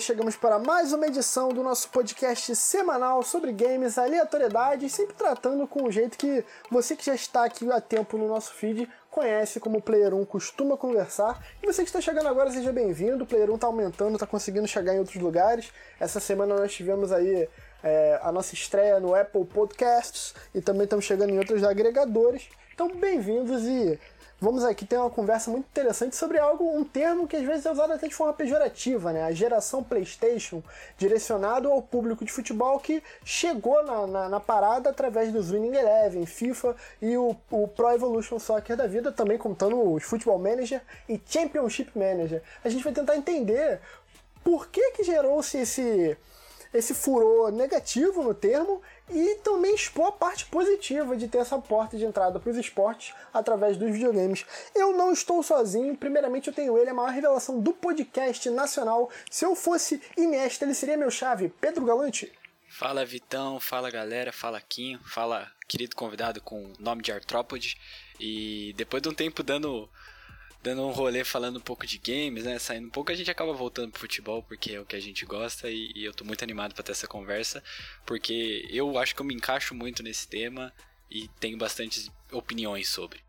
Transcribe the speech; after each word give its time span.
chegamos 0.00 0.34
para 0.34 0.58
mais 0.58 0.94
uma 0.94 1.06
edição 1.06 1.50
do 1.50 1.62
nosso 1.62 1.90
podcast 1.90 2.56
semanal 2.56 3.22
sobre 3.22 3.52
games, 3.52 3.98
aleatoriedade, 3.98 4.88
sempre 4.88 5.14
tratando 5.14 5.66
com 5.66 5.84
o 5.84 5.92
jeito 5.92 6.16
que 6.16 6.42
você 6.70 6.96
que 6.96 7.04
já 7.04 7.14
está 7.14 7.44
aqui 7.44 7.70
há 7.70 7.82
tempo 7.82 8.16
no 8.16 8.26
nosso 8.26 8.54
feed 8.54 8.88
conhece 9.10 9.60
como 9.60 9.82
Player 9.82 10.14
1 10.14 10.24
costuma 10.24 10.74
conversar. 10.76 11.44
E 11.62 11.66
você 11.66 11.82
que 11.82 11.90
está 11.90 12.00
chegando 12.00 12.28
agora, 12.28 12.50
seja 12.50 12.72
bem-vindo. 12.72 13.24
O 13.24 13.26
Player 13.26 13.50
1 13.50 13.54
está 13.56 13.66
aumentando, 13.66 14.14
está 14.14 14.26
conseguindo 14.26 14.66
chegar 14.66 14.94
em 14.94 15.00
outros 15.00 15.20
lugares. 15.20 15.70
Essa 15.98 16.18
semana 16.18 16.56
nós 16.56 16.72
tivemos 16.72 17.12
aí 17.12 17.46
é, 17.82 18.18
a 18.22 18.32
nossa 18.32 18.54
estreia 18.54 18.98
no 19.00 19.14
Apple 19.14 19.44
Podcasts 19.44 20.34
e 20.54 20.62
também 20.62 20.84
estamos 20.84 21.04
chegando 21.04 21.30
em 21.30 21.38
outros 21.38 21.62
agregadores. 21.62 22.48
Então, 22.72 22.88
bem-vindos 22.96 23.64
e 23.64 23.98
vamos 24.40 24.64
aqui 24.64 24.86
ter 24.86 24.96
uma 24.96 25.10
conversa 25.10 25.50
muito 25.50 25.66
interessante 25.66 26.16
sobre 26.16 26.38
algo, 26.38 26.64
um 26.76 26.82
termo 26.82 27.28
que 27.28 27.36
às 27.36 27.44
vezes 27.44 27.66
é 27.66 27.70
usado 27.70 27.92
até 27.92 28.08
de 28.08 28.14
forma 28.14 28.32
pejorativa, 28.32 29.12
né? 29.12 29.24
A 29.24 29.32
geração 29.32 29.82
PlayStation, 29.82 30.62
direcionado 30.96 31.70
ao 31.70 31.82
público 31.82 32.24
de 32.24 32.32
futebol 32.32 32.78
que 32.80 33.02
chegou 33.24 33.84
na, 33.84 34.06
na, 34.06 34.28
na 34.28 34.40
parada 34.40 34.88
através 34.88 35.30
dos 35.32 35.50
Winning 35.50 35.76
Eleven, 35.76 36.24
FIFA 36.24 36.74
e 37.02 37.16
o, 37.16 37.36
o 37.50 37.68
Pro 37.68 37.90
Evolution 37.90 38.38
Soccer 38.38 38.76
da 38.76 38.86
vida, 38.86 39.12
também 39.12 39.36
contando 39.36 39.92
os 39.92 40.02
Football 40.04 40.38
Manager 40.38 40.80
e 41.08 41.20
Championship 41.26 41.90
Manager. 41.94 42.42
A 42.64 42.68
gente 42.68 42.82
vai 42.82 42.92
tentar 42.92 43.16
entender 43.16 43.80
por 44.42 44.68
que 44.68 44.92
que 44.92 45.04
gerou-se 45.04 45.58
esse 45.58 46.16
esse 46.72 46.94
furor 46.94 47.50
negativo 47.50 48.22
no 48.22 48.34
termo 48.34 48.80
e 49.08 49.36
também 49.36 49.74
expor 49.74 50.06
a 50.06 50.12
parte 50.12 50.46
positiva 50.46 51.16
de 51.16 51.28
ter 51.28 51.38
essa 51.38 51.58
porta 51.58 51.96
de 51.96 52.04
entrada 52.04 52.38
para 52.38 52.50
os 52.50 52.56
esportes 52.56 53.14
através 53.32 53.76
dos 53.76 53.90
videogames. 53.90 54.44
Eu 54.74 54.96
não 54.96 55.12
estou 55.12 55.42
sozinho, 55.42 55.96
primeiramente 55.96 56.48
eu 56.48 56.54
tenho 56.54 56.78
ele, 56.78 56.90
a 56.90 56.94
maior 56.94 57.10
revelação 57.10 57.60
do 57.60 57.72
podcast 57.72 58.48
nacional. 58.50 59.10
Se 59.30 59.44
eu 59.44 59.56
fosse 59.56 60.00
Iniesta, 60.16 60.64
ele 60.64 60.74
seria 60.74 60.96
meu 60.96 61.10
chave, 61.10 61.52
Pedro 61.60 61.84
Galante. 61.84 62.32
Fala 62.68 63.04
Vitão, 63.04 63.58
fala 63.58 63.90
galera, 63.90 64.32
fala 64.32 64.60
Quinho, 64.60 65.00
fala 65.04 65.50
querido 65.66 65.96
convidado 65.96 66.40
com 66.40 66.72
nome 66.78 67.02
de 67.02 67.10
artrópode. 67.10 67.76
E 68.18 68.72
depois 68.76 69.02
de 69.02 69.08
um 69.08 69.14
tempo 69.14 69.42
dando 69.42 69.88
dando 70.62 70.86
um 70.86 70.90
rolê 70.90 71.24
falando 71.24 71.56
um 71.56 71.60
pouco 71.60 71.86
de 71.86 71.98
games, 71.98 72.44
né? 72.44 72.58
Saindo 72.58 72.86
um 72.86 72.90
pouco, 72.90 73.10
a 73.10 73.14
gente 73.14 73.30
acaba 73.30 73.52
voltando 73.52 73.90
pro 73.90 74.00
futebol, 74.00 74.42
porque 74.42 74.72
é 74.72 74.80
o 74.80 74.84
que 74.84 74.96
a 74.96 75.00
gente 75.00 75.24
gosta, 75.24 75.70
e, 75.70 75.92
e 75.94 76.04
eu 76.04 76.12
tô 76.12 76.24
muito 76.24 76.42
animado 76.42 76.74
para 76.74 76.84
ter 76.84 76.92
essa 76.92 77.06
conversa, 77.06 77.62
porque 78.04 78.66
eu 78.70 78.98
acho 78.98 79.14
que 79.14 79.20
eu 79.20 79.26
me 79.26 79.34
encaixo 79.34 79.74
muito 79.74 80.02
nesse 80.02 80.28
tema 80.28 80.72
e 81.10 81.28
tenho 81.40 81.56
bastantes 81.56 82.10
opiniões 82.30 82.88
sobre. 82.88 83.20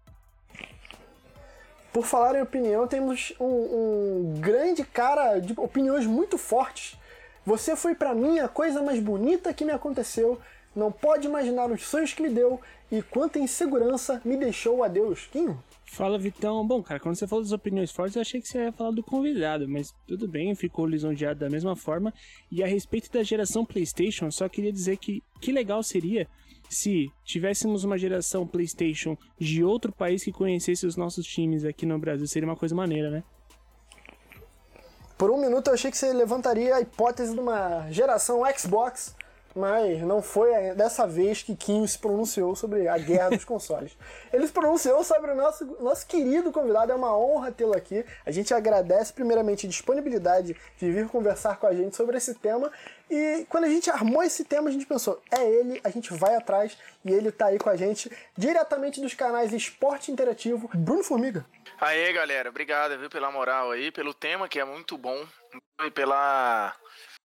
Por 1.92 2.06
falar 2.06 2.36
em 2.36 2.42
opinião, 2.42 2.88
temos 2.88 3.34
um, 3.40 3.46
um 3.46 4.36
grande 4.40 4.84
cara 4.84 5.40
de 5.40 5.54
opiniões 5.58 6.06
muito 6.06 6.38
fortes. 6.38 6.98
Você 7.46 7.76
foi 7.76 7.96
para 7.96 8.14
mim 8.14 8.40
a 8.40 8.48
coisa 8.48 8.82
mais 8.82 9.00
bonita 9.00 9.54
que 9.54 9.66
me 9.66 9.72
aconteceu. 9.72 10.40
Não 10.74 10.90
pode 10.90 11.28
imaginar 11.28 11.70
os 11.70 11.86
sonhos 11.86 12.14
que 12.14 12.22
me 12.22 12.30
deu 12.30 12.62
e 12.90 13.02
quanta 13.02 13.40
insegurança 13.40 14.22
me 14.24 14.38
deixou 14.38 14.84
a 14.84 14.88
Deus. 14.88 15.28
Quinho? 15.30 15.62
Fala, 15.92 16.18
Vitão. 16.18 16.66
Bom, 16.66 16.82
cara, 16.82 17.02
quando 17.02 17.16
você 17.16 17.28
falou 17.28 17.44
das 17.44 17.52
opiniões 17.52 17.92
fortes, 17.92 18.16
eu 18.16 18.22
achei 18.22 18.40
que 18.40 18.48
você 18.48 18.64
ia 18.64 18.72
falar 18.72 18.92
do 18.92 19.04
convidado, 19.04 19.68
mas 19.68 19.94
tudo 20.08 20.26
bem, 20.26 20.56
ficou 20.56 20.86
lisonjeado 20.86 21.42
da 21.42 21.50
mesma 21.50 21.76
forma. 21.76 22.14
E 22.50 22.64
a 22.64 22.66
respeito 22.66 23.12
da 23.12 23.22
geração 23.24 23.66
PlayStation, 23.66 24.32
só 24.32 24.48
queria 24.48 24.72
dizer 24.72 24.96
que 24.96 25.22
que 25.42 25.52
legal 25.52 25.84
seria 25.84 26.30
se 26.70 27.12
tivéssemos 27.26 27.84
uma 27.84 27.98
geração 27.98 28.48
PlayStation 28.48 29.18
de 29.38 29.66
outro 29.66 29.92
país 29.92 30.24
que 30.24 30.32
conhecesse 30.32 30.86
os 30.86 30.96
nossos 30.96 31.26
times 31.26 31.66
aqui 31.66 31.86
no 31.86 32.00
Brasil. 32.00 32.26
Seria 32.26 32.48
uma 32.48 32.56
coisa 32.56 32.74
maneira, 32.74 33.12
né? 33.12 33.22
Por 35.18 35.30
um 35.30 35.42
minuto 35.42 35.68
eu 35.68 35.74
achei 35.74 35.92
que 35.92 35.98
você 35.98 36.14
levantaria 36.14 36.74
a 36.74 36.80
hipótese 36.80 37.34
de 37.34 37.40
uma 37.42 37.92
geração 37.92 38.44
Xbox 38.58 39.14
mas 39.56 40.02
não 40.02 40.22
foi 40.22 40.52
dessa 40.76 41.06
vez 41.06 41.44
que 41.44 41.56
Kim 41.56 41.86
se 41.86 41.98
pronunciou 41.98 42.56
sobre 42.56 42.88
a 42.88 42.98
guerra 42.98 43.32
dos 43.32 43.44
consoles. 43.46 43.98
Ele 44.32 44.46
se 44.48 44.54
pronunciou 44.54 45.04
sobre 45.04 45.32
o 45.32 45.36
nosso, 45.36 45.66
nosso 45.82 46.06
querido 46.08 46.52
convidado, 46.52 46.92
é 46.92 46.96
uma 46.96 47.18
honra 47.18 47.52
tê-lo 47.52 47.76
aqui. 47.76 48.06
A 48.26 48.32
gente 48.32 48.54
agradece 48.54 49.14
primeiramente 49.14 49.66
a 49.66 49.70
disponibilidade 49.70 50.56
de 50.78 50.92
vir 50.92 51.08
conversar 51.08 51.58
com 51.58 51.68
a 51.68 51.74
gente 51.74 51.96
sobre 51.96 52.18
esse 52.18 52.34
tema. 52.36 52.72
E 53.10 53.46
quando 53.50 53.66
a 53.66 53.70
gente 53.70 53.90
armou 53.90 54.24
esse 54.24 54.46
tema, 54.46 54.70
a 54.70 54.72
gente 54.72 54.86
pensou, 54.86 55.22
é 55.30 55.44
ele, 55.44 55.82
a 55.84 55.90
gente 55.90 56.14
vai 56.14 56.34
atrás 56.36 56.78
e 57.04 57.12
ele 57.12 57.32
tá 57.32 57.48
aí 57.48 57.60
com 57.60 57.70
a 57.70 57.76
gente, 57.76 58.10
diretamente 58.38 59.02
dos 59.02 59.14
canais 59.14 59.52
Esporte 59.52 60.12
Interativo, 60.12 60.70
Bruno 60.74 61.04
Formiga. 61.04 61.46
Aê, 61.80 62.14
galera, 62.14 62.50
obrigado 62.50 62.98
viu, 62.98 63.10
pela 63.10 63.32
moral 63.32 63.72
aí, 63.72 63.92
pelo 63.92 64.14
tema 64.14 64.48
que 64.48 64.60
é 64.60 64.64
muito 64.64 64.98
bom 64.98 65.26
e 65.86 65.92
pela 65.92 66.74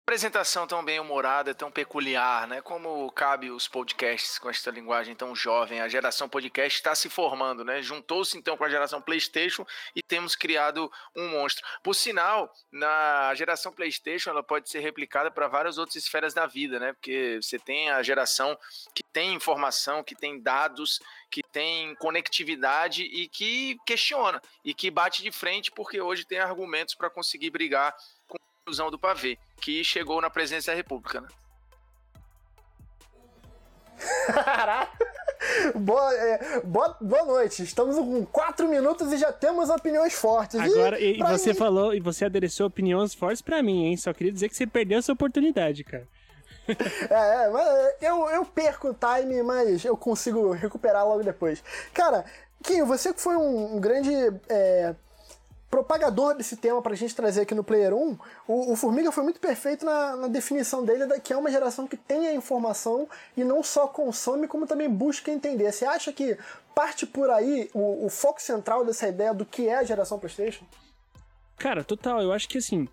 apresentação 0.06 0.68
tão 0.68 0.84
bem 0.84 1.00
humorada, 1.00 1.52
tão 1.52 1.68
peculiar, 1.68 2.46
né? 2.46 2.60
Como 2.60 3.10
cabe 3.10 3.50
os 3.50 3.66
podcasts 3.66 4.38
com 4.38 4.48
esta 4.48 4.70
linguagem 4.70 5.16
tão 5.16 5.34
jovem. 5.34 5.80
A 5.80 5.88
geração 5.88 6.28
podcast 6.28 6.78
está 6.78 6.94
se 6.94 7.10
formando, 7.10 7.64
né? 7.64 7.82
Juntou-se 7.82 8.38
então 8.38 8.56
com 8.56 8.62
a 8.62 8.68
geração 8.68 9.02
PlayStation 9.02 9.66
e 9.96 10.00
temos 10.04 10.36
criado 10.36 10.88
um 11.16 11.28
monstro. 11.30 11.66
Por 11.82 11.92
sinal, 11.92 12.48
na 12.70 13.34
geração 13.34 13.72
PlayStation 13.72 14.30
ela 14.30 14.44
pode 14.44 14.70
ser 14.70 14.78
replicada 14.78 15.28
para 15.28 15.48
várias 15.48 15.76
outras 15.76 15.96
esferas 15.96 16.32
da 16.32 16.46
vida, 16.46 16.78
né? 16.78 16.92
Porque 16.92 17.40
você 17.42 17.58
tem 17.58 17.90
a 17.90 18.00
geração 18.00 18.56
que 18.94 19.02
tem 19.12 19.34
informação, 19.34 20.04
que 20.04 20.14
tem 20.14 20.40
dados, 20.40 21.00
que 21.28 21.42
tem 21.50 21.96
conectividade 21.96 23.02
e 23.02 23.26
que 23.26 23.76
questiona 23.84 24.40
e 24.64 24.72
que 24.72 24.88
bate 24.88 25.20
de 25.20 25.32
frente 25.32 25.72
porque 25.72 26.00
hoje 26.00 26.24
tem 26.24 26.38
argumentos 26.38 26.94
para 26.94 27.10
conseguir 27.10 27.50
brigar 27.50 27.92
ilusão 28.66 28.90
do 28.90 28.98
pavê, 28.98 29.38
que 29.60 29.84
chegou 29.84 30.20
na 30.20 30.28
presidência 30.28 30.72
da 30.72 30.76
República, 30.76 31.20
né? 31.20 31.28
boa, 35.76 36.14
é, 36.14 36.60
boa, 36.64 36.96
boa 37.00 37.24
noite. 37.24 37.62
Estamos 37.62 37.96
com 37.96 38.26
quatro 38.26 38.68
minutos 38.68 39.12
e 39.12 39.16
já 39.16 39.32
temos 39.32 39.70
opiniões 39.70 40.12
fortes. 40.14 40.58
Agora, 40.60 41.00
e, 41.00 41.18
e 41.18 41.22
você 41.22 41.50
mim... 41.50 41.56
falou, 41.56 41.94
e 41.94 42.00
você 42.00 42.24
adereçou 42.24 42.66
opiniões 42.66 43.14
fortes 43.14 43.40
para 43.40 43.62
mim, 43.62 43.86
hein? 43.86 43.96
Só 43.96 44.12
queria 44.12 44.32
dizer 44.32 44.48
que 44.48 44.56
você 44.56 44.66
perdeu 44.66 44.98
essa 44.98 45.12
oportunidade, 45.12 45.84
cara. 45.84 46.06
é, 46.68 47.44
é, 47.44 47.48
mas 47.48 47.94
eu, 48.02 48.28
eu 48.28 48.44
perco 48.44 48.88
o 48.88 48.94
time, 48.94 49.42
mas 49.44 49.84
eu 49.84 49.96
consigo 49.96 50.50
recuperar 50.50 51.06
logo 51.06 51.22
depois. 51.22 51.62
Cara, 51.94 52.24
Kim, 52.64 52.82
você 52.82 53.14
que 53.14 53.20
foi 53.20 53.36
um, 53.36 53.76
um 53.76 53.80
grande 53.80 54.12
é, 54.48 54.94
propagador 55.70 56.34
desse 56.36 56.56
tema 56.56 56.80
pra 56.80 56.94
gente 56.94 57.14
trazer 57.14 57.42
aqui 57.42 57.54
no 57.54 57.64
Player 57.64 57.92
1, 57.92 58.18
o, 58.46 58.72
o 58.72 58.76
Formiga 58.76 59.10
foi 59.10 59.24
muito 59.24 59.40
perfeito 59.40 59.84
na, 59.84 60.16
na, 60.16 60.28
definição 60.28 60.84
dele, 60.84 61.04
que 61.20 61.32
é 61.32 61.36
uma 61.36 61.50
geração 61.50 61.86
que 61.86 61.96
tem 61.96 62.26
a 62.28 62.34
informação 62.34 63.08
e 63.36 63.42
não 63.42 63.62
só 63.62 63.86
consome, 63.86 64.46
como 64.46 64.66
também 64.66 64.88
busca 64.88 65.30
entender. 65.30 65.70
Você 65.72 65.84
acha 65.84 66.12
que 66.12 66.38
parte 66.74 67.06
por 67.06 67.30
aí 67.30 67.70
o, 67.74 68.06
o 68.06 68.08
foco 68.08 68.40
central 68.40 68.84
dessa 68.84 69.08
ideia 69.08 69.34
do 69.34 69.44
que 69.44 69.68
é 69.68 69.76
a 69.76 69.84
geração 69.84 70.18
PlayStation? 70.18 70.64
Cara, 71.56 71.82
total. 71.82 72.20
Eu 72.20 72.32
acho 72.32 72.48
que 72.48 72.58
assim. 72.58 72.88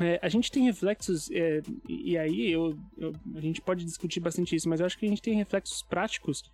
É, 0.00 0.20
a 0.22 0.28
gente 0.28 0.52
tem 0.52 0.62
reflexos, 0.62 1.28
é, 1.32 1.60
e 1.88 2.16
aí 2.16 2.52
eu, 2.52 2.78
eu, 2.96 3.12
a 3.34 3.40
gente 3.40 3.60
pode 3.60 3.84
discutir 3.84 4.20
bastante 4.20 4.54
isso, 4.54 4.68
mas 4.68 4.78
eu 4.78 4.86
acho 4.86 4.96
que 4.96 5.04
a 5.04 5.08
gente 5.08 5.20
tem 5.20 5.34
reflexos 5.34 5.82
práticos 5.82 6.44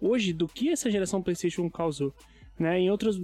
hoje 0.00 0.32
do 0.32 0.48
que 0.48 0.70
essa 0.70 0.90
geração 0.90 1.22
PlayStation 1.22 1.68
causou. 1.68 2.14
Né? 2.58 2.78
Em 2.78 2.90
outros, 2.90 3.20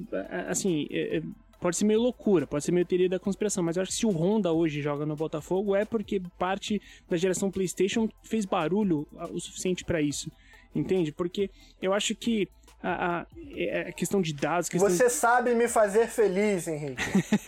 assim, 0.49 0.87
é, 0.91 1.17
é 1.17 1.23
pode 1.61 1.77
ser 1.77 1.85
meio 1.85 2.01
loucura, 2.01 2.47
pode 2.47 2.65
ser 2.65 2.73
meio 2.73 2.87
teoria 2.87 3.09
da 3.09 3.19
conspiração, 3.19 3.63
mas 3.63 3.77
eu 3.77 3.83
acho 3.83 3.93
que 3.93 3.99
se 3.99 4.07
o 4.07 4.11
Honda 4.11 4.53
hoje 4.53 4.81
joga 4.81 5.05
no 5.05 5.15
Botafogo 5.15 5.77
é 5.77 5.85
porque 5.85 6.21
parte 6.39 6.81
da 7.09 7.17
geração 7.17 7.51
PlayStation 7.51 8.09
fez 8.23 8.45
barulho 8.45 9.07
o 9.31 9.39
suficiente 9.39 9.85
para 9.85 10.01
isso. 10.01 10.31
Entende? 10.75 11.11
Porque 11.11 11.51
eu 11.83 11.93
acho 11.93 12.15
que 12.15 12.49
a, 12.83 13.19
a, 13.21 13.27
é, 13.57 13.89
a 13.89 13.93
questão 13.93 14.23
de 14.23 14.33
dados. 14.33 14.69
Questão 14.69 14.89
Você 14.89 15.05
de... 15.05 15.11
sabe 15.11 15.55
me 15.55 15.69
fazer 15.69 16.07
feliz, 16.07 16.67
Henrique. 16.67 17.03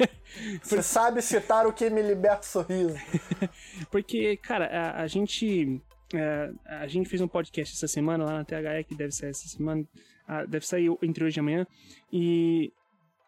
Você 0.62 0.82
sabe 0.82 1.23
citar 1.23 1.67
o 1.67 1.73
que 1.73 1.88
me 1.88 2.03
liberta 2.03 2.43
o 2.43 2.44
sorriso. 2.44 2.97
Porque, 3.91 4.37
cara, 4.37 4.67
a, 4.67 5.03
a 5.03 5.06
gente. 5.06 5.81
É, 6.15 6.50
a 6.67 6.87
gente 6.87 7.08
fez 7.08 7.23
um 7.23 7.29
podcast 7.29 7.75
essa 7.75 7.88
semana 7.88 8.25
lá 8.25 8.32
na 8.38 8.44
THE, 8.44 8.85
que 8.87 8.94
deve 8.94 9.12
sair 9.12 9.31
essa 9.31 9.49
semana, 9.49 9.82
deve 10.47 10.67
sair 10.67 10.91
entre 11.00 11.25
hoje 11.25 11.38
e 11.38 11.41
amanhã, 11.41 11.67
e 12.12 12.73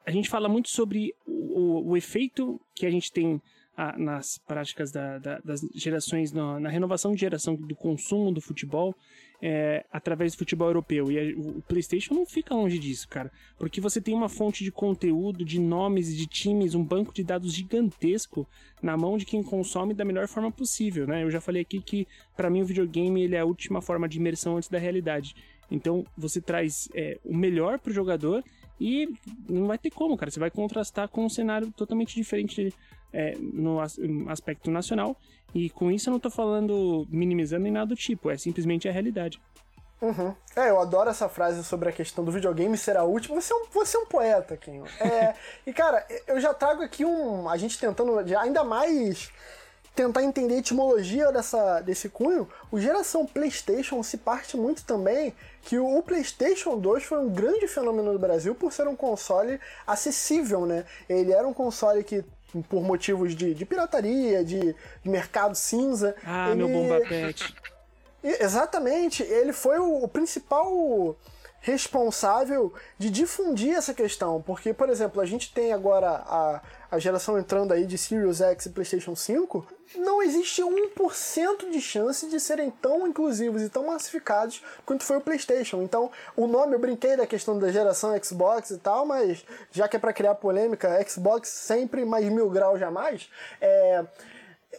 a 0.06 0.10
gente 0.10 0.28
fala 0.28 0.48
muito 0.48 0.68
sobre 0.68 1.14
o, 1.26 1.32
o, 1.32 1.90
o 1.90 1.96
efeito 1.96 2.60
que 2.74 2.86
a 2.86 2.90
gente 2.90 3.10
tem 3.12 3.40
a, 3.76 3.98
nas 3.98 4.38
práticas 4.38 4.92
da, 4.92 5.18
da, 5.18 5.38
das 5.40 5.60
gerações, 5.74 6.32
na, 6.32 6.60
na, 6.60 6.68
renovação 6.68 7.12
de 7.12 7.20
geração 7.20 7.56
do 7.56 7.74
consumo 7.74 8.30
do 8.30 8.40
futebol 8.40 8.94
é, 9.42 9.84
através 9.92 10.32
do 10.32 10.38
futebol 10.38 10.68
europeu. 10.68 11.10
E 11.10 11.18
a, 11.18 11.38
o 11.38 11.62
PlayStation 11.62 12.14
não 12.14 12.24
fica 12.24 12.54
longe 12.54 12.78
disso, 12.78 13.08
cara. 13.08 13.32
Porque 13.58 13.80
você 13.80 14.00
tem 14.00 14.14
uma 14.14 14.28
fonte 14.28 14.62
de 14.62 14.70
conteúdo, 14.70 15.44
de 15.44 15.58
nomes, 15.58 16.14
de 16.16 16.26
times, 16.26 16.74
um 16.74 16.84
banco 16.84 17.12
de 17.12 17.24
dados 17.24 17.52
gigantesco 17.52 18.46
na 18.80 18.96
mão 18.96 19.16
de 19.16 19.24
quem 19.24 19.42
consome 19.42 19.92
da 19.92 20.04
melhor 20.04 20.28
forma 20.28 20.52
possível, 20.52 21.06
né? 21.06 21.24
Eu 21.24 21.30
já 21.30 21.40
falei 21.40 21.62
aqui 21.62 21.80
que, 21.80 22.06
para 22.36 22.48
mim, 22.50 22.62
o 22.62 22.66
videogame 22.66 23.22
ele 23.22 23.34
é 23.34 23.40
a 23.40 23.44
última 23.44 23.82
forma 23.82 24.08
de 24.08 24.18
imersão 24.18 24.56
antes 24.56 24.68
da 24.68 24.78
realidade. 24.78 25.34
Então, 25.70 26.06
você 26.16 26.40
traz 26.40 26.88
é, 26.94 27.18
o 27.24 27.34
melhor 27.34 27.78
para 27.78 27.90
o 27.90 27.94
jogador 27.94 28.44
E 28.81 29.09
não 29.49 29.67
vai 29.67 29.79
ter 29.79 29.91
como, 29.91 30.17
cara. 30.17 30.31
Você 30.31 30.41
vai 30.41 30.50
contrastar 30.50 31.09
com 31.09 31.25
um 31.25 31.29
cenário 31.29 31.71
totalmente 31.73 32.15
diferente 32.15 32.75
é, 33.12 33.37
no 33.38 33.81
aspecto 34.29 34.71
nacional. 34.71 35.17
E 35.55 35.71
com 35.71 35.91
isso 35.91 36.09
eu 36.09 36.12
não 36.12 36.19
tô 36.19 36.31
falando 36.31 37.06
minimizando 37.09 37.62
nem 37.62 37.73
nada 37.73 37.87
do 37.87 37.97
tipo, 37.97 38.29
é 38.31 38.37
simplesmente 38.37 38.88
a 38.88 38.93
realidade. 38.93 39.41
Uhum. 40.03 40.35
É, 40.56 40.69
eu 40.69 40.81
adoro 40.81 41.09
essa 41.09 41.29
frase 41.29 41.65
sobre 41.65 41.88
a 41.88 41.93
questão 41.93 42.25
do 42.25 42.32
videogame 42.32 42.76
ser 42.76 42.97
a 42.97 43.05
última. 43.05 43.41
Você 43.41 43.53
é 43.53 43.56
um, 43.56 43.67
você 43.73 43.97
é 43.97 44.00
um 44.00 44.06
poeta, 44.06 44.56
Kim. 44.56 44.82
É, 45.00 45.35
e 45.67 45.73
cara, 45.73 46.05
eu 46.26 46.41
já 46.41 46.53
trago 46.53 46.82
aqui 46.82 47.05
um. 47.05 47.49
A 47.49 47.56
gente 47.56 47.79
tentando 47.79 48.19
ainda 48.37 48.65
mais 48.65 49.31
tentar 49.94 50.23
entender 50.25 50.55
a 50.55 50.58
etimologia 50.58 51.31
dessa, 51.31 51.81
desse 51.81 52.08
cunho, 52.08 52.49
o 52.70 52.81
geração 52.81 53.25
PlayStation 53.25 54.02
se 54.02 54.19
parte 54.19 54.56
muito 54.56 54.85
também 54.85 55.35
que 55.62 55.79
o 55.79 56.02
PlayStation 56.02 56.79
2 56.79 57.05
foi 57.05 57.19
um 57.19 57.31
grande 57.31 57.69
fenômeno 57.69 58.12
no 58.12 58.19
Brasil 58.19 58.55
por 58.55 58.73
ser 58.73 58.88
um 58.88 58.96
console 58.96 59.61
acessível, 59.87 60.67
né? 60.67 60.85
Ele 61.08 61.32
era 61.32 61.46
um 61.46 61.55
console 61.55 62.02
que 62.02 62.25
por 62.69 62.82
motivos 62.82 63.35
de, 63.35 63.55
de 63.55 63.64
pirataria, 63.64 64.44
de, 64.44 64.61
de, 65.02 65.11
mercado 65.11 65.55
cinza. 65.55 66.14
Ah, 66.25 66.50
ele... 66.50 66.56
meu 66.56 66.69
bomba 66.69 67.00
pet. 67.08 67.55
Exatamente, 68.23 69.23
ele 69.23 69.52
foi 69.52 69.79
o, 69.79 70.05
o 70.05 70.08
principal 70.08 71.17
responsável 71.61 72.73
de 72.99 73.08
difundir 73.08 73.75
essa 73.75 73.94
questão, 73.94 74.43
porque, 74.43 74.75
por 74.75 74.90
exemplo, 74.90 75.20
a 75.20 75.26
gente 75.26 75.52
tem 75.52 75.73
agora 75.73 76.11
a, 76.11 76.61
a 76.90 76.99
geração 76.99 77.38
entrando 77.38 77.73
aí 77.73 77.87
de 77.87 77.97
Series 77.97 78.43
X 78.43 78.67
e 78.67 78.70
PlayStation 78.70 79.17
5, 79.17 79.67
não 79.96 80.23
existe 80.23 80.62
1% 80.62 81.70
de 81.70 81.81
chance 81.81 82.26
de 82.26 82.38
serem 82.41 82.70
tão 82.70 83.06
inclusivos 83.06 83.62
e 83.62 83.69
tão 83.69 83.87
massificados 83.87 84.62
quanto 84.85 85.05
foi 85.05 85.17
o 85.17 85.20
PlayStation. 85.20 85.82
Então, 85.82 86.11
o 86.37 86.46
nome 86.46 86.75
eu 86.75 86.79
brinquei 86.79 87.17
da 87.17 87.26
questão 87.26 87.58
da 87.58 87.70
geração 87.70 88.14
Xbox 88.23 88.70
e 88.70 88.79
tal, 88.79 89.05
mas 89.06 89.44
já 89.70 89.88
que 89.88 89.96
é 89.96 89.99
para 89.99 90.12
criar 90.12 90.35
polêmica, 90.35 91.05
Xbox 91.08 91.49
sempre 91.49 92.05
mais 92.05 92.26
mil 92.26 92.49
graus 92.50 92.79
jamais. 92.81 93.29
É 93.61 94.05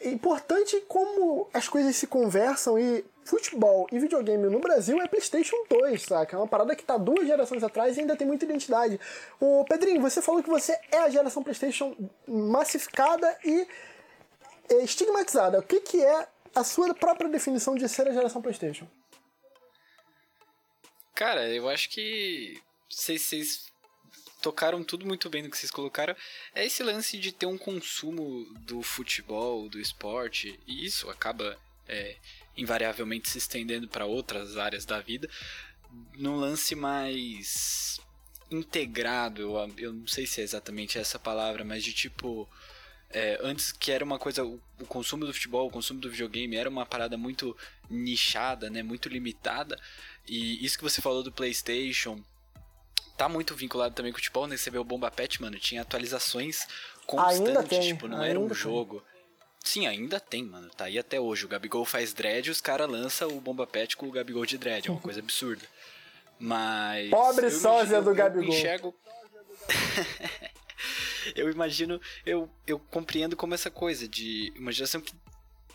importante 0.03 0.79
como 0.87 1.47
as 1.53 1.67
coisas 1.67 1.95
se 1.95 2.07
conversam 2.07 2.77
e 2.77 3.05
futebol 3.23 3.87
e 3.91 3.97
videogame 3.97 4.47
no 4.49 4.59
Brasil 4.59 5.01
é 5.01 5.07
PlayStation 5.07 5.55
2, 5.67 6.03
saca? 6.03 6.35
É 6.35 6.39
uma 6.39 6.47
parada 6.47 6.75
que 6.75 6.83
tá 6.83 6.95
duas 6.95 7.25
gerações 7.25 7.63
atrás 7.63 7.97
e 7.97 8.01
ainda 8.01 8.15
tem 8.15 8.27
muita 8.27 8.45
identidade. 8.45 8.99
O 9.39 9.65
Pedrinho, 9.65 9.99
você 9.99 10.21
falou 10.21 10.43
que 10.43 10.49
você 10.49 10.77
é 10.91 10.99
a 10.99 11.09
geração 11.09 11.41
PlayStation 11.41 11.95
massificada 12.27 13.35
e 13.43 13.67
estigmatizada. 14.69 15.59
O 15.59 15.63
que, 15.63 15.79
que 15.81 16.03
é 16.03 16.27
a 16.53 16.63
sua 16.63 16.93
própria 16.93 17.29
definição 17.29 17.75
de 17.75 17.87
ser 17.87 18.07
a 18.07 18.13
geração 18.13 18.41
PlayStation? 18.41 18.87
Cara, 21.13 21.47
eu 21.49 21.69
acho 21.69 21.89
que 21.89 22.61
vocês 22.89 23.71
tocaram 24.41 24.83
tudo 24.83 25.05
muito 25.05 25.29
bem 25.29 25.41
no 25.41 25.49
que 25.49 25.57
vocês 25.57 25.71
colocaram. 25.71 26.15
É 26.53 26.65
esse 26.65 26.83
lance 26.83 27.17
de 27.17 27.31
ter 27.31 27.45
um 27.45 27.57
consumo 27.57 28.45
do 28.61 28.81
futebol, 28.81 29.67
do 29.67 29.79
esporte, 29.79 30.59
e 30.67 30.85
isso 30.85 31.09
acaba 31.09 31.57
é, 31.87 32.15
invariavelmente 32.57 33.29
se 33.29 33.37
estendendo 33.37 33.87
para 33.87 34.05
outras 34.05 34.57
áreas 34.57 34.85
da 34.85 34.99
vida, 34.99 35.29
num 36.17 36.35
lance 36.35 36.75
mais 36.75 37.99
integrado. 38.51 39.41
Eu, 39.41 39.73
eu 39.77 39.93
não 39.93 40.07
sei 40.07 40.25
se 40.25 40.41
é 40.41 40.43
exatamente 40.43 40.97
essa 40.97 41.17
palavra, 41.17 41.63
mas 41.63 41.83
de 41.83 41.93
tipo 41.93 42.47
é, 43.09 43.39
antes 43.41 43.71
que 43.71 43.91
era 43.91 44.03
uma 44.03 44.19
coisa, 44.19 44.43
o, 44.43 44.59
o, 44.81 44.85
consumo 44.85 45.25
do 45.25 45.33
futebol, 45.33 45.67
o 45.67 45.71
consumo 45.71 45.99
do 45.99 46.09
videogame 46.09 46.55
era 46.55 46.69
uma 46.69 46.85
parada 46.85 47.17
muito 47.17 47.55
nichada, 47.89 48.69
né, 48.69 48.83
muito 48.83 49.09
limitada. 49.09 49.79
E 50.27 50.63
isso 50.65 50.77
que 50.77 50.83
você 50.83 51.01
falou 51.01 51.23
do 51.23 51.31
PlayStation 51.31 52.21
tá 53.17 53.29
muito 53.29 53.55
vinculado 53.55 53.95
também 53.95 54.11
com 54.11 54.17
o 54.17 54.19
futebol, 54.19 54.47
né? 54.47 54.57
Você 54.57 54.69
vê 54.69 54.77
o 54.77 54.83
Bomba 54.83 55.09
Pet, 55.09 55.41
mano, 55.41 55.57
tinha 55.57 55.81
atualizações 55.81 56.67
constantes, 57.05 57.85
tipo, 57.85 58.07
não 58.07 58.23
era 58.23 58.39
um 58.39 58.53
jogo. 58.53 59.03
Sim, 59.63 59.87
ainda 59.87 60.19
tem, 60.19 60.43
mano. 60.43 60.69
Tá 60.69 60.85
aí 60.85 60.99
até 60.99 61.19
hoje. 61.19 61.45
O 61.45 61.47
Gabigol 61.47 61.85
faz 61.85 62.13
dread 62.13 62.47
e 62.47 62.51
os 62.51 62.61
caras 62.61 62.87
lançam 62.87 63.29
o 63.29 63.41
Bomba 63.41 63.65
Pet 63.65 63.97
com 63.97 64.07
o 64.07 64.11
Gabigol 64.11 64.45
de 64.45 64.59
dread. 64.59 64.87
É 64.87 64.91
uma 64.91 65.01
coisa 65.01 65.21
absurda. 65.21 65.63
Mas. 66.37 67.09
Pobre 67.09 67.49
sósia 67.49 68.01
do 68.01 68.13
Gabigol. 68.13 68.53
Enxergo. 68.53 68.95
eu 71.35 71.49
imagino, 71.49 71.99
eu, 72.25 72.49
eu 72.67 72.79
compreendo 72.79 73.35
como 73.35 73.53
essa 73.53 73.71
coisa 73.71 74.07
de 74.07 74.53
uma 74.57 74.71
geração 74.71 75.01
que 75.01 75.13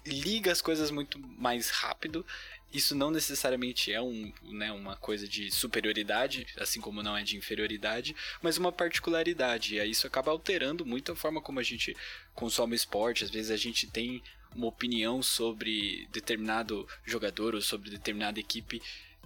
liga 0.06 0.50
as 0.50 0.62
coisas 0.62 0.90
muito 0.90 1.18
mais 1.18 1.70
rápido. 1.70 2.24
Isso 2.72 2.94
não 2.94 3.10
necessariamente 3.10 3.92
é 3.92 4.00
um, 4.00 4.32
né, 4.44 4.70
uma 4.70 4.96
coisa 4.96 5.26
de 5.26 5.50
superioridade, 5.50 6.46
assim 6.58 6.80
como 6.80 7.02
não 7.02 7.16
é 7.16 7.22
de 7.22 7.36
inferioridade, 7.36 8.14
mas 8.40 8.58
uma 8.58 8.70
particularidade. 8.70 9.74
E 9.74 9.80
aí 9.80 9.90
isso 9.90 10.06
acaba 10.06 10.30
alterando 10.30 10.86
muito 10.86 11.10
a 11.10 11.16
forma 11.16 11.40
como 11.40 11.58
a 11.58 11.64
gente 11.64 11.96
consome 12.32 12.76
esporte. 12.76 13.24
Às 13.24 13.30
vezes 13.30 13.50
a 13.50 13.56
gente 13.56 13.88
tem 13.88 14.22
uma 14.54 14.66
opinião 14.66 15.22
sobre 15.22 16.08
determinado 16.12 16.86
jogador 17.04 17.54
ou 17.54 17.60
sobre 17.60 17.90
determinada 17.90 18.38
equipe 18.38 18.80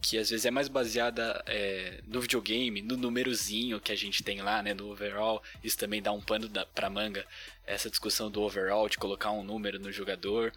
que 0.05 0.19
às 0.19 0.29
vezes 0.29 0.45
é 0.45 0.51
mais 0.51 0.69
baseada 0.69 1.43
é, 1.47 2.03
no 2.07 2.21
videogame, 2.21 2.83
no 2.83 2.95
númerozinho 2.95 3.81
que 3.81 3.91
a 3.91 3.97
gente 3.97 4.23
tem 4.23 4.43
lá, 4.43 4.63
né, 4.63 4.75
no 4.75 4.93
overall. 4.93 5.43
Isso 5.63 5.79
também 5.79 6.03
dá 6.03 6.13
um 6.13 6.21
pano 6.21 6.47
da, 6.47 6.67
pra 6.67 6.91
manga, 6.91 7.27
essa 7.67 7.89
discussão 7.89 8.31
do 8.31 8.43
overall, 8.43 8.87
de 8.87 8.99
colocar 8.99 9.31
um 9.31 9.43
número 9.43 9.79
no 9.79 9.91
jogador. 9.91 10.53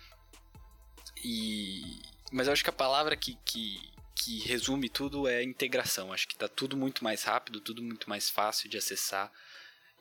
E... 1.24 2.02
Mas 2.30 2.48
eu 2.48 2.54
acho 2.54 2.62
que 2.62 2.70
a 2.70 2.74
palavra 2.74 3.16
que, 3.16 3.38
que, 3.46 3.80
que 4.14 4.40
resume 4.40 4.90
tudo 4.90 5.30
é 5.30 5.42
integração. 5.42 6.12
Acho 6.12 6.28
que 6.28 6.36
tá 6.36 6.50
tudo 6.50 6.76
muito 6.76 7.02
mais 7.02 7.24
rápido, 7.24 7.62
tudo 7.62 7.82
muito 7.82 8.10
mais 8.10 8.30
fácil 8.30 8.70
de 8.70 8.78
acessar. 8.78 9.32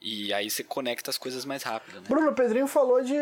E 0.00 0.32
aí 0.32 0.50
você 0.50 0.62
conecta 0.62 1.10
as 1.10 1.18
coisas 1.18 1.44
mais 1.44 1.62
rápido, 1.62 2.00
né? 2.00 2.06
Bruno, 2.08 2.32
Pedrinho 2.32 2.66
falou 2.66 3.02
de, 3.02 3.16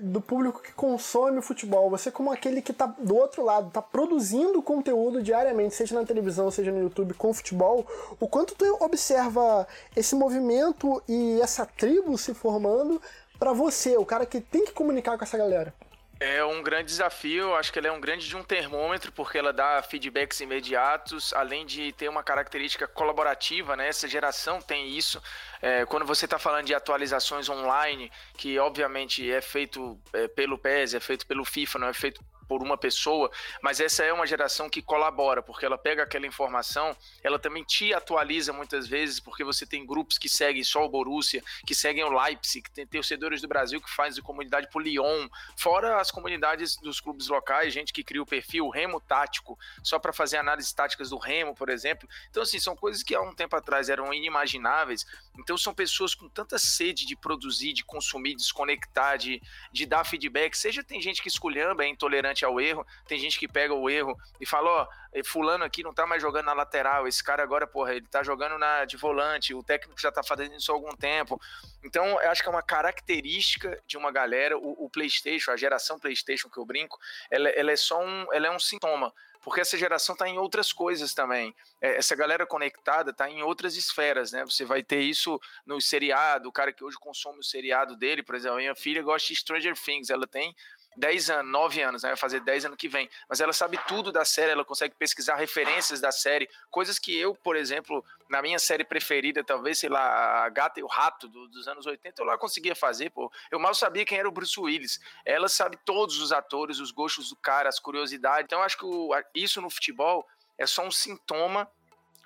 do 0.00 0.20
público 0.20 0.62
que 0.62 0.72
consome 0.72 1.38
o 1.38 1.42
futebol. 1.42 1.88
Você 1.90 2.10
como 2.10 2.30
aquele 2.30 2.60
que 2.60 2.72
está 2.72 2.86
do 2.86 3.16
outro 3.16 3.42
lado, 3.42 3.68
está 3.68 3.80
produzindo 3.80 4.62
conteúdo 4.62 5.22
diariamente, 5.22 5.74
seja 5.74 5.98
na 5.98 6.06
televisão, 6.06 6.50
seja 6.50 6.70
no 6.70 6.80
YouTube, 6.82 7.14
com 7.14 7.32
futebol, 7.32 7.86
o 8.20 8.28
quanto 8.28 8.54
tu 8.54 8.64
observa 8.80 9.66
esse 9.96 10.14
movimento 10.14 11.02
e 11.08 11.40
essa 11.40 11.64
tribo 11.64 12.16
se 12.18 12.34
formando 12.34 13.00
para 13.38 13.52
você, 13.52 13.96
o 13.96 14.04
cara 14.04 14.26
que 14.26 14.40
tem 14.40 14.66
que 14.66 14.72
comunicar 14.72 15.16
com 15.16 15.24
essa 15.24 15.38
galera? 15.38 15.74
É 16.22 16.44
um 16.44 16.62
grande 16.62 16.84
desafio, 16.84 17.54
acho 17.54 17.72
que 17.72 17.78
ela 17.78 17.88
é 17.88 17.92
um 17.92 17.98
grande 17.98 18.28
de 18.28 18.36
um 18.36 18.44
termômetro, 18.44 19.10
porque 19.10 19.38
ela 19.38 19.54
dá 19.54 19.82
feedbacks 19.82 20.38
imediatos, 20.40 21.32
além 21.32 21.64
de 21.64 21.92
ter 21.92 22.10
uma 22.10 22.22
característica 22.22 22.86
colaborativa, 22.86 23.74
né? 23.74 23.88
Essa 23.88 24.06
geração 24.06 24.60
tem 24.60 24.86
isso. 24.86 25.22
É, 25.62 25.86
quando 25.86 26.04
você 26.04 26.26
está 26.26 26.38
falando 26.38 26.66
de 26.66 26.74
atualizações 26.74 27.48
online, 27.48 28.12
que 28.36 28.58
obviamente 28.58 29.32
é 29.32 29.40
feito 29.40 29.98
é, 30.12 30.28
pelo 30.28 30.58
PES, 30.58 30.92
é 30.92 31.00
feito 31.00 31.26
pelo 31.26 31.42
FIFA, 31.42 31.78
não 31.78 31.88
é 31.88 31.94
feito 31.94 32.22
por 32.50 32.64
uma 32.64 32.76
pessoa, 32.76 33.30
mas 33.62 33.78
essa 33.78 34.02
é 34.02 34.12
uma 34.12 34.26
geração 34.26 34.68
que 34.68 34.82
colabora, 34.82 35.40
porque 35.40 35.64
ela 35.64 35.78
pega 35.78 36.02
aquela 36.02 36.26
informação, 36.26 36.96
ela 37.22 37.38
também 37.38 37.62
te 37.62 37.94
atualiza 37.94 38.52
muitas 38.52 38.88
vezes, 38.88 39.20
porque 39.20 39.44
você 39.44 39.64
tem 39.64 39.86
grupos 39.86 40.18
que 40.18 40.28
seguem 40.28 40.64
só 40.64 40.84
o 40.84 40.88
Borussia, 40.88 41.44
que 41.64 41.76
seguem 41.76 42.02
o 42.02 42.10
Leipzig, 42.10 42.62
que 42.64 42.72
tem 42.72 42.84
torcedores 42.84 43.40
do 43.40 43.46
Brasil 43.46 43.80
que 43.80 43.88
fazem 43.88 44.20
comunidade 44.20 44.68
por 44.72 44.82
Lyon, 44.82 45.28
fora 45.56 46.00
as 46.00 46.10
comunidades 46.10 46.76
dos 46.78 47.00
clubes 47.00 47.28
locais, 47.28 47.72
gente 47.72 47.92
que 47.92 48.02
cria 48.02 48.20
o 48.20 48.26
perfil 48.26 48.68
Remo 48.68 49.00
Tático, 49.00 49.56
só 49.80 50.00
para 50.00 50.12
fazer 50.12 50.38
análises 50.38 50.72
táticas 50.72 51.10
do 51.10 51.18
Remo, 51.18 51.54
por 51.54 51.68
exemplo. 51.68 52.08
Então, 52.30 52.42
assim, 52.42 52.58
são 52.58 52.74
coisas 52.74 53.04
que 53.04 53.14
há 53.14 53.20
um 53.20 53.32
tempo 53.32 53.54
atrás 53.54 53.88
eram 53.88 54.12
inimagináveis. 54.12 55.06
Então, 55.38 55.56
são 55.56 55.72
pessoas 55.72 56.16
com 56.16 56.28
tanta 56.28 56.58
sede 56.58 57.06
de 57.06 57.14
produzir, 57.14 57.72
de 57.72 57.84
consumir, 57.84 58.30
de 58.30 58.42
desconectar, 58.42 59.18
de, 59.18 59.40
de 59.70 59.86
dar 59.86 60.02
feedback. 60.02 60.56
Seja 60.56 60.82
tem 60.82 61.00
gente 61.00 61.22
que 61.22 61.28
esculhamba, 61.28 61.84
é 61.84 61.88
intolerante 61.88 62.39
ao 62.44 62.60
erro. 62.60 62.86
Tem 63.06 63.18
gente 63.18 63.38
que 63.38 63.48
pega 63.48 63.74
o 63.74 63.88
erro 63.88 64.16
e 64.40 64.46
fala, 64.46 64.70
ó, 64.70 64.88
oh, 65.14 65.24
fulano 65.24 65.64
aqui 65.64 65.82
não 65.82 65.92
tá 65.92 66.06
mais 66.06 66.22
jogando 66.22 66.46
na 66.46 66.52
lateral, 66.52 67.06
esse 67.06 67.22
cara 67.22 67.42
agora, 67.42 67.66
porra, 67.66 67.94
ele 67.94 68.06
tá 68.06 68.22
jogando 68.22 68.58
na 68.58 68.84
de 68.84 68.96
volante, 68.96 69.54
o 69.54 69.62
técnico 69.62 70.00
já 70.00 70.12
tá 70.12 70.22
fazendo 70.22 70.54
isso 70.54 70.70
há 70.70 70.74
algum 70.74 70.94
tempo. 70.94 71.40
Então, 71.82 72.04
eu 72.20 72.30
acho 72.30 72.42
que 72.42 72.48
é 72.48 72.52
uma 72.52 72.62
característica 72.62 73.80
de 73.86 73.96
uma 73.96 74.10
galera, 74.10 74.56
o, 74.56 74.84
o 74.84 74.90
PlayStation, 74.90 75.50
a 75.50 75.56
geração 75.56 75.98
PlayStation 75.98 76.48
que 76.48 76.58
eu 76.58 76.64
brinco, 76.64 76.98
ela, 77.30 77.48
ela 77.50 77.72
é 77.72 77.76
só 77.76 78.00
um, 78.02 78.32
ela 78.32 78.46
é 78.46 78.50
um 78.50 78.58
sintoma 78.58 79.12
porque 79.42 79.60
essa 79.60 79.76
geração 79.76 80.12
está 80.12 80.28
em 80.28 80.38
outras 80.38 80.72
coisas 80.72 81.14
também. 81.14 81.54
É, 81.80 81.96
essa 81.96 82.14
galera 82.14 82.46
conectada 82.46 83.10
está 83.10 83.28
em 83.28 83.42
outras 83.42 83.74
esferas, 83.76 84.32
né? 84.32 84.44
Você 84.44 84.64
vai 84.64 84.82
ter 84.82 85.00
isso 85.00 85.40
no 85.64 85.80
seriado, 85.80 86.48
o 86.48 86.52
cara 86.52 86.72
que 86.72 86.84
hoje 86.84 86.98
consome 86.98 87.40
o 87.40 87.44
seriado 87.44 87.96
dele, 87.96 88.22
por 88.22 88.34
exemplo, 88.34 88.58
minha 88.58 88.74
filha 88.74 89.02
gosta 89.02 89.28
de 89.28 89.36
Stranger 89.36 89.74
Things, 89.74 90.10
ela 90.10 90.26
tem 90.26 90.54
10 90.96 91.30
anos, 91.30 91.52
9 91.52 91.82
anos, 91.82 92.02
né? 92.02 92.10
Vai 92.10 92.16
fazer 92.16 92.40
10 92.40 92.66
anos 92.66 92.76
que 92.76 92.88
vem. 92.88 93.08
Mas 93.28 93.40
ela 93.40 93.52
sabe 93.52 93.78
tudo 93.86 94.10
da 94.10 94.24
série, 94.24 94.52
ela 94.52 94.64
consegue 94.64 94.94
pesquisar 94.94 95.36
referências 95.36 96.00
da 96.00 96.10
série, 96.10 96.48
coisas 96.70 96.98
que 96.98 97.16
eu, 97.16 97.34
por 97.34 97.56
exemplo, 97.56 98.04
na 98.28 98.42
minha 98.42 98.58
série 98.58 98.84
preferida, 98.84 99.42
talvez, 99.44 99.78
sei 99.78 99.88
lá, 99.88 100.44
a 100.44 100.48
Gata 100.48 100.80
e 100.80 100.82
o 100.82 100.86
Rato 100.86 101.28
do, 101.28 101.48
dos 101.48 101.68
anos 101.68 101.86
80, 101.86 102.20
eu 102.20 102.26
lá 102.26 102.36
conseguia 102.36 102.74
fazer, 102.74 103.10
pô. 103.10 103.30
Eu 103.50 103.58
mal 103.58 103.74
sabia 103.74 104.04
quem 104.04 104.18
era 104.18 104.28
o 104.28 104.32
Bruce 104.32 104.58
Willis. 104.58 105.00
Ela 105.24 105.48
sabe 105.48 105.78
todos 105.84 106.20
os 106.20 106.32
atores, 106.32 106.80
os 106.80 106.90
gostos 106.90 107.30
do 107.30 107.36
cara, 107.36 107.68
as 107.68 107.78
curiosidades. 107.78 108.44
Então, 108.44 108.62
acho 108.62 108.76
que 108.76 108.84
o, 108.84 109.10
isso 109.34 109.60
no 109.60 109.70
futebol 109.70 110.26
é 110.58 110.66
só 110.66 110.84
um 110.84 110.90
sintoma 110.90 111.70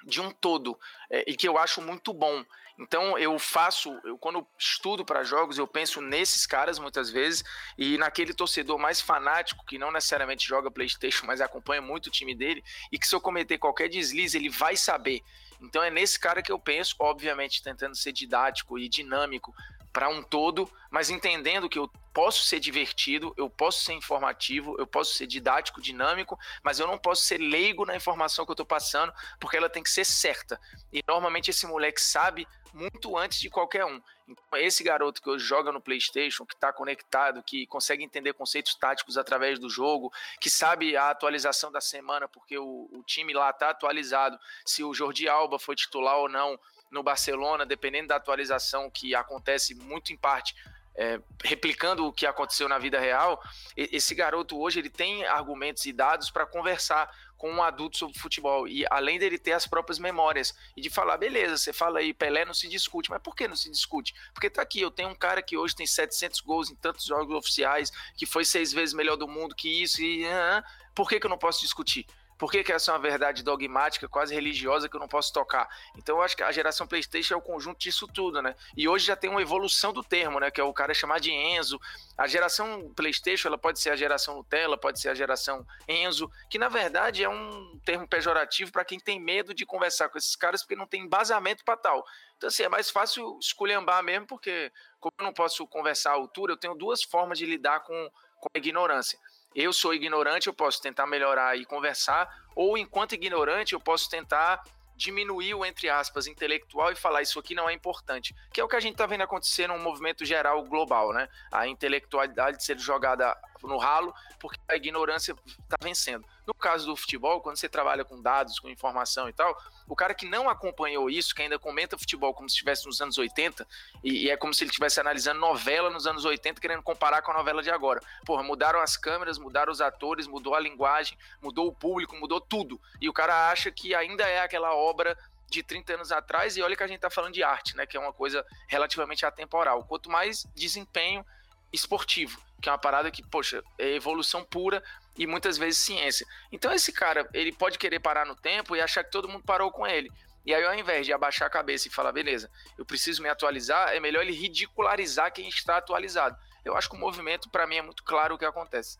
de 0.07 0.21
um 0.21 0.31
todo 0.31 0.79
é, 1.11 1.25
e 1.27 1.37
que 1.37 1.49
eu 1.49 1.59
acho 1.59 1.81
muito 1.81 2.13
bom. 2.13 2.45
Então 2.79 3.17
eu 3.17 3.39
faço, 3.39 4.01
eu, 4.05 4.19
quando 4.19 4.47
estudo 4.59 5.05
para 5.05 5.23
jogos, 5.23 5.59
eu 5.59 5.67
penso 5.67 6.01
nesses 6.01 6.45
caras 6.45 6.79
muitas 6.79 7.09
vezes 7.09 7.45
e 7.79 7.97
naquele 7.97 8.35
torcedor 8.35 8.79
mais 8.79 9.01
fanático 9.01 9.65
que 9.65 9.79
não 9.79 9.93
necessariamente 9.93 10.47
joga 10.47 10.71
PlayStation, 10.71 11.25
mas 11.27 11.41
acompanha 11.41 11.81
muito 11.81 12.07
o 12.07 12.11
time 12.11 12.35
dele 12.35 12.65
e 12.91 12.99
que 12.99 13.07
se 13.07 13.15
eu 13.15 13.21
cometer 13.21 13.59
qualquer 13.59 13.89
deslize, 13.89 14.37
ele 14.37 14.49
vai 14.49 14.77
saber. 14.77 15.23
Então 15.61 15.83
é 15.83 15.91
nesse 15.91 16.19
cara 16.19 16.43
que 16.43 16.51
eu 16.51 16.59
penso, 16.59 16.97
obviamente 16.99 17.63
tentando 17.63 17.95
ser 17.95 18.13
didático 18.13 18.79
e 18.79 18.89
dinâmico 18.89 19.55
para 19.95 20.09
um 20.09 20.25
todo, 20.25 20.69
mas 20.91 21.09
entendendo 21.09 21.69
que 21.69 21.79
eu 21.79 21.89
posso 22.13 22.45
ser 22.45 22.59
divertido, 22.59 23.33
eu 23.37 23.49
posso 23.49 23.85
ser 23.85 23.93
informativo, 23.93 24.75
eu 24.77 24.87
posso 24.89 25.15
ser 25.15 25.29
didático, 25.29 25.81
dinâmico, 25.81 26.37
mas 26.65 26.81
eu 26.81 26.87
não 26.87 26.99
posso 26.99 27.23
ser 27.23 27.39
leigo 27.39 27.87
na 27.87 27.95
informação 27.95 28.45
que 28.45 28.51
eu 28.51 28.55
estou 28.55 28.67
passando, 28.67 29.13
porque 29.39 29.57
ela 29.57 29.71
tem 29.71 29.85
que 29.85 29.91
ser 29.91 30.05
certa. 30.05 30.61
E 30.93 31.01
normalmente 31.07 31.51
esse 31.51 31.65
moleque 31.65 32.03
sabe 32.03 32.45
muito 32.73 33.17
antes 33.17 33.39
de 33.39 33.49
qualquer 33.49 33.85
um. 33.85 34.03
Então, 34.27 34.59
esse 34.59 34.83
garoto 34.83 35.23
que 35.23 35.39
joga 35.39 35.71
no 35.71 35.81
PlayStation, 35.81 36.45
que 36.45 36.55
está 36.55 36.73
conectado, 36.73 37.41
que 37.41 37.65
consegue 37.69 38.03
entender 38.03 38.33
conceitos 38.33 38.75
táticos 38.75 39.17
através 39.17 39.61
do 39.61 39.71
jogo, 39.71 40.13
que 40.41 40.51
sabe 40.51 40.97
a 40.97 41.11
atualização 41.11 41.71
da 41.71 41.81
semana, 41.81 42.27
porque 42.27 42.59
o, 42.59 42.89
o 42.91 43.03
time 43.05 43.33
lá 43.33 43.51
está 43.51 43.71
atualizado, 43.71 44.37
se 44.67 44.83
o 44.83 44.93
Jordi 44.93 45.29
Alba 45.29 45.57
foi 45.57 45.77
titular 45.77 46.17
ou 46.17 46.29
não 46.29 46.59
no 46.95 47.03
Barcelona, 47.03 47.67
dependendo 47.67 48.09
da 48.09 48.17
atualização 48.17 48.91
que 48.91 49.15
acontece 49.15 49.75
muito 49.75 50.13
em 50.13 50.17
parte 50.17 50.55
é, 50.97 51.21
replicando 51.43 52.07
o 52.07 52.13
que 52.13 52.25
aconteceu 52.25 52.69
na 52.69 52.79
vida 52.79 53.01
real, 53.01 53.43
esse 53.77 54.15
garoto 54.15 54.59
hoje 54.59 54.79
ele 54.79 54.91
tem 54.91 55.25
argumentos 55.25 55.85
e 55.87 55.93
dados 55.93 56.31
para 56.31 56.47
conversar 56.47 57.11
com 57.37 57.51
um 57.51 57.63
adulto 57.63 57.99
sobre 57.99 58.17
futebol 58.19 58.69
e 58.69 58.87
além 58.89 59.19
dele 59.19 59.37
ter 59.37 59.53
as 59.53 59.67
próprias 59.67 59.99
memórias 59.99 60.55
e 60.77 60.81
de 60.81 60.89
falar, 60.89 61.19
beleza, 61.19 61.59
você 61.59 61.73
fala 61.73 61.99
aí, 61.99 62.15
Pelé 62.15 62.45
não 62.45 62.55
se 62.55 62.69
discute, 62.69 63.11
mas 63.11 63.21
por 63.21 63.35
que 63.35 63.49
não 63.49 63.57
se 63.57 63.71
discute? 63.71 64.15
Porque 64.33 64.49
tá 64.49 64.63
aqui, 64.63 64.81
eu 64.81 64.91
tenho 64.91 65.09
um 65.09 65.15
cara 65.15 65.43
que 65.43 65.57
hoje 65.57 65.75
tem 65.75 65.87
700 65.87 66.41
gols 66.41 66.71
em 66.71 66.77
tantos 66.77 67.05
jogos 67.05 67.35
oficiais, 67.35 67.91
que 68.17 68.25
foi 68.25 68.45
seis 68.45 68.73
vezes 68.73 68.95
melhor 68.95 69.17
do 69.17 69.27
mundo 69.27 69.55
que 69.55 69.83
isso 69.83 70.01
e 70.01 70.25
uh, 70.25 70.63
por 70.95 71.09
que 71.09 71.19
que 71.19 71.27
eu 71.27 71.31
não 71.31 71.39
posso 71.39 71.61
discutir? 71.61 72.07
Por 72.39 72.51
que, 72.51 72.65
que 72.65 72.73
essa 72.73 72.91
é 72.91 72.95
uma 72.95 73.01
verdade 73.01 73.43
dogmática, 73.43 74.09
quase 74.09 74.35
religiosa, 74.35 74.89
que 74.89 74.97
eu 74.97 75.01
não 75.01 75.09
posso 75.09 75.33
tocar? 75.33 75.69
Então 75.97 76.17
eu 76.17 76.23
acho 76.23 76.37
que 76.37 76.43
a 76.43 76.51
geração 76.51 76.87
PlayStation 76.87 77.35
é 77.35 77.37
o 77.37 77.43
conjunto 77.43 77.79
disso 77.79 78.09
tudo, 78.09 78.43
né? 78.43 78.57
E 78.77 78.89
hoje 78.89 79.07
já 79.07 79.17
tem 79.17 79.31
uma 79.31 79.41
evolução 79.41 79.93
do 79.93 80.03
termo, 80.03 80.41
né? 80.41 80.51
Que 80.51 80.61
é 80.61 80.65
o 80.65 80.73
cara 80.73 80.93
chamar 80.93 81.21
de 81.21 81.31
Enzo. 81.31 81.81
A 82.19 82.27
geração 82.27 82.93
PlayStation, 82.95 83.49
ela 83.49 83.59
pode 83.59 83.81
ser 83.81 83.91
a 83.91 83.97
geração 83.97 84.37
Nutella, 84.37 84.77
pode 84.77 85.01
ser 85.01 85.11
a 85.11 85.15
geração 85.15 85.65
Enzo, 85.89 86.31
que 86.51 86.59
na 86.59 86.69
verdade 86.69 87.23
é 87.23 87.29
um 87.29 87.79
termo 87.85 88.07
pejorativo 88.09 88.73
para 88.73 88.85
quem 88.85 88.99
tem 88.99 89.21
medo 89.21 89.55
de 89.55 89.65
conversar 89.65 90.09
com 90.09 90.19
esses 90.19 90.35
caras 90.35 90.63
porque 90.63 90.77
não 90.77 90.87
tem 90.87 91.03
embasamento 91.03 91.65
para 91.65 91.77
tal. 91.77 92.05
Então, 92.37 92.49
assim, 92.49 92.65
é 92.65 92.69
mais 92.69 92.91
fácil 92.91 93.39
esculhambar 93.41 94.03
mesmo, 94.03 94.27
porque 94.27 94.73
como 94.99 95.13
eu 95.19 95.25
não 95.25 95.33
posso 95.33 95.67
conversar 95.67 96.11
à 96.11 96.15
altura, 96.15 96.53
eu 96.53 96.57
tenho 96.57 96.75
duas 96.75 97.03
formas 97.03 97.39
de 97.39 97.47
lidar 97.47 97.81
com, 97.81 98.11
com 98.41 98.49
a 98.55 98.59
ignorância 98.59 99.19
eu 99.55 99.73
sou 99.73 99.95
ignorante, 99.95 100.47
eu 100.49 100.55
posso 100.55 100.81
tentar 100.81 101.07
melhorar 101.07 101.57
e 101.57 101.65
conversar, 101.65 102.29
ou 102.55 102.77
enquanto 102.77 103.15
ignorante, 103.15 103.75
eu 103.75 103.81
posso 103.81 104.09
tentar 104.11 104.63
diminuir 104.97 105.55
o, 105.55 105.65
entre 105.65 105.89
aspas, 105.89 106.27
intelectual 106.27 106.93
e 106.93 106.97
falar 106.97 107.23
isso 107.23 107.39
aqui 107.39 107.55
não 107.55 107.69
é 107.69 107.73
importante. 107.73 108.35
Que 108.53 108.61
é 108.61 108.65
o 108.65 108.69
que 108.69 108.77
a 108.77 108.81
gente 108.81 108.93
está 108.93 109.07
vendo 109.07 109.23
acontecer 109.23 109.67
num 109.67 109.79
movimento 109.79 110.25
geral 110.25 110.63
global, 110.65 111.13
né? 111.13 111.29
A 111.51 111.67
intelectualidade 111.67 112.65
ser 112.65 112.79
jogada 112.79 113.37
no 113.63 113.77
ralo 113.77 114.15
porque 114.39 114.61
a 114.69 114.77
ignorância 114.77 115.35
está 115.47 115.77
vencendo. 115.83 116.25
No 116.47 116.53
caso 116.53 116.87
do 116.87 116.97
futebol, 116.97 117.41
quando 117.41 117.57
você 117.57 117.69
trabalha 117.69 118.05
com 118.05 118.21
dados, 118.21 118.59
com 118.59 118.69
informação 118.69 119.29
e 119.29 119.33
tal, 119.33 119.57
o 119.89 119.97
cara 119.97 120.15
que 120.15 120.27
não 120.27 120.49
acompanhou 120.49 121.09
isso, 121.09 121.35
que 121.35 121.43
ainda 121.43 121.59
comenta 121.59 121.99
futebol 121.99 122.35
como 122.35 122.49
se 122.49 122.55
estivesse 122.55 122.87
nos 122.87 123.01
anos 123.01 123.17
80, 123.17 123.67
e, 124.03 124.25
e 124.25 124.31
é 124.31 124.37
como 124.37 124.53
se 124.53 124.65
ele 124.65 124.71
estivesse 124.71 125.01
analisando 125.01 125.41
novela 125.41 125.91
nos 125.91 126.07
anos 126.07 126.25
80, 126.25 126.61
querendo 126.61 126.83
comparar 126.83 127.23
com 127.23 127.31
a 127.31 127.35
novela 127.35 127.63
de 127.63 127.71
agora. 127.71 128.01
Porra, 128.27 128.43
mudaram 128.43 128.81
as 128.81 128.97
câmeras, 128.97 129.39
mudaram 129.39 129.73
os 129.73 129.81
atores, 129.81 130.27
mudou 130.27 130.55
a 130.55 130.61
linguagem, 130.61 131.17
mudou 131.41 131.67
o 131.67 131.73
público, 131.73 132.17
mudou 132.17 132.41
tudo. 132.41 132.81
E 133.01 133.09
o 133.09 133.13
cara 133.13 133.51
acha 133.51 133.71
que 133.71 133.95
ainda 133.95 134.25
é 134.25 134.41
aquela 134.41 134.75
obra 134.75 135.17
de 135.49 135.63
30 135.63 135.95
anos 135.95 136.13
atrás, 136.13 136.57
e 136.57 136.63
olha 136.63 136.77
que 136.77 136.83
a 136.83 136.87
gente 136.87 136.97
está 136.97 137.11
falando 137.11 137.35
de 137.35 137.43
arte, 137.43 137.77
né? 137.77 137.87
Que 137.87 137.97
é 137.97 138.01
uma 138.01 138.13
coisa 138.13 138.45
relativamente 138.67 139.25
atemporal. 139.25 139.85
Quanto 139.85 140.11
mais 140.11 140.45
desempenho 140.55 141.25
esportivo, 141.73 142.41
que 142.61 142.69
é 142.69 142.73
uma 142.73 142.79
parada 142.79 143.11
que, 143.11 143.23
poxa, 143.23 143.63
é 143.79 143.95
evolução 143.95 144.45
pura 144.45 144.83
e 145.17 145.27
muitas 145.27 145.57
vezes 145.57 145.81
ciência. 145.81 146.27
Então 146.51 146.73
esse 146.73 146.93
cara, 146.93 147.29
ele 147.33 147.53
pode 147.53 147.79
querer 147.79 148.01
parar 148.01 148.27
no 148.27 148.35
tempo 148.35 148.75
e 148.75 148.81
achar 148.81 149.05
que 149.05 149.11
todo 149.11 149.29
mundo 149.29 149.45
parou 149.45 149.71
com 149.71 149.87
ele. 149.87 150.11
E 150.47 150.55
aí, 150.55 150.63
ao 150.63 150.75
invés 150.75 151.07
de 151.07 151.13
abaixar 151.13 151.47
a 151.47 151.51
cabeça 151.51 151.89
e 151.89 151.91
falar, 151.91 152.13
beleza, 152.13 152.51
eu 152.77 152.85
preciso 152.85 153.23
me 153.23 153.31
atualizar, 153.31 153.95
é 153.95 154.01
melhor 154.01 154.23
ele 154.23 154.33
ridicularizar 154.33 155.33
quem 155.33 155.49
está 155.49 155.79
atualizado. 155.79 156.37
Eu 156.63 156.77
acho 156.77 156.89
que 156.89 156.97
o 156.97 156.99
movimento, 156.99 157.49
para 157.49 157.67
mim, 157.67 157.77
é 157.77 157.83
muito 157.83 158.05
claro 158.05 158.35
o 158.35 158.39
que 158.39 158.45
acontece. 158.45 158.99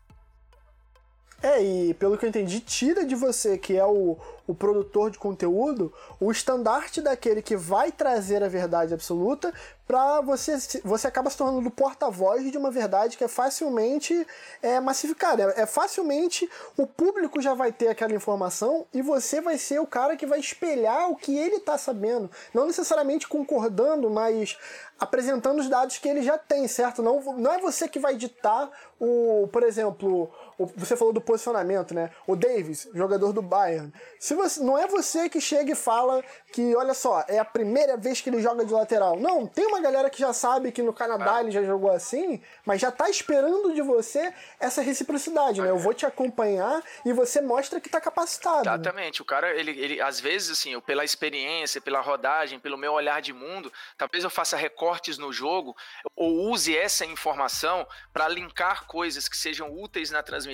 É, 1.41 1.61
e 1.61 1.93
pelo 1.93 2.17
que 2.17 2.25
eu 2.25 2.29
entendi, 2.29 2.59
tira 2.59 3.05
de 3.05 3.13
você, 3.13 3.57
que 3.57 3.77
é 3.77 3.85
o, 3.85 4.17
o 4.47 4.55
produtor 4.55 5.11
de 5.11 5.17
conteúdo, 5.17 5.93
o 6.19 6.31
estandarte 6.31 7.01
daquele 7.01 7.41
que 7.41 7.55
vai 7.55 7.91
trazer 7.91 8.43
a 8.43 8.47
verdade 8.47 8.93
absoluta 8.93 9.53
para 9.87 10.19
você 10.21 10.57
você 10.83 11.07
acaba 11.07 11.29
se 11.29 11.37
tornando 11.37 11.67
o 11.67 11.71
porta-voz 11.71 12.51
de 12.51 12.57
uma 12.57 12.71
verdade 12.71 13.17
que 13.17 13.23
é 13.23 13.27
facilmente 13.27 14.25
é, 14.61 14.79
massificada. 14.79 15.53
É, 15.55 15.61
é, 15.61 15.65
facilmente 15.65 16.49
o 16.75 16.87
público 16.87 17.41
já 17.41 17.53
vai 17.53 17.71
ter 17.71 17.89
aquela 17.89 18.13
informação 18.13 18.85
e 18.93 19.01
você 19.01 19.41
vai 19.41 19.57
ser 19.57 19.79
o 19.79 19.85
cara 19.85 20.15
que 20.15 20.25
vai 20.25 20.39
espelhar 20.39 21.11
o 21.11 21.15
que 21.15 21.37
ele 21.37 21.57
está 21.57 21.77
sabendo, 21.77 22.29
não 22.53 22.65
necessariamente 22.65 23.27
concordando, 23.27 24.09
mas 24.09 24.57
apresentando 24.99 25.59
os 25.59 25.69
dados 25.69 25.97
que 25.97 26.07
ele 26.07 26.21
já 26.21 26.37
tem, 26.37 26.67
certo? 26.67 27.03
Não, 27.03 27.21
não 27.37 27.51
é 27.51 27.59
você 27.59 27.87
que 27.87 27.99
vai 27.99 28.15
ditar 28.15 28.71
o, 28.99 29.47
por 29.51 29.61
exemplo, 29.63 30.31
você 30.75 30.95
falou 30.95 31.13
do 31.13 31.21
posicionamento, 31.21 31.93
né? 31.93 32.09
O 32.25 32.35
Davis, 32.35 32.87
jogador 32.93 33.31
do 33.33 33.41
Bayern. 33.41 33.91
Se 34.19 34.33
você, 34.33 34.61
não 34.61 34.77
é 34.77 34.87
você 34.87 35.29
que 35.29 35.41
chega 35.41 35.71
e 35.71 35.75
fala 35.75 36.23
que, 36.51 36.75
olha 36.75 36.93
só, 36.93 37.23
é 37.27 37.37
a 37.37 37.45
primeira 37.45 37.97
vez 37.97 38.21
que 38.21 38.29
ele 38.29 38.41
joga 38.41 38.65
de 38.65 38.73
lateral. 38.73 39.19
Não, 39.19 39.45
tem 39.45 39.65
uma 39.65 39.81
galera 39.81 40.09
que 40.09 40.19
já 40.19 40.33
sabe 40.33 40.71
que 40.71 40.81
no 40.81 40.93
Canadá 40.93 41.41
ele 41.41 41.51
já 41.51 41.63
jogou 41.63 41.91
assim, 41.91 42.41
mas 42.65 42.79
já 42.79 42.91
tá 42.91 43.09
esperando 43.09 43.73
de 43.73 43.81
você 43.81 44.33
essa 44.59 44.81
reciprocidade, 44.81 45.61
né? 45.61 45.69
Eu 45.69 45.77
vou 45.77 45.93
te 45.93 46.05
acompanhar 46.05 46.81
e 47.05 47.11
você 47.11 47.41
mostra 47.41 47.81
que 47.81 47.89
tá 47.89 47.99
capacitado. 47.99 48.61
Exatamente. 48.61 49.19
Né? 49.19 49.23
O 49.23 49.25
cara, 49.25 49.53
ele, 49.53 49.71
ele, 49.71 50.01
às 50.01 50.19
vezes, 50.19 50.51
assim, 50.51 50.73
eu, 50.73 50.81
pela 50.81 51.03
experiência, 51.03 51.81
pela 51.81 52.01
rodagem, 52.01 52.59
pelo 52.59 52.77
meu 52.77 52.93
olhar 52.93 53.21
de 53.21 53.33
mundo, 53.33 53.71
talvez 53.97 54.23
eu 54.23 54.29
faça 54.29 54.55
recortes 54.55 55.17
no 55.17 55.31
jogo 55.31 55.75
ou 56.15 56.49
use 56.49 56.75
essa 56.75 57.05
informação 57.05 57.87
para 58.13 58.27
linkar 58.27 58.87
coisas 58.87 59.27
que 59.27 59.37
sejam 59.37 59.71
úteis 59.71 60.11
na 60.11 60.23
transmissão, 60.23 60.44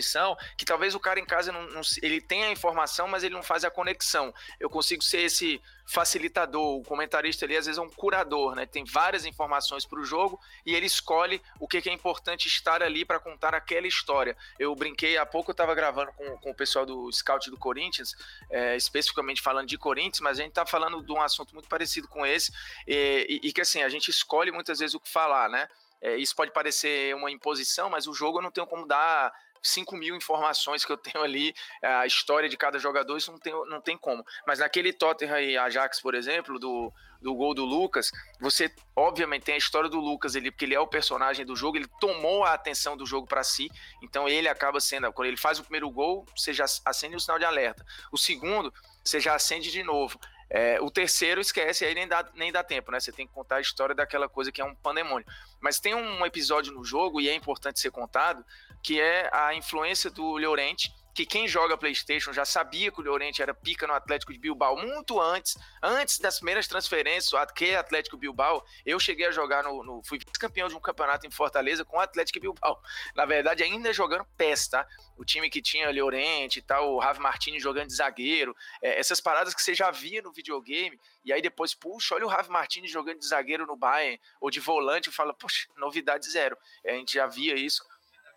que 0.57 0.65
talvez 0.65 0.95
o 0.95 0.99
cara 0.99 1.19
em 1.19 1.25
casa 1.25 1.51
não, 1.51 1.63
não 1.69 1.81
ele 2.01 2.21
tenha 2.21 2.47
a 2.47 2.51
informação, 2.51 3.07
mas 3.07 3.23
ele 3.23 3.33
não 3.33 3.43
faz 3.43 3.63
a 3.63 3.71
conexão. 3.71 4.33
Eu 4.59 4.69
consigo 4.69 5.03
ser 5.03 5.21
esse 5.21 5.61
facilitador, 5.85 6.77
o 6.77 6.83
comentarista 6.83 7.43
ali 7.45 7.57
às 7.57 7.65
vezes 7.65 7.77
é 7.77 7.81
um 7.81 7.89
curador, 7.89 8.55
né? 8.55 8.65
Tem 8.65 8.85
várias 8.85 9.25
informações 9.25 9.85
para 9.85 9.99
o 9.99 10.05
jogo 10.05 10.39
e 10.65 10.73
ele 10.73 10.85
escolhe 10.85 11.41
o 11.59 11.67
que, 11.67 11.81
que 11.81 11.89
é 11.89 11.93
importante 11.93 12.47
estar 12.47 12.81
ali 12.81 13.03
para 13.03 13.19
contar 13.19 13.53
aquela 13.53 13.85
história. 13.85 14.37
Eu 14.57 14.73
brinquei 14.73 15.17
há 15.17 15.25
pouco, 15.25 15.51
eu 15.51 15.53
estava 15.53 15.75
gravando 15.75 16.11
com, 16.13 16.37
com 16.37 16.51
o 16.51 16.55
pessoal 16.55 16.85
do 16.85 17.11
Scout 17.11 17.49
do 17.49 17.57
Corinthians, 17.57 18.15
é, 18.49 18.77
especificamente 18.77 19.41
falando 19.41 19.67
de 19.67 19.77
Corinthians, 19.77 20.21
mas 20.21 20.39
a 20.39 20.43
gente 20.43 20.51
está 20.51 20.65
falando 20.65 21.03
de 21.03 21.11
um 21.11 21.21
assunto 21.21 21.53
muito 21.53 21.67
parecido 21.67 22.07
com 22.07 22.25
esse 22.25 22.53
e, 22.87 23.41
e, 23.43 23.49
e 23.49 23.53
que 23.53 23.61
assim 23.61 23.83
a 23.83 23.89
gente 23.89 24.09
escolhe 24.09 24.51
muitas 24.51 24.79
vezes 24.79 24.95
o 24.95 24.99
que 24.99 25.09
falar, 25.09 25.49
né? 25.49 25.67
É, 26.01 26.15
isso 26.15 26.35
pode 26.35 26.51
parecer 26.51 27.13
uma 27.15 27.29
imposição, 27.29 27.89
mas 27.89 28.07
o 28.07 28.13
jogo 28.13 28.39
eu 28.39 28.41
não 28.41 28.49
tenho 28.49 28.65
como 28.65 28.87
dar 28.87 29.31
5 29.61 29.95
mil 29.95 30.15
informações 30.15 30.83
que 30.83 30.91
eu 30.91 30.97
tenho 30.97 31.23
ali, 31.23 31.53
a 31.81 32.05
história 32.05 32.49
de 32.49 32.57
cada 32.57 32.79
jogador, 32.79 33.17
isso 33.17 33.31
não 33.31 33.39
tem, 33.39 33.53
não 33.67 33.81
tem 33.81 33.97
como. 33.97 34.25
Mas 34.45 34.59
naquele 34.59 34.91
Tottenham 34.91 35.39
e 35.39 35.57
Ajax, 35.57 36.01
por 36.01 36.15
exemplo, 36.15 36.57
do, 36.57 36.91
do 37.21 37.35
gol 37.35 37.53
do 37.53 37.63
Lucas, 37.63 38.11
você 38.39 38.73
obviamente 38.95 39.43
tem 39.43 39.55
a 39.55 39.57
história 39.57 39.89
do 39.89 39.99
Lucas 39.99 40.35
ali, 40.35 40.49
porque 40.51 40.65
ele 40.65 40.75
é 40.75 40.79
o 40.79 40.87
personagem 40.87 41.45
do 41.45 41.55
jogo, 41.55 41.77
ele 41.77 41.87
tomou 41.99 42.43
a 42.43 42.53
atenção 42.53 42.97
do 42.97 43.05
jogo 43.05 43.27
para 43.27 43.43
si, 43.43 43.69
então 44.01 44.27
ele 44.27 44.47
acaba 44.47 44.79
sendo, 44.79 45.11
quando 45.13 45.27
ele 45.27 45.37
faz 45.37 45.59
o 45.59 45.63
primeiro 45.63 45.89
gol, 45.89 46.25
você 46.35 46.53
já 46.53 46.65
acende 46.85 47.15
o 47.15 47.19
sinal 47.19 47.37
de 47.37 47.45
alerta. 47.45 47.85
O 48.11 48.17
segundo, 48.17 48.73
você 49.03 49.19
já 49.19 49.35
acende 49.35 49.71
de 49.71 49.83
novo. 49.83 50.19
É, 50.53 50.81
o 50.81 50.91
terceiro 50.91 51.39
esquece, 51.39 51.85
aí 51.85 51.95
nem 51.95 52.05
dá, 52.05 52.29
nem 52.35 52.51
dá 52.51 52.61
tempo, 52.61 52.91
né? 52.91 52.99
Você 52.99 53.09
tem 53.09 53.25
que 53.25 53.31
contar 53.31 53.55
a 53.55 53.61
história 53.61 53.95
daquela 53.95 54.27
coisa 54.27 54.51
que 54.51 54.59
é 54.59 54.65
um 54.65 54.75
pandemônio. 54.75 55.25
Mas 55.61 55.79
tem 55.79 55.95
um 55.95 56.25
episódio 56.25 56.73
no 56.73 56.83
jogo, 56.83 57.21
e 57.21 57.29
é 57.29 57.33
importante 57.33 57.79
ser 57.79 57.89
contado, 57.89 58.43
que 58.81 58.99
é 58.99 59.29
a 59.31 59.53
influência 59.53 60.09
do 60.09 60.37
Llorente 60.37 60.91
que 61.13 61.25
quem 61.25 61.47
joga 61.47 61.77
PlayStation 61.77 62.31
já 62.31 62.45
sabia 62.45 62.91
que 62.91 62.99
o 62.99 63.03
Llorente 63.03 63.41
era 63.41 63.53
pica 63.53 63.85
no 63.85 63.93
Atlético 63.93 64.31
de 64.31 64.39
Bilbao 64.39 64.77
muito 64.77 65.19
antes, 65.19 65.57
antes 65.81 66.19
das 66.19 66.37
primeiras 66.37 66.67
transferências, 66.67 67.31
que 67.53 67.75
Atlético 67.75 68.17
Bilbao, 68.17 68.63
eu 68.85 68.99
cheguei 68.99 69.27
a 69.27 69.31
jogar 69.31 69.63
no, 69.63 69.83
no 69.83 70.01
fui 70.03 70.19
campeão 70.39 70.67
de 70.67 70.75
um 70.75 70.79
campeonato 70.79 71.27
em 71.27 71.31
Fortaleza 71.31 71.83
com 71.83 71.97
o 71.97 71.99
Atlético 71.99 72.39
Bilbao. 72.39 72.81
Na 73.15 73.25
verdade, 73.25 73.63
ainda 73.63 73.91
jogando 73.91 74.25
PES, 74.37 74.69
tá? 74.69 74.87
O 75.17 75.25
time 75.25 75.49
que 75.49 75.61
tinha 75.61 75.91
Llorente 75.91 76.59
e 76.59 76.61
tal, 76.61 76.93
o 76.93 76.99
Ravi 76.99 77.19
Martini 77.19 77.59
jogando 77.59 77.87
de 77.87 77.95
zagueiro, 77.95 78.55
é, 78.81 78.99
essas 78.99 79.19
paradas 79.19 79.53
que 79.53 79.61
você 79.61 79.73
já 79.73 79.91
via 79.91 80.21
no 80.21 80.31
videogame, 80.31 80.99
e 81.23 81.33
aí 81.33 81.41
depois, 81.41 81.73
puxa, 81.73 82.15
olha 82.15 82.25
o 82.25 82.29
Ravi 82.29 82.49
Martini 82.49 82.87
jogando 82.87 83.19
de 83.19 83.27
zagueiro 83.27 83.65
no 83.65 83.75
Bayern, 83.75 84.19
ou 84.39 84.49
de 84.49 84.59
volante, 84.59 85.09
e 85.09 85.11
fala, 85.11 85.33
poxa, 85.33 85.67
novidade 85.77 86.29
zero. 86.29 86.57
É, 86.83 86.93
a 86.93 86.95
gente 86.95 87.13
já 87.13 87.27
via 87.27 87.55
isso 87.55 87.83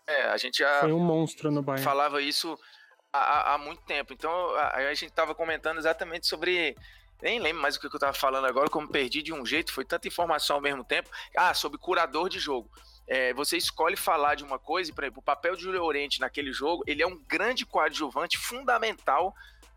é, 0.07 0.23
a 0.23 0.37
gente 0.37 0.59
já. 0.59 0.81
Foi 0.81 0.93
um 0.93 0.99
monstro 0.99 1.51
no 1.51 1.61
Bayern. 1.61 1.83
Falava 1.83 2.21
isso 2.21 2.57
há, 3.11 3.53
há 3.53 3.57
muito 3.57 3.81
tempo. 3.83 4.13
Então 4.13 4.31
a, 4.55 4.75
a 4.75 4.93
gente 4.93 5.09
estava 5.09 5.33
comentando 5.33 5.77
exatamente 5.77 6.27
sobre. 6.27 6.75
Nem 7.21 7.39
lembro 7.39 7.61
mais 7.61 7.75
o 7.75 7.79
que 7.79 7.87
eu 7.87 7.89
estava 7.89 8.13
falando 8.13 8.45
agora, 8.45 8.69
como 8.69 8.89
perdi 8.89 9.21
de 9.21 9.33
um 9.33 9.45
jeito, 9.45 9.71
foi 9.71 9.85
tanta 9.85 10.07
informação 10.07 10.57
ao 10.57 10.61
mesmo 10.61 10.83
tempo. 10.83 11.09
Ah, 11.35 11.53
sobre 11.53 11.77
curador 11.77 12.29
de 12.29 12.39
jogo. 12.39 12.69
É, 13.07 13.33
você 13.33 13.55
escolhe 13.55 13.95
falar 13.95 14.35
de 14.35 14.43
uma 14.43 14.59
coisa, 14.59 14.91
e, 14.91 14.93
por 14.93 15.03
exemplo, 15.03 15.19
o 15.19 15.23
papel 15.23 15.55
de 15.55 15.61
Julio 15.61 15.83
Orente 15.83 16.19
naquele 16.19 16.51
jogo, 16.51 16.83
ele 16.87 17.01
é 17.01 17.07
um 17.07 17.17
grande 17.27 17.65
coadjuvante 17.65 18.37
fundamental 18.37 19.33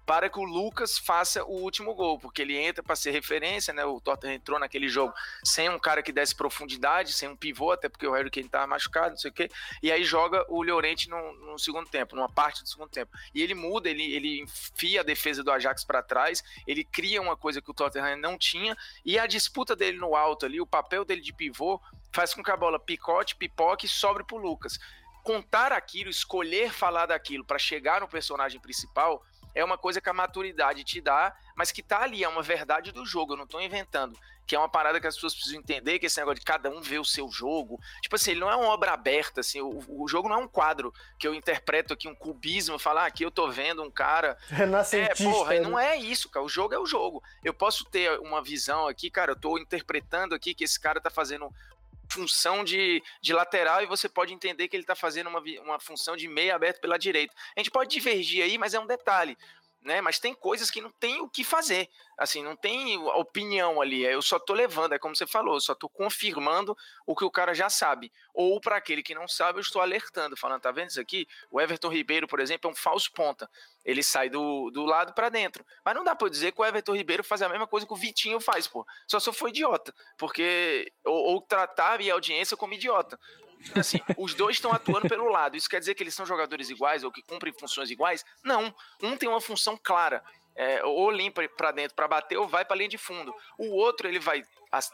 para 0.08 0.30
que 0.30 0.38
o 0.38 0.42
Lucas 0.42 0.96
faça 0.96 1.44
o 1.44 1.60
último 1.60 1.94
gol, 1.94 2.18
porque 2.18 2.40
ele 2.40 2.56
entra 2.56 2.82
para 2.82 2.96
ser 2.96 3.10
referência, 3.10 3.74
né? 3.74 3.84
O 3.84 4.00
Tottenham 4.00 4.36
entrou 4.36 4.58
naquele 4.58 4.88
jogo 4.88 5.12
sem 5.44 5.68
um 5.68 5.78
cara 5.78 6.02
que 6.02 6.10
desse 6.10 6.34
profundidade, 6.34 7.12
sem 7.12 7.28
um 7.28 7.36
pivô, 7.36 7.72
até 7.72 7.90
porque 7.90 8.06
o 8.06 8.12
Harry 8.12 8.30
Kane 8.30 8.46
estava 8.46 8.66
machucado, 8.66 9.10
não 9.10 9.18
sei 9.18 9.30
o 9.30 9.34
quê, 9.34 9.50
e 9.82 9.92
aí 9.92 10.02
joga 10.04 10.46
o 10.48 10.62
Llorente 10.62 11.10
no, 11.10 11.34
no, 11.34 11.58
segundo 11.58 11.90
tempo, 11.90 12.16
numa 12.16 12.28
parte 12.30 12.62
do 12.62 12.68
segundo 12.70 12.88
tempo. 12.88 13.12
E 13.34 13.42
ele 13.42 13.52
muda, 13.52 13.90
ele, 13.90 14.02
ele 14.14 14.40
enfia 14.40 15.02
a 15.02 15.04
defesa 15.04 15.44
do 15.44 15.52
Ajax 15.52 15.84
para 15.84 16.02
trás, 16.02 16.42
ele 16.66 16.84
cria 16.84 17.20
uma 17.20 17.36
coisa 17.36 17.60
que 17.60 17.70
o 17.70 17.74
Tottenham 17.74 18.16
não 18.16 18.38
tinha, 18.38 18.74
e 19.04 19.18
a 19.18 19.26
disputa 19.26 19.76
dele 19.76 19.98
no 19.98 20.16
alto 20.16 20.46
ali, 20.46 20.58
o 20.58 20.66
papel 20.66 21.04
dele 21.04 21.20
de 21.20 21.34
pivô, 21.34 21.78
faz 22.14 22.32
com 22.32 22.42
que 22.42 22.50
a 22.50 22.56
bola 22.56 22.80
picote, 22.80 23.36
pipoque 23.36 23.84
e 23.84 23.90
sobre 23.90 24.24
pro 24.24 24.38
Lucas. 24.38 24.78
Contar 25.22 25.70
aquilo, 25.70 26.08
escolher 26.08 26.72
falar 26.72 27.04
daquilo 27.04 27.44
para 27.44 27.58
chegar 27.58 28.00
no 28.00 28.08
personagem 28.08 28.58
principal 28.58 29.22
é 29.54 29.64
uma 29.64 29.78
coisa 29.78 30.00
que 30.00 30.08
a 30.08 30.12
maturidade 30.14 30.84
te 30.84 31.00
dá, 31.00 31.34
mas 31.56 31.72
que 31.72 31.82
tá 31.82 32.02
ali, 32.02 32.22
é 32.22 32.28
uma 32.28 32.42
verdade 32.42 32.92
do 32.92 33.04
jogo, 33.04 33.32
eu 33.32 33.36
não 33.36 33.46
tô 33.46 33.60
inventando. 33.60 34.18
Que 34.46 34.56
é 34.56 34.58
uma 34.58 34.68
parada 34.68 34.98
que 34.98 35.06
as 35.06 35.14
pessoas 35.14 35.34
precisam 35.34 35.60
entender, 35.60 35.98
que 35.98 36.06
esse 36.06 36.18
negócio 36.18 36.38
de 36.38 36.44
cada 36.44 36.70
um 36.70 36.80
ver 36.80 36.98
o 36.98 37.04
seu 37.04 37.28
jogo. 37.28 37.78
Tipo 38.00 38.16
assim, 38.16 38.30
ele 38.30 38.40
não 38.40 38.50
é 38.50 38.56
uma 38.56 38.68
obra 38.68 38.92
aberta, 38.92 39.40
assim, 39.40 39.60
o, 39.60 39.84
o 39.88 40.08
jogo 40.08 40.26
não 40.26 40.36
é 40.36 40.38
um 40.38 40.48
quadro 40.48 40.92
que 41.18 41.28
eu 41.28 41.34
interpreto 41.34 41.92
aqui, 41.92 42.08
um 42.08 42.14
cubismo, 42.14 42.78
falar, 42.78 43.02
ah, 43.02 43.06
aqui 43.06 43.22
eu 43.22 43.30
tô 43.30 43.50
vendo 43.50 43.82
um 43.82 43.90
cara. 43.90 44.38
Renascentista. 44.48 45.22
É, 45.28 45.30
porra, 45.30 45.54
né? 45.54 45.60
não 45.60 45.78
é 45.78 45.96
isso, 45.96 46.30
cara. 46.30 46.46
O 46.46 46.48
jogo 46.48 46.74
é 46.74 46.78
o 46.78 46.86
jogo. 46.86 47.22
Eu 47.44 47.52
posso 47.52 47.84
ter 47.84 48.18
uma 48.20 48.42
visão 48.42 48.86
aqui, 48.86 49.10
cara, 49.10 49.32
eu 49.32 49.36
tô 49.36 49.58
interpretando 49.58 50.34
aqui 50.34 50.54
que 50.54 50.64
esse 50.64 50.80
cara 50.80 51.00
tá 51.00 51.10
fazendo 51.10 51.52
função 52.10 52.64
de, 52.64 53.02
de 53.20 53.32
lateral 53.32 53.82
e 53.82 53.86
você 53.86 54.08
pode 54.08 54.32
entender 54.32 54.68
que 54.68 54.76
ele 54.76 54.82
está 54.82 54.94
fazendo 54.94 55.28
uma, 55.28 55.42
uma 55.62 55.80
função 55.80 56.16
de 56.16 56.26
meia 56.26 56.54
aberto 56.54 56.80
pela 56.80 56.98
direita. 56.98 57.34
A 57.56 57.60
gente 57.60 57.70
pode 57.70 57.90
divergir 57.90 58.42
aí, 58.42 58.58
mas 58.58 58.74
é 58.74 58.80
um 58.80 58.86
detalhe. 58.86 59.36
Né? 59.80 60.00
Mas 60.00 60.18
tem 60.18 60.34
coisas 60.34 60.70
que 60.70 60.80
não 60.80 60.90
tem 60.90 61.20
o 61.20 61.28
que 61.28 61.44
fazer. 61.44 61.88
Assim, 62.18 62.42
não 62.42 62.56
tem 62.56 62.98
opinião 62.98 63.80
ali. 63.80 64.04
Eu 64.04 64.20
só 64.20 64.38
tô 64.38 64.52
levando, 64.52 64.92
é 64.92 64.98
como 64.98 65.14
você 65.14 65.26
falou, 65.26 65.54
eu 65.54 65.60
só 65.60 65.74
tô 65.74 65.88
confirmando 65.88 66.76
o 67.06 67.14
que 67.14 67.24
o 67.24 67.30
cara 67.30 67.54
já 67.54 67.70
sabe. 67.70 68.12
Ou 68.34 68.60
para 68.60 68.76
aquele 68.76 69.02
que 69.02 69.14
não 69.14 69.28
sabe, 69.28 69.58
eu 69.58 69.62
estou 69.62 69.80
alertando, 69.80 70.36
falando, 70.36 70.60
tá 70.60 70.72
vendo 70.72 70.90
isso 70.90 71.00
aqui? 71.00 71.28
O 71.50 71.60
Everton 71.60 71.88
Ribeiro, 71.88 72.26
por 72.26 72.40
exemplo, 72.40 72.68
é 72.68 72.72
um 72.72 72.76
falso 72.76 73.12
ponta. 73.12 73.48
Ele 73.84 74.02
sai 74.02 74.28
do, 74.28 74.70
do 74.70 74.84
lado 74.84 75.14
para 75.14 75.28
dentro. 75.28 75.64
Mas 75.84 75.94
não 75.94 76.04
dá 76.04 76.14
para 76.14 76.28
dizer 76.28 76.52
que 76.52 76.60
o 76.60 76.64
Everton 76.64 76.94
Ribeiro 76.94 77.22
faz 77.22 77.40
a 77.40 77.48
mesma 77.48 77.66
coisa 77.66 77.86
que 77.86 77.92
o 77.92 77.96
Vitinho 77.96 78.40
faz, 78.40 78.66
pô. 78.66 78.84
Só 79.06 79.20
se 79.20 79.28
eu 79.28 79.32
for 79.32 79.48
idiota. 79.48 79.94
Porque. 80.16 80.92
Ou, 81.04 81.34
ou 81.34 81.40
tratar 81.40 82.00
a 82.00 82.12
audiência 82.12 82.56
como 82.56 82.74
idiota. 82.74 83.18
Assim, 83.74 83.98
os 84.16 84.34
dois 84.34 84.56
estão 84.56 84.72
atuando 84.72 85.08
pelo 85.08 85.28
lado. 85.28 85.56
Isso 85.56 85.68
quer 85.68 85.80
dizer 85.80 85.94
que 85.94 86.02
eles 86.02 86.14
são 86.14 86.26
jogadores 86.26 86.70
iguais 86.70 87.04
ou 87.04 87.12
que 87.12 87.22
cumprem 87.22 87.52
funções 87.52 87.90
iguais? 87.90 88.24
Não. 88.42 88.74
Um 89.02 89.16
tem 89.16 89.28
uma 89.28 89.40
função 89.40 89.78
clara. 89.82 90.22
É, 90.60 90.84
ou 90.84 91.08
limpa 91.08 91.48
para 91.50 91.70
dentro 91.70 91.94
para 91.94 92.08
bater 92.08 92.36
ou 92.36 92.48
vai 92.48 92.64
para 92.64 92.76
linha 92.76 92.88
de 92.88 92.98
fundo. 92.98 93.32
O 93.56 93.76
outro 93.76 94.08
ele 94.08 94.18
vai 94.18 94.42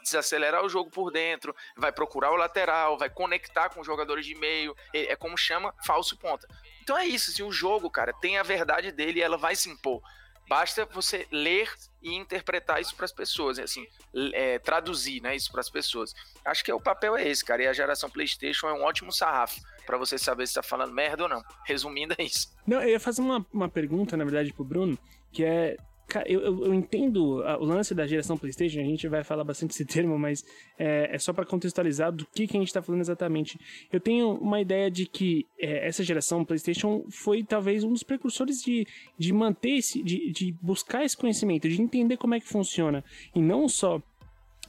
desacelerar 0.03 0.63
o 0.63 0.69
jogo 0.69 0.91
por 0.91 1.11
dentro, 1.11 1.55
vai 1.75 1.91
procurar 1.91 2.31
o 2.31 2.35
lateral, 2.35 2.99
vai 2.99 3.09
conectar 3.09 3.69
com 3.69 3.79
os 3.81 3.87
jogadores 3.87 4.27
de 4.27 4.35
meio. 4.35 4.75
É 4.93 5.15
como 5.15 5.35
chama 5.35 5.73
falso 5.83 6.17
ponta. 6.19 6.47
Então 6.83 6.95
é 6.95 7.07
isso. 7.07 7.31
Se 7.31 7.41
o 7.41 7.51
jogo, 7.51 7.89
cara, 7.89 8.13
tem 8.13 8.37
a 8.37 8.43
verdade 8.43 8.91
dele, 8.91 9.21
ela 9.21 9.37
vai 9.37 9.55
se 9.55 9.67
impor. 9.67 10.01
Basta 10.47 10.85
você 10.85 11.27
ler 11.31 11.71
e 12.01 12.13
interpretar 12.13 12.79
isso 12.79 12.95
para 12.95 13.05
as 13.05 13.11
pessoas, 13.11 13.57
assim, 13.57 13.85
é, 14.33 14.59
traduzir, 14.59 15.21
né, 15.21 15.35
isso 15.35 15.51
para 15.51 15.61
as 15.61 15.69
pessoas. 15.69 16.13
Acho 16.43 16.63
que 16.63 16.71
o 16.71 16.79
papel 16.79 17.17
é 17.17 17.27
esse, 17.27 17.43
cara. 17.43 17.63
E 17.63 17.67
a 17.67 17.73
geração 17.73 18.09
PlayStation 18.09 18.67
é 18.67 18.73
um 18.73 18.83
ótimo 18.83 19.11
sarrafo 19.11 19.59
para 19.85 19.97
você 19.97 20.17
saber 20.17 20.45
se 20.45 20.51
está 20.51 20.63
falando 20.63 20.93
merda 20.93 21.23
ou 21.23 21.29
não. 21.29 21.43
Resumindo, 21.65 22.15
é 22.17 22.23
isso. 22.23 22.53
Não, 22.65 22.81
eu 22.81 22.89
ia 22.89 22.99
fazer 22.99 23.21
uma, 23.21 23.45
uma 23.51 23.69
pergunta, 23.69 24.15
na 24.15 24.23
verdade, 24.23 24.53
pro 24.53 24.63
Bruno, 24.63 24.97
que 25.31 25.43
é 25.43 25.77
Cara, 26.07 26.29
eu, 26.31 26.39
eu, 26.41 26.65
eu, 26.65 26.73
entendo 26.73 27.37
o 27.37 27.65
lance 27.65 27.95
da 27.95 28.05
geração 28.05 28.37
PlayStation, 28.37 28.79
a 28.79 28.83
gente 28.83 29.07
vai 29.07 29.23
falar 29.23 29.43
bastante 29.43 29.71
esse 29.71 29.85
termo, 29.85 30.17
mas 30.19 30.43
é, 30.77 31.15
é 31.15 31.17
só 31.17 31.33
para 31.33 31.45
contextualizar 31.45 32.11
do 32.11 32.25
que, 32.25 32.47
que 32.47 32.55
a 32.55 32.59
gente 32.59 32.67
está 32.67 32.81
falando 32.81 33.01
exatamente. 33.01 33.59
Eu 33.91 33.99
tenho 33.99 34.33
uma 34.35 34.61
ideia 34.61 34.89
de 34.91 35.05
que 35.05 35.47
é, 35.59 35.87
essa 35.87 36.03
geração 36.03 36.45
PlayStation 36.45 37.05
foi 37.09 37.43
talvez 37.43 37.83
um 37.83 37.91
dos 37.91 38.03
precursores 38.03 38.61
de, 38.61 38.87
de 39.17 39.33
manter 39.33 39.77
esse, 39.77 40.03
de, 40.03 40.31
de 40.31 40.51
buscar 40.61 41.03
esse 41.03 41.17
conhecimento, 41.17 41.67
de 41.67 41.81
entender 41.81 42.17
como 42.17 42.35
é 42.35 42.39
que 42.39 42.47
funciona. 42.47 43.03
E 43.33 43.41
não 43.41 43.67
só 43.67 44.01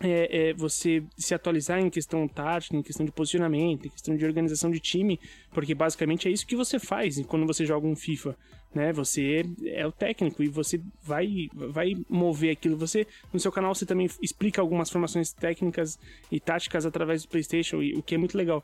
é, 0.00 0.48
é, 0.48 0.52
você 0.52 1.02
se 1.16 1.34
atualizar 1.34 1.80
em 1.80 1.88
questão 1.88 2.26
tática, 2.28 2.76
em 2.76 2.82
questão 2.82 3.06
de 3.06 3.12
posicionamento, 3.12 3.86
em 3.86 3.90
questão 3.90 4.16
de 4.16 4.24
organização 4.24 4.70
de 4.70 4.80
time, 4.80 5.18
porque 5.52 5.74
basicamente 5.74 6.28
é 6.28 6.30
isso 6.30 6.46
que 6.46 6.56
você 6.56 6.78
faz 6.78 7.20
quando 7.26 7.46
você 7.46 7.64
joga 7.64 7.86
um 7.86 7.96
FIFA, 7.96 8.36
né? 8.74 8.92
Você 8.92 9.44
é 9.64 9.86
o 9.86 9.92
técnico 9.92 10.42
e 10.42 10.48
você 10.48 10.80
vai 11.02 11.48
vai 11.52 11.94
mover 12.08 12.52
aquilo. 12.52 12.76
Você 12.76 13.06
no 13.32 13.40
seu 13.40 13.50
canal 13.50 13.74
você 13.74 13.86
também 13.86 14.08
explica 14.20 14.60
algumas 14.60 14.90
formações 14.90 15.32
técnicas 15.32 15.98
e 16.30 16.38
táticas 16.38 16.84
através 16.84 17.22
do 17.22 17.28
PlayStation, 17.28 17.78
o 17.78 18.02
que 18.02 18.14
é 18.14 18.18
muito 18.18 18.36
legal. 18.36 18.62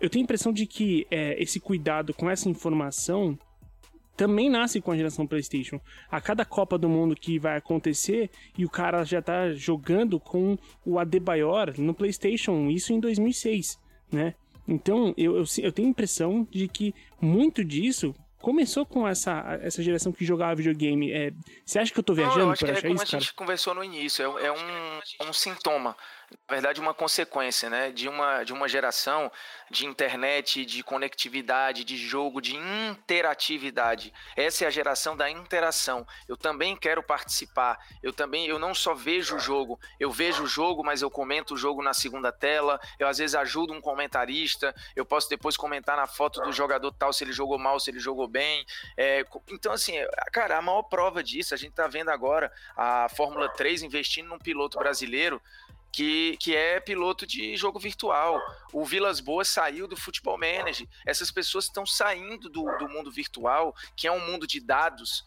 Eu 0.00 0.08
tenho 0.08 0.22
a 0.22 0.24
impressão 0.24 0.52
de 0.52 0.66
que 0.66 1.06
é, 1.10 1.40
esse 1.42 1.58
cuidado 1.58 2.14
com 2.14 2.30
essa 2.30 2.48
informação 2.48 3.36
também 4.20 4.50
nasce 4.50 4.82
com 4.82 4.92
a 4.92 4.96
geração 4.96 5.26
PlayStation. 5.26 5.80
A 6.10 6.20
cada 6.20 6.44
Copa 6.44 6.76
do 6.76 6.90
Mundo 6.90 7.16
que 7.16 7.38
vai 7.38 7.56
acontecer 7.56 8.28
e 8.56 8.66
o 8.66 8.68
cara 8.68 9.02
já 9.02 9.22
tá 9.22 9.50
jogando 9.54 10.20
com 10.20 10.58
o 10.84 10.98
Adebayor 10.98 11.72
no 11.80 11.94
PlayStation, 11.94 12.68
isso 12.68 12.92
em 12.92 13.00
2006, 13.00 13.80
né? 14.12 14.34
Então 14.68 15.14
eu, 15.16 15.38
eu, 15.38 15.44
eu 15.62 15.72
tenho 15.72 15.88
a 15.88 15.90
impressão 15.90 16.46
de 16.50 16.68
que 16.68 16.94
muito 17.18 17.64
disso 17.64 18.14
começou 18.42 18.84
com 18.84 19.08
essa, 19.08 19.58
essa 19.62 19.82
geração 19.82 20.12
que 20.12 20.22
jogava 20.22 20.54
videogame. 20.54 21.10
É, 21.10 21.32
você 21.64 21.78
acha 21.78 21.90
que 21.90 21.98
eu 21.98 22.04
tô 22.04 22.12
viajando 22.12 22.40
Não, 22.40 22.46
eu 22.48 22.52
acho 22.52 22.64
que 22.66 22.70
é 22.70 22.82
como 22.82 22.94
isso, 22.94 23.02
a 23.02 23.06
gente 23.06 23.32
cara? 23.32 23.36
conversou 23.36 23.74
no 23.74 23.82
início, 23.82 24.38
é, 24.38 24.48
é 24.48 24.52
um, 24.52 25.28
um 25.30 25.32
sintoma 25.32 25.96
na 26.48 26.54
verdade, 26.56 26.80
uma 26.80 26.94
consequência 26.94 27.70
né, 27.70 27.90
de, 27.90 28.08
uma, 28.08 28.42
de 28.42 28.52
uma 28.52 28.68
geração 28.68 29.30
de 29.70 29.86
internet, 29.86 30.64
de 30.64 30.82
conectividade, 30.82 31.84
de 31.84 31.96
jogo, 31.96 32.40
de 32.40 32.56
interatividade. 32.56 34.12
Essa 34.36 34.64
é 34.64 34.66
a 34.66 34.70
geração 34.70 35.16
da 35.16 35.30
interação. 35.30 36.04
Eu 36.28 36.36
também 36.36 36.76
quero 36.76 37.02
participar. 37.02 37.78
Eu 38.02 38.12
também, 38.12 38.46
eu 38.46 38.58
não 38.58 38.74
só 38.74 38.94
vejo 38.94 39.36
o 39.36 39.38
jogo, 39.38 39.78
eu 39.98 40.10
vejo 40.10 40.42
o 40.42 40.46
jogo, 40.46 40.84
mas 40.84 41.02
eu 41.02 41.10
comento 41.10 41.54
o 41.54 41.56
jogo 41.56 41.82
na 41.82 41.94
segunda 41.94 42.32
tela. 42.32 42.80
Eu 42.98 43.06
às 43.06 43.18
vezes 43.18 43.36
ajudo 43.36 43.72
um 43.72 43.80
comentarista. 43.80 44.74
Eu 44.96 45.04
posso 45.04 45.28
depois 45.28 45.56
comentar 45.56 45.96
na 45.96 46.08
foto 46.08 46.40
do 46.42 46.52
jogador 46.52 46.90
tal 46.92 47.12
se 47.12 47.22
ele 47.22 47.32
jogou 47.32 47.58
mal, 47.58 47.78
se 47.78 47.90
ele 47.90 48.00
jogou 48.00 48.26
bem. 48.26 48.66
É, 48.96 49.24
então, 49.48 49.72
assim, 49.72 49.94
cara, 50.32 50.58
a 50.58 50.62
maior 50.62 50.82
prova 50.82 51.22
disso, 51.22 51.54
a 51.54 51.56
gente 51.56 51.70
está 51.70 51.86
vendo 51.86 52.10
agora 52.10 52.52
a 52.76 53.08
Fórmula 53.08 53.48
3 53.48 53.82
investindo 53.82 54.28
num 54.28 54.38
piloto 54.38 54.78
brasileiro 54.78 55.40
que, 55.92 56.36
que 56.38 56.54
é 56.54 56.80
piloto 56.80 57.26
de 57.26 57.56
jogo 57.56 57.78
virtual. 57.78 58.40
O 58.72 58.84
Vilas 58.84 59.20
Boas 59.20 59.48
saiu 59.48 59.88
do 59.88 59.96
Futebol 59.96 60.38
Manager. 60.38 60.86
Essas 61.06 61.30
pessoas 61.30 61.64
estão 61.64 61.84
saindo 61.84 62.48
do, 62.48 62.64
do 62.78 62.88
mundo 62.88 63.10
virtual, 63.10 63.74
que 63.96 64.06
é 64.06 64.12
um 64.12 64.24
mundo 64.26 64.46
de 64.46 64.60
dados, 64.60 65.26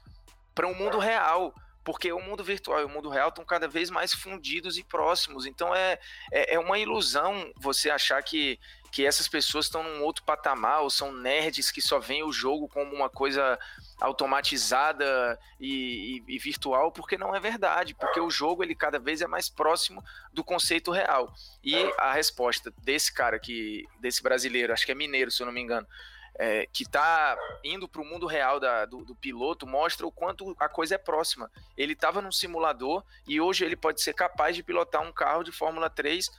para 0.54 0.68
um 0.68 0.76
mundo 0.76 0.98
real 0.98 1.54
porque 1.84 2.12
o 2.12 2.20
mundo 2.20 2.44
virtual 2.44 2.80
e 2.80 2.86
o 2.86 2.90
mundo 2.90 3.10
real 3.10 3.30
estão 3.30 3.44
cada 3.44 3.68
vez 3.68 3.90
mais 3.90 4.14
fundidos 4.14 4.78
e 4.78 4.84
próximos. 4.84 5.46
Então 5.46 5.76
é, 5.76 6.00
é, 6.32 6.56
é 6.56 6.60
uma 6.60 6.80
ilusão 6.80 7.52
você 7.58 7.90
achar 7.90 8.24
que, 8.24 8.58
que 8.92 9.06
essas 9.06 9.28
pessoas 9.28 9.66
estão 9.66 9.84
num 9.84 10.02
outro 10.02 10.24
patamar 10.24 10.82
ou 10.82 10.90
são 10.90 11.12
nerds 11.12 11.72
que 11.72 11.82
só 11.82 12.00
veem 12.00 12.24
o 12.24 12.32
jogo 12.32 12.68
como 12.70 12.96
uma 12.96 13.10
coisa 13.10 13.60
automatizada 14.04 15.40
e, 15.58 16.22
e, 16.28 16.36
e, 16.36 16.38
virtual, 16.38 16.92
porque 16.92 17.18
não 17.18 17.34
é 17.34 17.40
verdade, 17.40 17.96
porque 17.96 18.20
o 18.20 18.30
jogo 18.30 18.62
ele 18.62 18.76
cada 18.76 19.00
vez 19.00 19.22
é 19.22 19.28
mais 19.28 19.48
próximo 19.48 20.04
do 20.34 20.44
conceito 20.44 20.92
real. 20.92 21.34
E 21.64 21.74
a 21.98 22.12
resposta 22.12 22.74
desse 22.84 23.14
cara 23.14 23.40
que 23.40 23.88
desse 24.02 24.22
brasileiro, 24.22 24.74
acho 24.74 24.86
que 24.86 24.92
é 24.92 24.96
mineiro, 24.96 25.32
se 25.32 25.42
eu 25.42 25.46
não 25.46 25.54
me 25.54 25.62
engano, 25.62 25.88
é, 26.36 26.68
que 26.74 26.84
está 26.84 27.38
indo 27.64 27.88
para 27.88 28.02
o 28.02 28.06
mundo 28.06 28.26
real 28.26 28.60
da, 28.60 28.84
do, 28.84 29.06
do, 29.06 29.16
piloto 29.16 29.66
mostra 29.66 30.06
o 30.06 30.12
quanto 30.12 30.54
a 30.60 30.68
coisa 30.68 30.96
é 30.96 30.98
próxima. 30.98 31.50
Ele 31.78 31.94
estava 31.94 32.22
num 32.22 32.32
simulador 32.32 33.06
e 33.26 33.40
hoje 33.40 33.64
ele 33.64 33.78
pode 33.78 34.02
ser 34.02 34.14
capaz 34.14 34.54
de 34.54 34.64
pilotar 34.64 35.02
um 35.02 35.14
carro 35.14 35.44
de 35.44 35.52
Fórmula 35.54 35.90
3 35.90 36.30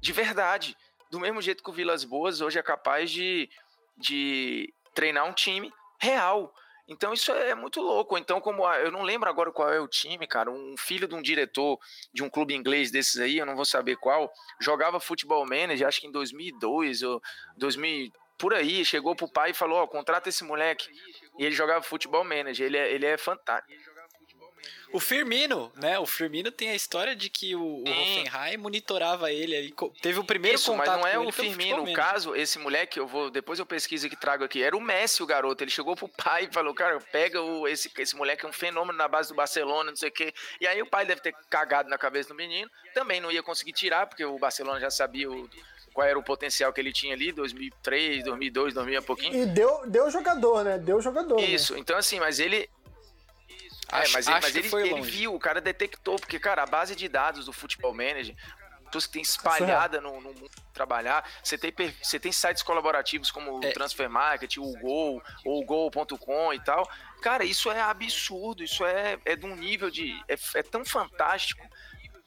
de 0.00 0.12
verdade. 0.12 0.74
Do 1.10 1.20
mesmo 1.20 1.42
jeito 1.42 1.62
que 1.62 1.68
o 1.68 1.72
Vilas 1.74 2.02
Boas 2.02 2.40
hoje 2.40 2.58
é 2.58 2.62
capaz 2.62 3.10
de, 3.10 3.50
de 3.94 4.72
treinar 4.94 5.26
um 5.26 5.34
time 5.34 5.70
real. 5.98 6.54
Então 6.86 7.12
isso 7.12 7.32
é 7.32 7.54
muito 7.54 7.80
louco. 7.80 8.18
Então, 8.18 8.40
como 8.40 8.66
eu 8.74 8.90
não 8.90 9.02
lembro 9.02 9.28
agora 9.28 9.50
qual 9.50 9.72
é 9.72 9.80
o 9.80 9.88
time, 9.88 10.26
cara, 10.26 10.50
um 10.50 10.74
filho 10.76 11.08
de 11.08 11.14
um 11.14 11.22
diretor 11.22 11.78
de 12.12 12.22
um 12.22 12.28
clube 12.28 12.54
inglês 12.54 12.90
desses 12.90 13.18
aí, 13.20 13.38
eu 13.38 13.46
não 13.46 13.56
vou 13.56 13.64
saber 13.64 13.96
qual, 13.96 14.30
jogava 14.60 15.00
futebol 15.00 15.46
manager, 15.46 15.86
acho 15.86 16.00
que 16.00 16.06
em 16.06 16.12
2002 16.12 17.02
ou 17.02 17.22
2000, 17.56 18.12
por 18.36 18.52
aí, 18.52 18.84
chegou 18.84 19.14
pro 19.14 19.30
pai 19.30 19.50
e 19.50 19.54
falou: 19.54 19.78
Ó, 19.78 19.84
oh, 19.84 19.88
contrata 19.88 20.28
esse 20.28 20.44
moleque. 20.44 20.90
E 21.38 21.44
ele 21.44 21.54
jogava 21.54 21.82
futebol 21.82 22.24
manager, 22.24 22.66
ele 22.66 22.76
é, 22.76 22.92
ele 22.92 23.06
é 23.06 23.16
fantástico. 23.16 23.72
O 24.92 25.00
Firmino, 25.00 25.72
né? 25.74 25.98
O 25.98 26.06
Firmino 26.06 26.52
tem 26.52 26.70
a 26.70 26.74
história 26.74 27.16
de 27.16 27.28
que 27.28 27.56
o, 27.56 27.60
o 27.60 27.82
Hoffenheim 27.82 28.56
monitorava 28.56 29.32
ele 29.32 29.56
aí. 29.56 29.74
Teve 30.00 30.20
o 30.20 30.24
primeiro 30.24 30.56
Isso, 30.56 30.70
contato 30.70 30.88
mas 30.88 30.98
não 31.00 31.06
é 31.06 31.18
o 31.18 31.32
Firmino. 31.32 31.82
O 31.82 31.92
caso, 31.92 32.36
esse 32.36 32.58
moleque, 32.58 32.98
eu 32.98 33.06
vou. 33.06 33.30
Depois 33.30 33.58
eu 33.58 33.66
pesquiso 33.66 34.06
e 34.06 34.10
trago 34.10 34.44
aqui. 34.44 34.62
Era 34.62 34.76
o 34.76 34.80
Messi, 34.80 35.22
o 35.22 35.26
garoto. 35.26 35.64
Ele 35.64 35.70
chegou 35.70 35.96
pro 35.96 36.08
pai 36.08 36.48
e 36.50 36.54
falou: 36.54 36.72
Cara, 36.72 37.00
pega 37.00 37.42
o, 37.42 37.66
esse, 37.66 37.90
esse 37.98 38.14
moleque, 38.14 38.44
é 38.44 38.48
um 38.48 38.52
fenômeno 38.52 38.96
na 38.96 39.08
base 39.08 39.30
do 39.30 39.34
Barcelona, 39.34 39.90
não 39.90 39.96
sei 39.96 40.10
o 40.10 40.12
quê. 40.12 40.32
E 40.60 40.66
aí 40.66 40.80
o 40.80 40.86
pai 40.86 41.04
deve 41.04 41.20
ter 41.20 41.34
cagado 41.50 41.88
na 41.88 41.98
cabeça 41.98 42.28
do 42.28 42.34
menino. 42.34 42.70
Também 42.94 43.20
não 43.20 43.32
ia 43.32 43.42
conseguir 43.42 43.72
tirar, 43.72 44.06
porque 44.06 44.24
o 44.24 44.38
Barcelona 44.38 44.78
já 44.78 44.90
sabia 44.90 45.28
o 45.28 45.50
qual 45.94 46.06
era 46.06 46.18
o 46.18 46.22
potencial 46.22 46.72
que 46.72 46.80
ele 46.80 46.92
tinha 46.92 47.14
ali, 47.14 47.30
2003, 47.30 48.24
2002, 48.24 48.74
2000 48.74 49.00
e 49.00 49.02
pouquinho. 49.02 49.42
E 49.42 49.46
deu, 49.46 49.82
deu 49.86 50.10
jogador, 50.10 50.64
né? 50.64 50.76
Deu 50.76 51.00
jogador. 51.00 51.36
Né? 51.36 51.46
Isso, 51.46 51.74
né? 51.74 51.78
então 51.78 51.96
assim, 51.96 52.18
mas 52.18 52.40
ele. 52.40 52.68
Acho, 53.94 54.10
é, 54.10 54.12
mas 54.12 54.26
ele, 54.26 54.40
mas 54.40 54.56
ele, 54.56 54.88
ele 54.90 55.02
viu, 55.02 55.34
o 55.34 55.38
cara 55.38 55.60
detectou, 55.60 56.16
porque, 56.16 56.38
cara, 56.38 56.64
a 56.64 56.66
base 56.66 56.96
de 56.96 57.08
dados 57.08 57.46
do 57.46 57.52
Futebol 57.52 57.94
Manager, 57.94 58.34
pessoas 58.86 59.06
que 59.06 59.12
tem 59.12 59.22
espalhada 59.22 60.00
no, 60.00 60.20
no 60.20 60.32
mundo 60.32 60.50
trabalhar, 60.72 61.28
você 61.42 61.56
tem, 61.56 61.72
você 62.02 62.18
tem 62.18 62.32
sites 62.32 62.62
colaborativos 62.62 63.30
como 63.30 63.58
o 63.58 63.64
é. 63.64 63.70
Transfer 63.72 64.08
Market, 64.10 64.56
o 64.56 64.72
Gol, 64.80 65.22
ou 65.44 65.62
o 65.62 65.64
Gol.com 65.64 66.52
e 66.52 66.60
tal. 66.60 66.88
Cara, 67.22 67.44
isso 67.44 67.70
é 67.70 67.80
absurdo, 67.80 68.62
isso 68.62 68.84
é, 68.84 69.18
é 69.24 69.36
de 69.36 69.46
um 69.46 69.54
nível 69.54 69.90
de. 69.90 70.12
é, 70.28 70.36
é 70.56 70.62
tão 70.62 70.84
fantástico 70.84 71.64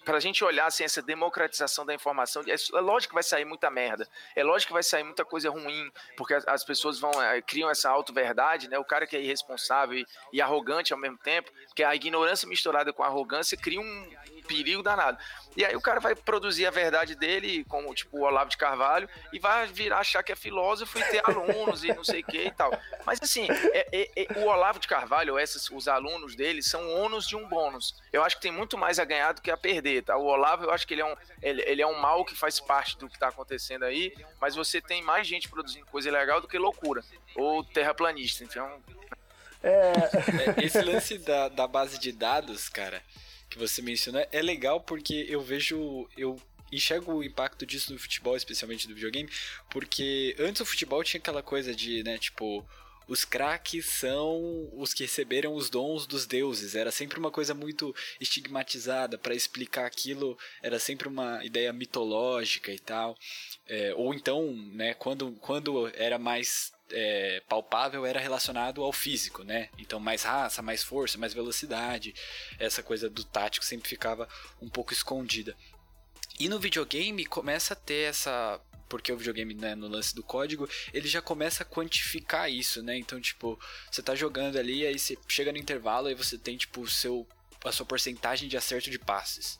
para 0.08 0.15
a 0.15 0.22
gente 0.22 0.41
olhar 0.41 0.67
assim, 0.67 0.86
essa 0.86 1.02
democratização 1.02 1.86
da 1.86 1.93
informação, 1.93 2.41
é, 2.48 2.54
é, 2.54 2.80
lógico 2.80 3.12
que 3.12 3.13
vai 3.13 3.24
sair 3.24 3.43
muita 3.43 3.70
merda, 3.70 4.08
é 4.38 4.41
lógico 4.41 4.70
que 4.70 4.74
vai 4.74 4.82
sair 4.82 5.04
muita 5.04 5.26
coisa 5.26 5.50
ruim, 5.50 5.91
porque 6.15 6.34
as, 6.34 6.48
as 6.48 6.63
pessoas 6.63 6.98
vão 6.98 7.12
é, 7.22 7.41
criam 7.41 7.70
essa 7.70 7.89
auto-verdade, 7.89 8.70
né? 8.70 8.80
O 8.80 8.86
cara 8.86 9.06
que 9.06 9.17
é 9.17 9.22
irresponsável 9.22 9.98
e, 9.98 10.06
e, 10.32 10.41
arrogante 10.41 10.93
ao 10.93 11.00
mesmo 11.00 11.17
tempo, 11.17 11.52
porque 11.67 11.84
a 11.84 11.93
ignorância 11.93 12.48
misturada 12.48 12.93
com 12.93 13.04
a 13.04 13.08
arrogância 13.08 13.58
cria 13.58 13.82
um, 13.82 14.10
perigo 14.47 14.81
danado. 14.81 15.17
E 15.55 15.65
aí 15.65 15.75
o 15.75 15.81
cara 15.81 15.99
vai 15.99 16.15
produzir 16.15 16.65
a 16.65 16.71
verdade 16.71 17.15
dele, 17.15 17.65
como 17.65 17.93
tipo 17.93 18.17
o 18.17 18.21
Olavo 18.21 18.49
de 18.49 18.57
Carvalho, 18.57 19.10
e 19.33 19.39
vai 19.39 19.67
virar 19.67 19.99
achar 19.99 20.23
que 20.23 20.31
é 20.31 20.36
filósofo 20.36 20.97
e 20.99 21.03
ter 21.03 21.21
alunos 21.27 21.83
e 21.83 21.93
não 21.93 22.03
sei 22.03 22.21
o 22.21 22.23
que 22.23 22.45
e 22.45 22.51
tal. 22.51 22.71
Mas 23.05 23.19
assim, 23.21 23.47
é, 23.73 23.88
é, 23.91 24.12
é, 24.15 24.39
o 24.39 24.45
Olavo 24.45 24.79
de 24.79 24.88
Carvalho, 24.88 25.39
esses, 25.39 25.69
os 25.69 25.88
alunos 25.88 26.36
dele, 26.36 26.62
são 26.62 26.88
ônus 26.91 27.27
de 27.27 27.36
um 27.36 27.47
bônus. 27.47 27.95
Eu 28.13 28.23
acho 28.23 28.36
que 28.36 28.41
tem 28.41 28.51
muito 28.51 28.77
mais 28.77 28.99
a 28.99 29.05
ganhar 29.05 29.33
do 29.33 29.41
que 29.41 29.51
a 29.51 29.57
perder, 29.57 30.03
tá? 30.03 30.15
O 30.15 30.25
Olavo, 30.25 30.65
eu 30.65 30.71
acho 30.71 30.88
que 30.88 30.93
ele 30.93 31.01
é 31.01 31.05
um, 31.05 31.15
ele, 31.41 31.62
ele 31.63 31.81
é 31.81 31.88
um 31.88 31.99
mal 31.99 32.23
que 32.23 32.36
faz 32.36 32.60
parte 32.60 32.97
do 32.97 33.07
que 33.07 33.15
está 33.15 33.29
acontecendo 33.29 33.83
aí, 33.83 34.13
mas 34.39 34.55
você 34.55 34.79
tem 34.79 35.01
mais 35.01 35.27
gente 35.27 35.49
produzindo 35.49 35.86
coisa 35.88 36.12
legal 36.12 36.39
do 36.39 36.47
que 36.47 36.57
loucura. 36.57 37.03
Ou 37.36 37.63
terraplanista, 37.63 38.43
então... 38.43 38.81
É... 39.63 39.91
é 40.62 40.63
esse 40.63 40.81
lance 40.81 41.17
da, 41.17 41.49
da 41.49 41.67
base 41.67 41.97
de 41.97 42.12
dados, 42.12 42.69
cara, 42.69 43.01
que 43.58 43.67
você 43.67 43.82
mencionou 43.82 44.26
é 44.32 44.41
legal 44.41 44.80
porque 44.80 45.26
eu 45.28 45.41
vejo. 45.41 46.08
Eu 46.15 46.39
enxergo 46.72 47.13
o 47.13 47.24
impacto 47.24 47.65
disso 47.65 47.91
no 47.93 48.00
futebol, 48.00 48.36
especialmente 48.36 48.88
do 48.88 48.93
videogame, 48.93 49.30
porque 49.70 50.36
antes 50.38 50.62
o 50.62 50.65
futebol 50.65 51.04
tinha 51.04 51.20
aquela 51.20 51.41
coisa 51.41 51.74
de, 51.74 52.04
né, 52.04 52.17
tipo, 52.17 52.67
os 53.08 53.24
craques 53.24 53.86
são 53.86 54.70
os 54.74 54.93
que 54.93 55.04
receberam 55.04 55.54
os 55.54 55.70
dons 55.70 56.06
dos 56.06 56.26
deuses. 56.26 56.76
Era 56.76 56.91
sempre 56.91 57.17
uma 57.17 57.32
coisa 57.32 57.54
muito 57.54 57.96
estigmatizada. 58.20 59.17
Para 59.17 59.34
explicar 59.34 59.86
aquilo, 59.86 60.38
era 60.62 60.78
sempre 60.78 61.08
uma 61.08 61.43
ideia 61.43 61.72
mitológica 61.72 62.72
e 62.72 62.80
tal. 62.80 63.17
É, 63.65 63.93
ou 63.96 64.13
então, 64.13 64.54
né, 64.74 64.93
quando, 64.93 65.32
quando 65.39 65.89
era 65.96 66.20
mais 66.20 66.74
é, 66.91 67.41
palpável 67.47 68.06
era 68.06 68.19
relacionado 68.19 68.84
ao 68.84 68.93
físico, 68.93 69.43
né? 69.43 69.69
Então 69.78 70.00
mais 70.00 70.23
raça, 70.23 70.62
mais 70.62 70.84
força, 70.84 71.17
mais 71.17 71.34
velocidade, 71.34 72.13
essa 72.60 72.82
coisa 72.82 73.10
do 73.10 73.23
tático 73.23 73.65
sempre 73.65 73.89
ficava 73.89 74.28
um 74.62 74.69
pouco 74.69 74.93
escondida. 74.93 75.56
E 76.39 76.47
no 76.47 76.60
videogame 76.60 77.26
começa 77.26 77.73
a 77.73 77.78
ter 77.78 78.10
essa 78.10 78.62
porque 78.88 79.12
o 79.12 79.17
videogame, 79.17 79.54
né, 79.54 79.76
no 79.76 79.88
lance 79.88 80.15
do 80.15 80.23
código, 80.23 80.69
ele 80.93 81.08
já 81.08 81.21
começa 81.21 81.63
a 81.63 81.65
quantificar 81.65 82.50
isso, 82.50 82.82
né? 82.82 82.97
Então, 82.97 83.19
tipo, 83.19 83.60
você 83.91 84.02
tá 84.02 84.15
jogando 84.15 84.58
ali, 84.58 84.86
aí 84.86 84.97
você 84.97 85.17
chega 85.28 85.52
no 85.52 85.58
intervalo 85.58 86.10
e 86.10 86.15
você 86.15 86.38
tem, 86.38 86.56
tipo, 86.56 86.82
o 86.82 86.88
seu, 86.88 87.28
a 87.65 87.71
sua 87.71 87.86
porcentagem 87.86 88.47
de 88.47 88.56
acerto 88.56 88.89
de 88.89 88.97
passes. 88.97 89.60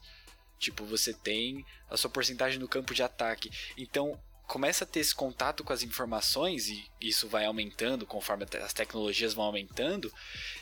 Tipo, 0.58 0.86
você 0.86 1.14
tem 1.14 1.66
a 1.90 1.98
sua 1.98 2.10
porcentagem 2.10 2.58
no 2.60 2.68
campo 2.68 2.94
de 2.94 3.04
ataque. 3.04 3.52
Então, 3.78 4.20
começa 4.48 4.86
a 4.86 4.88
ter 4.88 5.02
esse 5.02 5.14
contato 5.14 5.64
com 5.64 5.74
as 5.74 5.84
informações 5.84 6.70
e 6.70 6.90
isso 7.02 7.28
vai 7.28 7.46
aumentando 7.46 8.06
conforme 8.06 8.46
as 8.64 8.74
tecnologias 8.74 9.34
vão 9.34 9.46
aumentando. 9.46 10.12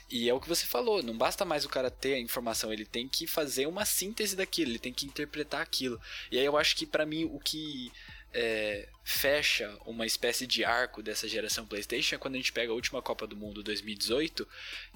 E 0.09 0.27
é 0.27 0.33
o 0.33 0.39
que 0.39 0.49
você 0.49 0.65
falou, 0.65 1.03
não 1.03 1.15
basta 1.15 1.45
mais 1.45 1.63
o 1.65 1.69
cara 1.69 1.91
ter 1.91 2.15
a 2.15 2.19
informação, 2.19 2.73
ele 2.73 2.85
tem 2.85 3.07
que 3.07 3.27
fazer 3.27 3.67
uma 3.67 3.85
síntese 3.85 4.35
daquilo, 4.35 4.71
ele 4.71 4.79
tem 4.79 4.93
que 4.93 5.05
interpretar 5.05 5.61
aquilo. 5.61 6.01
E 6.31 6.39
aí 6.39 6.45
eu 6.45 6.57
acho 6.57 6.75
que 6.75 6.85
para 6.85 7.05
mim 7.05 7.25
o 7.25 7.39
que 7.39 7.91
é, 8.33 8.89
fecha 9.03 9.77
uma 9.85 10.05
espécie 10.05 10.45
de 10.45 10.65
arco 10.65 11.01
dessa 11.01 11.27
geração 11.27 11.65
PlayStation 11.65 12.15
é 12.15 12.17
quando 12.17 12.33
a 12.33 12.37
gente 12.37 12.51
pega 12.51 12.71
a 12.71 12.75
última 12.75 13.01
Copa 13.01 13.25
do 13.25 13.35
Mundo 13.35 13.63
2018, 13.63 14.47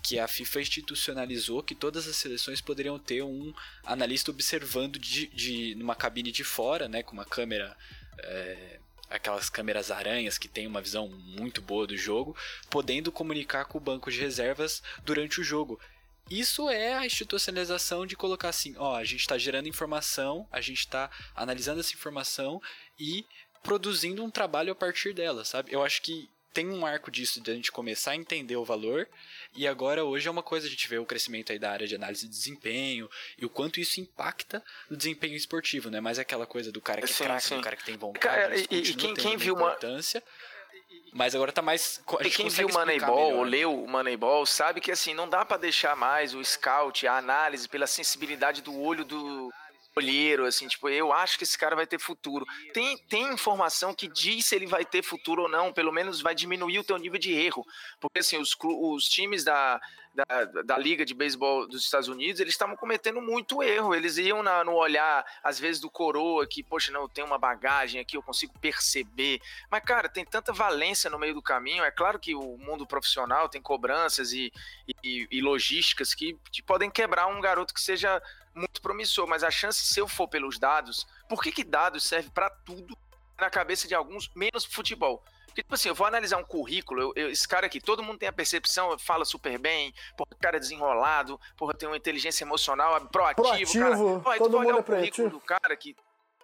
que 0.03 0.19
a 0.19 0.27
FIFA 0.27 0.61
institucionalizou 0.61 1.63
que 1.63 1.73
todas 1.73 2.07
as 2.07 2.17
seleções 2.17 2.59
poderiam 2.59 2.99
ter 2.99 3.23
um 3.23 3.53
analista 3.85 4.31
observando 4.31 4.97
de, 4.97 5.27
de 5.27 5.75
numa 5.75 5.95
cabine 5.95 6.31
de 6.31 6.43
fora, 6.43 6.89
né, 6.89 7.01
com 7.01 7.13
uma 7.13 7.23
câmera 7.23 7.77
é, 8.17 8.78
aquelas 9.09 9.49
câmeras 9.49 9.91
aranhas 9.91 10.37
que 10.37 10.47
tem 10.47 10.67
uma 10.67 10.81
visão 10.81 11.07
muito 11.07 11.61
boa 11.61 11.87
do 11.87 11.97
jogo, 11.97 12.35
podendo 12.69 13.11
comunicar 13.11 13.65
com 13.65 13.77
o 13.77 13.81
banco 13.81 14.11
de 14.11 14.19
reservas 14.19 14.83
durante 15.03 15.41
o 15.41 15.43
jogo. 15.43 15.79
Isso 16.29 16.69
é 16.69 16.93
a 16.93 17.05
institucionalização 17.05 18.05
de 18.05 18.15
colocar 18.15 18.49
assim, 18.49 18.75
ó, 18.77 18.95
a 18.95 19.03
gente 19.03 19.21
está 19.21 19.37
gerando 19.37 19.67
informação, 19.67 20.47
a 20.51 20.61
gente 20.61 20.79
está 20.79 21.09
analisando 21.35 21.79
essa 21.79 21.93
informação 21.93 22.61
e 22.99 23.25
produzindo 23.63 24.23
um 24.23 24.29
trabalho 24.29 24.71
a 24.71 24.75
partir 24.75 25.13
dela, 25.13 25.43
sabe? 25.43 25.73
Eu 25.73 25.83
acho 25.83 26.01
que 26.03 26.29
tem 26.53 26.69
um 26.69 26.85
arco 26.85 27.09
disso 27.09 27.41
de 27.41 27.51
a 27.51 27.53
gente 27.53 27.71
começar 27.71 28.11
a 28.11 28.15
entender 28.15 28.55
o 28.55 28.65
valor 28.65 29.07
e 29.55 29.67
agora 29.67 30.03
hoje 30.03 30.27
é 30.27 30.31
uma 30.31 30.43
coisa 30.43 30.67
a 30.67 30.69
gente 30.69 30.87
vê 30.87 30.97
o 30.97 31.05
crescimento 31.05 31.51
aí 31.51 31.59
da 31.59 31.71
área 31.71 31.87
de 31.87 31.95
análise 31.95 32.25
de 32.25 32.31
desempenho 32.31 33.09
e 33.37 33.45
o 33.45 33.49
quanto 33.49 33.79
isso 33.79 33.99
impacta 33.99 34.63
no 34.89 34.95
desempenho 34.95 35.35
esportivo, 35.35 35.89
né? 35.89 35.99
Mas 35.99 36.19
é 36.19 36.21
aquela 36.21 36.45
coisa 36.45 36.71
do 36.71 36.81
cara 36.81 37.01
que 37.01 37.11
é 37.11 37.15
craque, 37.15 37.55
do 37.55 37.61
cara 37.61 37.75
que 37.75 37.83
tem 37.83 37.97
vontade, 37.97 38.19
Cara, 38.19 38.57
e, 38.57 38.63
e 38.63 38.93
quem, 38.93 39.13
quem 39.13 39.37
viu 39.37 39.55
importância. 39.55 40.23
Uma... 40.25 40.49
Mas 41.11 41.33
agora 41.33 41.51
tá 41.51 41.61
mais. 41.61 42.01
E 42.21 42.29
quem 42.29 42.49
viu 42.49 42.67
o 42.67 42.73
Moneyball 42.73 43.33
ou 43.37 43.43
né? 43.43 43.51
leu 43.51 43.83
o 43.83 43.87
Moneyball 43.87 44.45
sabe 44.45 44.79
que 44.79 44.91
assim, 44.91 45.13
não 45.13 45.27
dá 45.27 45.43
para 45.43 45.57
deixar 45.57 45.95
mais 45.95 46.35
o 46.35 46.43
scout, 46.43 47.07
a 47.07 47.17
análise 47.17 47.67
pela 47.67 47.87
sensibilidade 47.87 48.61
do 48.61 48.79
olho 48.79 49.03
do, 49.03 49.51
olheiro, 49.95 50.45
assim, 50.45 50.67
tipo, 50.67 50.89
eu 50.89 51.11
acho 51.11 51.37
que 51.37 51.43
esse 51.43 51.57
cara 51.57 51.75
vai 51.75 51.87
ter 51.87 51.99
futuro. 51.99 52.45
Tem, 52.73 52.97
tem 53.09 53.33
informação 53.33 53.93
que 53.93 54.07
diz 54.07 54.45
se 54.45 54.55
ele 54.55 54.67
vai 54.67 54.85
ter 54.85 55.03
futuro 55.03 55.43
ou 55.43 55.49
não, 55.49 55.73
pelo 55.73 55.91
menos 55.91 56.21
vai 56.21 56.35
diminuir 56.35 56.79
o 56.79 56.83
teu 56.83 56.97
nível 56.97 57.19
de 57.19 57.33
erro. 57.33 57.65
Porque, 57.99 58.19
assim, 58.19 58.37
os, 58.37 58.55
os 58.61 59.09
times 59.09 59.43
da, 59.43 59.79
da, 60.13 60.45
da 60.63 60.77
Liga 60.77 61.05
de 61.05 61.13
Beisebol 61.13 61.67
dos 61.67 61.83
Estados 61.83 62.07
Unidos, 62.07 62.39
eles 62.39 62.53
estavam 62.53 62.75
cometendo 62.75 63.21
muito 63.21 63.63
erro. 63.63 63.93
Eles 63.93 64.17
iam 64.17 64.43
na, 64.43 64.63
no 64.63 64.73
olhar, 64.73 65.25
às 65.43 65.59
vezes, 65.59 65.81
do 65.81 65.89
coroa, 65.89 66.47
que, 66.47 66.63
poxa, 66.63 66.91
não, 66.91 67.01
eu 67.01 67.09
tenho 67.09 67.27
uma 67.27 67.37
bagagem 67.37 67.99
aqui, 67.99 68.15
eu 68.15 68.23
consigo 68.23 68.57
perceber. 68.59 69.41
Mas, 69.69 69.83
cara, 69.83 70.07
tem 70.07 70.23
tanta 70.23 70.53
valência 70.53 71.09
no 71.09 71.19
meio 71.19 71.33
do 71.33 71.41
caminho. 71.41 71.83
É 71.83 71.91
claro 71.91 72.19
que 72.19 72.35
o 72.35 72.57
mundo 72.57 72.85
profissional 72.85 73.49
tem 73.49 73.61
cobranças 73.61 74.31
e, 74.33 74.51
e, 75.03 75.27
e 75.31 75.41
logísticas 75.41 76.13
que, 76.13 76.37
que 76.51 76.61
podem 76.61 76.89
quebrar 76.89 77.27
um 77.27 77.41
garoto 77.41 77.73
que 77.73 77.81
seja 77.81 78.21
muito 78.53 78.81
promissor, 78.81 79.27
mas 79.27 79.43
a 79.43 79.51
chance, 79.51 79.79
se 79.79 79.99
eu 79.99 80.07
for 80.07 80.27
pelos 80.27 80.59
dados, 80.59 81.07
por 81.27 81.41
que, 81.41 81.51
que 81.51 81.63
dados 81.63 82.03
serve 82.03 82.29
para 82.29 82.49
tudo 82.49 82.97
na 83.39 83.49
cabeça 83.49 83.87
de 83.87 83.95
alguns, 83.95 84.29
menos 84.35 84.65
futebol? 84.65 85.23
Porque, 85.45 85.63
tipo 85.63 85.75
assim, 85.75 85.89
eu 85.89 85.95
vou 85.95 86.05
analisar 86.05 86.37
um 86.37 86.43
currículo, 86.43 87.01
eu, 87.01 87.13
eu, 87.15 87.29
esse 87.29 87.47
cara 87.47 87.65
aqui, 87.65 87.81
todo 87.81 88.03
mundo 88.03 88.19
tem 88.19 88.29
a 88.29 88.33
percepção, 88.33 88.97
fala 88.99 89.25
super 89.25 89.57
bem, 89.57 89.93
porra, 90.15 90.29
cara 90.39 90.57
é 90.57 90.59
desenrolado, 90.59 91.39
porra, 91.57 91.73
tem 91.73 91.89
uma 91.89 91.97
inteligência 91.97 92.43
emocional 92.43 92.99
proativo, 93.07 93.43
proativo 93.43 93.73
cara. 93.73 93.97
Pô, 93.97 94.37
todo 94.37 94.57
olhar 94.57 94.77
é 94.79 95.29
do 95.29 95.39
cara 95.41 95.75
que 95.75 95.95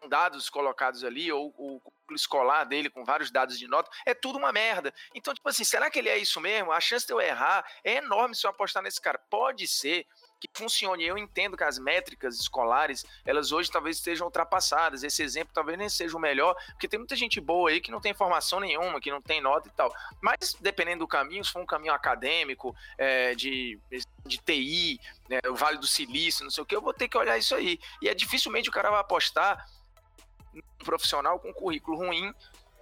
dados 0.07 0.49
colocados 0.49 1.03
ali, 1.03 1.31
ou 1.31 1.47
o 1.57 1.79
currículo 1.79 2.15
escolar 2.15 2.63
dele 2.63 2.89
com 2.89 3.03
vários 3.03 3.31
dados 3.31 3.57
de 3.57 3.67
nota, 3.67 3.89
é 4.05 4.13
tudo 4.13 4.37
uma 4.37 4.51
merda. 4.51 4.93
Então, 5.13 5.33
tipo 5.33 5.47
assim, 5.49 5.63
será 5.63 5.89
que 5.89 5.99
ele 5.99 6.09
é 6.09 6.17
isso 6.17 6.39
mesmo? 6.39 6.71
A 6.71 6.79
chance 6.79 7.05
de 7.05 7.13
eu 7.13 7.21
errar 7.21 7.65
é 7.83 7.95
enorme 7.95 8.35
se 8.35 8.45
eu 8.45 8.51
apostar 8.51 8.83
nesse 8.83 9.01
cara. 9.01 9.19
Pode 9.29 9.67
ser 9.67 10.05
que 10.39 10.49
funcione. 10.53 11.03
Eu 11.03 11.17
entendo 11.17 11.57
que 11.57 11.63
as 11.63 11.79
métricas 11.79 12.39
escolares, 12.39 13.05
elas 13.25 13.51
hoje 13.51 13.71
talvez 13.71 13.97
estejam 13.97 14.27
ultrapassadas. 14.27 15.03
Esse 15.03 15.23
exemplo 15.23 15.53
talvez 15.53 15.77
nem 15.77 15.89
seja 15.89 16.15
o 16.15 16.19
melhor, 16.19 16.55
porque 16.69 16.87
tem 16.87 16.99
muita 16.99 17.15
gente 17.15 17.39
boa 17.39 17.69
aí 17.69 17.81
que 17.81 17.91
não 17.91 18.01
tem 18.01 18.13
formação 18.13 18.59
nenhuma, 18.59 18.99
que 18.99 19.11
não 19.11 19.21
tem 19.21 19.41
nota 19.41 19.67
e 19.67 19.71
tal. 19.71 19.93
Mas, 20.21 20.55
dependendo 20.59 20.99
do 20.99 21.07
caminho, 21.07 21.43
se 21.43 21.51
for 21.51 21.61
um 21.61 21.65
caminho 21.65 21.93
acadêmico, 21.93 22.75
é, 22.97 23.35
de, 23.35 23.79
de 24.25 24.37
TI, 24.37 24.99
né, 25.29 25.39
o 25.47 25.55
Vale 25.55 25.77
do 25.77 25.87
Silício, 25.87 26.43
não 26.43 26.51
sei 26.51 26.63
o 26.63 26.65
que, 26.65 26.75
eu 26.75 26.81
vou 26.81 26.93
ter 26.93 27.07
que 27.07 27.17
olhar 27.17 27.37
isso 27.37 27.55
aí. 27.55 27.79
E 28.01 28.09
é 28.09 28.13
dificilmente 28.13 28.69
o 28.69 28.73
cara 28.73 28.89
vai 28.89 28.99
apostar 28.99 29.65
um 30.53 30.85
profissional 30.85 31.39
com 31.39 31.49
um 31.49 31.53
currículo 31.53 31.97
ruim 31.97 32.33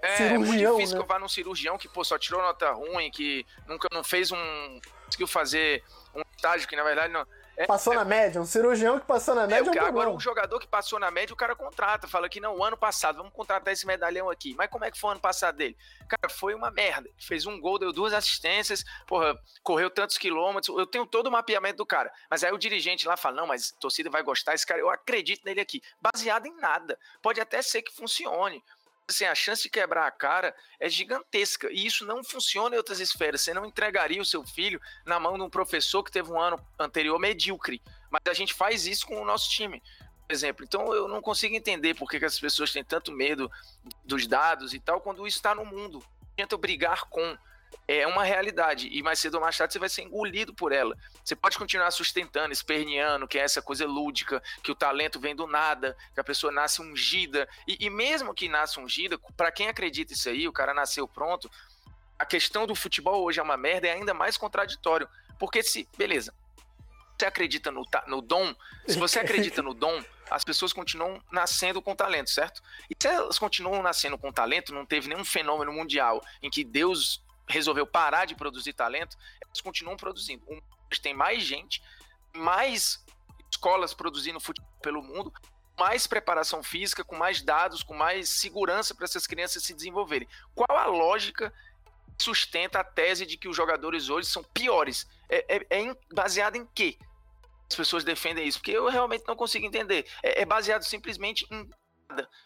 é, 0.04 0.18
cirurgião, 0.18 0.42
muito 0.42 0.60
difícil 0.60 0.98
né? 0.98 1.02
que 1.02 1.06
eu 1.06 1.08
vá 1.08 1.18
num 1.18 1.30
cirurgião 1.30 1.78
que, 1.78 1.88
pô, 1.88 2.04
só 2.04 2.20
tirou 2.20 2.42
nota 2.42 2.70
ruim, 2.74 3.10
que 3.10 3.46
nunca 3.66 3.88
não 3.94 4.04
fez 4.04 4.34
um. 4.34 4.82
conseguiu 5.06 5.28
fazer 5.28 5.82
um 6.14 6.22
estágio 6.36 6.68
que 6.68 6.76
na 6.76 6.84
verdade 6.84 7.14
não. 7.14 7.26
É, 7.56 7.68
passou 7.68 7.94
é, 7.94 7.98
na 7.98 8.06
média, 8.06 8.42
um 8.42 8.46
cirurgião 8.46 9.00
que 9.00 9.06
passou 9.06 9.36
na 9.36 9.44
é, 9.44 9.48
média. 9.48 9.72
É, 9.80 9.84
um 9.84 9.86
agora, 9.86 10.10
um 10.10 10.20
jogador 10.20 10.60
que 10.60 10.68
passou 10.68 11.00
na 11.00 11.12
média, 11.12 11.34
o 11.34 11.38
cara 11.38 11.56
contrata, 11.56 12.08
fala 12.08 12.28
que 12.28 12.40
não, 12.40 12.58
o 12.58 12.64
ano 12.64 12.76
passado, 12.76 13.18
vamos 13.18 13.32
contratar 13.32 13.74
esse 13.74 13.86
medalhão 13.86 14.30
aqui. 14.30 14.56
Mas 14.58 14.70
como 14.70 14.86
é 14.86 14.92
que 14.92 15.00
foi 15.00 15.10
o 15.10 15.12
ano 15.12 15.22
passado 15.22 15.58
dele? 15.58 15.78
Cara, 16.08 16.34
foi 16.34 16.56
uma 16.56 16.72
merda. 16.72 17.10
Fez 17.18 17.46
um 17.46 17.60
gol, 17.60 17.78
deu 17.78 17.94
duas 17.94 18.14
assistências, 18.14 18.84
porra, 19.06 19.38
correu 19.62 19.90
tantos 19.90 20.18
quilômetros. 20.18 20.76
Eu 20.78 20.88
tenho 20.88 21.06
todo 21.06 21.28
o 21.28 21.32
mapeamento 21.32 21.78
do 21.78 21.86
cara. 21.86 22.12
Mas 22.30 22.44
aí 22.44 22.52
o 22.52 22.58
dirigente 22.58 23.08
lá 23.08 23.16
fala: 23.16 23.36
não, 23.36 23.48
mas 23.48 23.74
a 23.76 23.80
torcida 23.80 24.10
vai 24.10 24.24
gostar, 24.24 24.56
esse 24.56 24.66
cara, 24.66 24.80
eu 24.80 24.90
acredito 24.90 25.46
nele 25.46 25.62
aqui. 25.62 25.82
Baseado 26.02 26.48
em 26.48 26.56
nada. 26.58 26.98
Pode 27.22 27.40
até 27.40 27.62
ser 27.62 27.82
que 27.82 27.94
funcione 27.94 28.64
assim, 29.08 29.26
a 29.26 29.36
chance 29.36 29.64
de 29.64 29.70
quebrar 29.70 30.08
a 30.08 30.12
cara 30.12 30.56
é 30.80 30.90
gigantesca. 30.90 31.70
E 31.72 31.86
isso 31.86 32.06
não 32.06 32.24
funciona 32.24 32.76
em 32.76 32.78
outras 32.78 33.00
esferas. 33.00 33.42
Você 33.42 33.54
não 33.54 33.66
entregaria 33.66 34.22
o 34.22 34.26
seu 34.26 34.44
filho 34.46 34.80
na 35.06 35.20
mão 35.20 35.38
de 35.38 35.44
um 35.44 35.50
professor 35.50 36.04
que 36.04 36.12
teve 36.12 36.32
um 36.32 36.40
ano 36.40 36.60
anterior 36.80 37.20
medíocre. 37.20 37.82
Mas 38.10 38.22
a 38.28 38.34
gente 38.34 38.54
faz 38.54 38.86
isso 38.86 39.06
com 39.06 39.22
o 39.22 39.26
nosso 39.26 39.50
time. 39.50 39.82
Por 40.28 40.34
exemplo, 40.34 40.64
então 40.64 40.94
eu 40.94 41.08
não 41.08 41.22
consigo 41.22 41.56
entender 41.56 41.94
por 41.96 42.10
que, 42.10 42.24
as 42.24 42.40
pessoas 42.40 42.72
têm 42.72 42.84
tanto 42.84 43.12
medo 43.12 43.52
dos 44.06 44.26
dados 44.26 44.74
e 44.74 44.80
tal, 44.80 45.02
quando 45.02 45.28
isso 45.28 45.38
está 45.38 45.54
no 45.54 45.66
mundo. 45.66 46.04
Tenta 46.36 46.58
brigar 46.58 47.06
com 47.06 47.38
é 47.88 48.06
uma 48.08 48.24
realidade 48.24 48.88
e 48.92 49.02
mais 49.02 49.20
cedo 49.20 49.36
ou 49.36 49.42
mais 49.42 49.58
tarde 49.58 49.74
você 49.74 49.80
vai 49.80 49.90
ser 49.90 50.04
engolido 50.04 50.54
por 50.54 50.72
ela. 50.72 50.98
Você 51.24 51.36
pode 51.36 51.58
continuar 51.58 51.92
sustentando, 51.92 52.54
esperneando, 52.54 53.28
que 53.28 53.38
é 53.38 53.42
essa 53.42 53.62
coisa 53.62 53.86
lúdica, 53.86 54.42
que 54.62 54.72
o 54.72 54.76
talento 54.76 55.20
vem 55.20 55.36
do 55.36 55.48
nada, 55.48 55.96
que 56.14 56.20
a 56.20 56.24
pessoa 56.24 56.52
nasce 56.52 56.82
ungida. 56.82 57.48
E, 57.68 57.86
e 57.86 57.90
mesmo 57.90 58.34
que 58.34 58.48
nasça 58.48 58.80
ungida, 58.80 59.20
para 59.36 59.52
quem 59.52 59.68
acredita 59.68 60.14
isso 60.14 60.30
aí, 60.30 60.48
o 60.48 60.54
cara 60.54 60.74
nasceu 60.74 61.08
pronto, 61.08 61.50
a 62.18 62.26
questão 62.26 62.66
do 62.66 62.76
futebol 62.76 63.24
hoje 63.24 63.40
é 63.40 63.44
uma 63.44 63.58
merda, 63.58 63.88
é 63.88 63.94
ainda 63.94 64.14
mais 64.14 64.38
contraditório. 64.38 65.08
Porque 65.40 65.62
se, 65.64 65.88
beleza, 65.98 66.34
você 67.18 67.26
acredita 67.26 67.72
no, 67.72 67.86
no 68.08 68.22
dom, 68.22 68.56
se 68.88 68.98
você 68.98 69.20
acredita 69.20 69.62
no 69.62 69.74
dom, 69.74 70.04
as 70.30 70.44
pessoas 70.44 70.74
continuam 70.74 71.22
nascendo 71.32 71.82
com 71.82 71.96
talento, 71.96 72.30
certo? 72.30 72.62
E 72.90 72.96
se 73.00 73.08
elas 73.08 73.38
continuam 73.38 73.82
nascendo 73.82 74.18
com 74.18 74.32
talento, 74.32 74.74
não 74.74 74.86
teve 74.86 75.08
nenhum 75.08 75.24
fenômeno 75.24 75.72
mundial 75.72 76.22
em 76.42 76.50
que 76.50 76.64
Deus 76.64 77.23
resolveu 77.48 77.86
parar 77.86 78.26
de 78.26 78.36
produzir 78.36 78.74
talento, 78.74 79.18
elas 79.42 79.62
continuam 79.62 79.98
produzindo. 79.98 80.46
Tem 81.02 81.14
mais 81.14 81.44
gente, 81.44 81.82
mais 82.34 83.04
escolas 83.50 83.94
produzindo 83.94 84.40
futebol 84.40 84.72
pelo 84.82 85.02
mundo, 85.02 85.34
mais 85.78 86.06
preparação 86.06 86.62
física, 86.62 87.04
com 87.04 87.16
mais 87.16 87.42
dados, 87.42 87.84
com 87.84 87.94
mais 87.94 88.30
segurança 88.30 88.94
para 88.94 89.06
essas 89.06 89.26
crianças 89.26 89.64
se 89.64 89.74
desenvolverem. 89.74 90.28
Qual 90.54 90.78
a 90.78 90.86
lógica 90.86 91.54
que 92.18 92.24
sustenta 92.24 92.80
a 92.80 92.84
tese 92.84 93.26
de 93.26 93.38
que 93.38 93.48
os 93.48 93.56
jogadores 93.56 94.10
hoje 94.10 94.28
são 94.28 94.44
piores? 94.44 95.08
É, 95.30 95.58
é, 95.58 95.82
é 95.82 95.98
baseado 96.14 96.56
em 96.56 96.66
quê? 96.76 96.98
As 97.70 97.76
pessoas 97.76 98.04
defendem 98.04 98.48
isso, 98.48 98.60
porque 98.60 98.72
eu 98.72 98.88
realmente 98.88 99.24
não 99.28 99.36
consigo 99.36 99.66
entender. 99.66 100.06
É, 100.22 100.42
é 100.42 100.46
baseado 100.46 100.84
simplesmente 100.84 101.48
em 101.50 101.68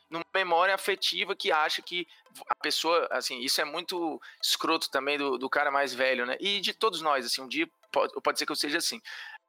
numa 0.10 0.26
memória 0.34 0.74
afetiva 0.74 1.36
que 1.36 1.52
acha 1.52 1.82
que 1.82 2.08
a 2.50 2.56
pessoa, 2.56 3.08
assim, 3.12 3.40
isso 3.40 3.60
é 3.60 3.66
muito 3.66 4.20
escroto 4.42 4.90
também 4.90 5.18
do, 5.18 5.38
do 5.38 5.50
cara 5.50 5.72
mais 5.72 5.94
velho, 5.94 6.26
né? 6.26 6.38
E 6.40 6.60
de 6.60 6.74
todos 6.74 7.02
nós, 7.02 7.26
assim, 7.26 7.42
um 7.42 7.48
dia 7.48 7.68
pode, 7.92 8.14
pode 8.22 8.40
ser 8.40 8.46
que 8.46 8.52
eu 8.52 8.56
seja 8.56 8.78
assim, 8.78 9.02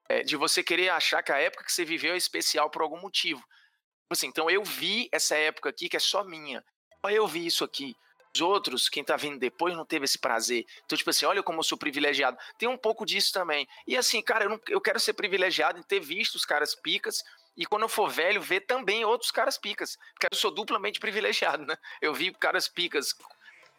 é, 0.08 0.22
de 0.22 0.36
você 0.36 0.62
querer 0.62 0.88
achar 0.88 1.22
que 1.22 1.32
a 1.32 1.38
época 1.38 1.64
que 1.64 1.72
você 1.72 1.84
viveu 1.84 2.14
é 2.14 2.16
especial 2.16 2.70
por 2.70 2.82
algum 2.82 3.00
motivo. 3.00 3.40
Tipo 3.40 4.12
assim, 4.12 4.26
então 4.28 4.50
eu 4.50 4.64
vi 4.64 5.08
essa 5.12 5.36
época 5.36 5.68
aqui 5.68 5.88
que 5.88 5.96
é 5.96 6.00
só 6.00 6.24
minha. 6.24 6.64
Eu 7.04 7.26
vi 7.26 7.46
isso 7.46 7.62
aqui. 7.62 7.94
Os 8.34 8.40
outros, 8.40 8.88
quem 8.88 9.04
tá 9.04 9.16
vindo 9.16 9.38
depois, 9.38 9.76
não 9.76 9.84
teve 9.84 10.04
esse 10.04 10.18
prazer. 10.18 10.64
Então, 10.84 10.96
tipo 10.96 11.10
assim, 11.10 11.26
olha 11.26 11.42
como 11.42 11.58
eu 11.58 11.62
sou 11.62 11.76
privilegiado. 11.76 12.38
Tem 12.58 12.68
um 12.68 12.76
pouco 12.76 13.04
disso 13.04 13.32
também. 13.32 13.66
E 13.86 13.96
assim, 13.96 14.22
cara, 14.22 14.44
eu, 14.44 14.50
não, 14.50 14.60
eu 14.68 14.80
quero 14.80 15.00
ser 15.00 15.12
privilegiado 15.12 15.78
em 15.78 15.82
ter 15.82 16.00
visto 16.00 16.36
os 16.36 16.44
caras 16.44 16.74
picas, 16.74 17.22
e 17.58 17.66
quando 17.66 17.82
eu 17.82 17.88
for 17.88 18.08
velho, 18.08 18.40
ver 18.40 18.60
também 18.60 19.04
outros 19.04 19.32
caras 19.32 19.58
picas. 19.58 19.98
Porque 20.12 20.28
eu 20.30 20.38
sou 20.38 20.52
duplamente 20.52 21.00
privilegiado, 21.00 21.66
né? 21.66 21.76
Eu 22.00 22.14
vi 22.14 22.32
caras 22.32 22.68
picas 22.68 23.12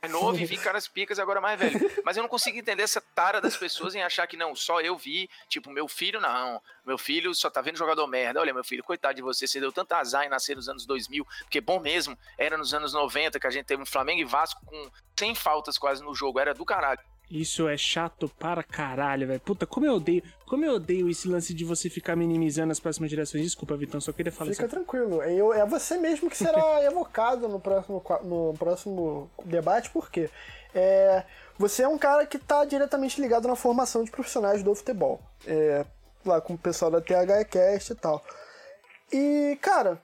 mais 0.02 0.14
novo 0.14 0.38
e 0.38 0.46
vi 0.46 0.58
caras 0.58 0.86
picas 0.86 1.18
agora 1.18 1.40
mais 1.40 1.58
velho. 1.58 1.80
Mas 2.04 2.18
eu 2.18 2.24
não 2.24 2.30
consigo 2.30 2.58
entender 2.58 2.84
essa 2.84 3.00
tara 3.00 3.40
das 3.40 3.56
pessoas 3.56 3.96
em 3.96 4.04
achar 4.04 4.28
que 4.28 4.36
não, 4.36 4.54
só 4.54 4.82
eu 4.82 4.98
vi, 4.98 5.30
tipo, 5.48 5.72
meu 5.72 5.88
filho 5.88 6.20
não. 6.20 6.62
Meu 6.86 6.98
filho 6.98 7.34
só 7.34 7.50
tá 7.50 7.62
vendo 7.62 7.78
jogador 7.78 8.06
merda. 8.06 8.42
Olha, 8.42 8.54
meu 8.54 8.66
filho, 8.66 8.84
coitado 8.84 9.16
de 9.16 9.22
você, 9.22 9.48
você 9.48 9.62
deu 9.62 9.72
tanto 9.72 9.94
azar 9.94 10.26
em 10.26 10.30
nascer 10.30 10.58
nos 10.58 10.68
anos 10.68 10.86
2000, 10.86 11.26
porque 11.42 11.62
bom 11.62 11.80
mesmo, 11.80 12.18
era 12.38 12.58
nos 12.58 12.74
anos 12.74 12.92
90 12.92 13.40
que 13.40 13.48
a 13.48 13.50
gente 13.50 13.66
teve 13.66 13.82
um 13.82 13.86
Flamengo 13.86 14.20
e 14.20 14.26
Vasco 14.26 14.60
com 14.66 14.92
100 15.18 15.36
faltas 15.36 15.78
quase 15.78 16.04
no 16.04 16.14
jogo, 16.14 16.38
era 16.38 16.54
do 16.54 16.66
caralho. 16.66 17.00
Isso 17.30 17.68
é 17.68 17.78
chato 17.78 18.28
para 18.40 18.64
caralho, 18.64 19.28
velho. 19.28 19.40
Puta, 19.40 19.66
como 19.66 19.86
eu 19.86 19.94
odeio. 19.94 20.24
Como 20.48 20.66
eu 20.66 20.74
odeio 20.74 21.10
esse 21.10 21.28
lance 21.28 21.54
de 21.54 21.64
você 21.64 21.90
ficar 21.90 22.16
minimizando 22.16 22.72
as 22.72 22.80
próximas 22.80 23.12
gerações. 23.12 23.44
Desculpa, 23.44 23.78
Vitão, 23.78 24.02
só 24.02 24.12
queria 24.12 24.32
falar 24.32 24.50
Fica 24.52 24.66
assim. 24.66 24.76
tranquilo. 24.76 25.22
Eu, 25.22 25.54
é 25.54 25.64
você 25.66 25.98
mesmo 25.98 26.30
que 26.30 26.38
será 26.38 26.82
evocado 26.84 27.48
no 27.48 27.60
próximo, 27.60 28.04
no 28.24 28.56
próximo 28.58 29.30
debate, 29.46 29.92
porque 29.92 30.30
é, 30.74 31.24
você 31.58 31.84
é 31.84 31.88
um 31.88 32.00
cara 32.00 32.26
que 32.26 32.38
está 32.38 32.66
diretamente 32.66 33.22
ligado 33.22 33.48
na 33.48 33.56
formação 33.56 34.04
de 34.04 34.10
profissionais 34.10 34.64
do 34.64 34.74
futebol. 34.74 35.22
É, 35.46 35.86
lá 36.26 36.42
com 36.42 36.54
o 36.54 36.58
pessoal 36.58 36.90
da 36.90 37.00
THCast 37.00 37.92
e 37.92 37.96
tal. 37.96 38.24
E, 39.12 39.58
cara, 39.62 40.02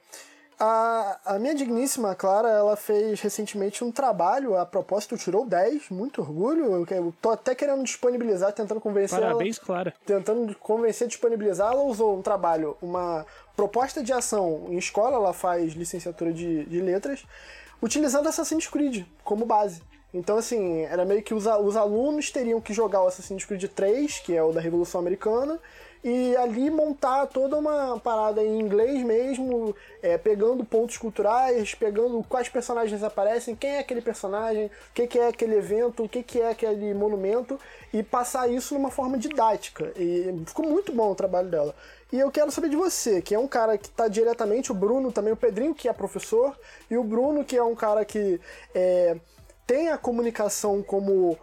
a, 0.58 1.18
a 1.24 1.38
minha 1.38 1.54
digníssima 1.54 2.14
Clara, 2.14 2.48
ela 2.48 2.76
fez 2.76 3.20
recentemente 3.20 3.84
um 3.84 3.92
trabalho, 3.92 4.56
a 4.56 4.64
propósito, 4.64 5.16
tirou 5.16 5.46
10, 5.46 5.90
muito 5.90 6.22
orgulho. 6.22 6.86
Eu, 6.90 7.14
tô 7.20 7.30
até 7.30 7.54
querendo 7.54 7.82
disponibilizar, 7.84 8.52
tentando 8.52 8.80
convencer 8.80 9.20
Parabéns, 9.20 9.58
ela, 9.58 9.66
Clara. 9.66 9.94
Tentando 10.06 10.54
convencer, 10.56 11.08
disponibilizar. 11.08 11.72
Ela 11.72 11.82
usou 11.82 12.16
um 12.16 12.22
trabalho, 12.22 12.76
uma 12.80 13.26
proposta 13.54 14.02
de 14.02 14.12
ação 14.12 14.66
em 14.68 14.78
escola, 14.78 15.16
ela 15.16 15.32
faz 15.34 15.74
licenciatura 15.74 16.32
de, 16.32 16.64
de 16.64 16.80
letras, 16.80 17.24
utilizando 17.82 18.28
Assassin's 18.28 18.66
Creed 18.66 19.04
como 19.22 19.44
base. 19.44 19.82
Então, 20.14 20.38
assim, 20.38 20.82
era 20.82 21.04
meio 21.04 21.22
que 21.22 21.34
os, 21.34 21.44
os 21.44 21.76
alunos 21.76 22.30
teriam 22.30 22.60
que 22.62 22.72
jogar 22.72 23.02
o 23.02 23.08
Assassin's 23.08 23.44
Creed 23.44 23.64
3, 23.64 24.20
que 24.20 24.34
é 24.34 24.42
o 24.42 24.52
da 24.52 24.60
Revolução 24.60 24.98
Americana, 24.98 25.60
e 26.06 26.36
ali 26.36 26.70
montar 26.70 27.26
toda 27.26 27.56
uma 27.56 27.98
parada 27.98 28.40
em 28.40 28.60
inglês 28.60 29.02
mesmo, 29.02 29.74
é, 30.00 30.16
pegando 30.16 30.64
pontos 30.64 30.96
culturais, 30.96 31.74
pegando 31.74 32.24
quais 32.28 32.48
personagens 32.48 33.02
aparecem, 33.02 33.56
quem 33.56 33.70
é 33.70 33.78
aquele 33.80 34.00
personagem, 34.00 34.66
o 34.66 34.70
que, 34.94 35.08
que, 35.08 35.18
é 35.18 35.26
aquele 35.26 35.56
evento, 35.56 36.04
o 36.04 36.08
que, 36.08 36.22
que 36.22 36.40
é 36.40 36.50
aquele 36.50 36.94
monumento, 36.94 37.58
e 37.92 38.04
passar 38.04 38.48
isso 38.48 38.74
numa 38.74 38.88
forma 38.88 39.18
didática. 39.18 39.92
E 39.96 40.32
ficou 40.46 40.64
muito 40.64 40.92
bom 40.92 41.10
o 41.10 41.16
trabalho 41.16 41.48
dela. 41.48 41.74
E 42.12 42.20
eu 42.20 42.30
quero 42.30 42.52
saber 42.52 42.68
de 42.68 42.76
você, 42.76 43.20
que 43.20 43.34
é 43.34 43.38
um 43.38 43.48
cara 43.48 43.76
que 43.76 43.88
está 43.88 44.06
diretamente, 44.06 44.70
o 44.70 44.76
Bruno 44.76 45.10
também, 45.10 45.32
o 45.32 45.36
Pedrinho, 45.36 45.74
que 45.74 45.88
é 45.88 45.92
professor, 45.92 46.56
e 46.88 46.96
o 46.96 47.02
Bruno, 47.02 47.44
que 47.44 47.56
é 47.56 47.64
um 47.64 47.74
cara 47.74 48.04
que 48.04 48.40
é, 48.72 49.16
tem 49.66 49.88
a 49.88 49.98
comunicação 49.98 50.84
como 50.84 51.36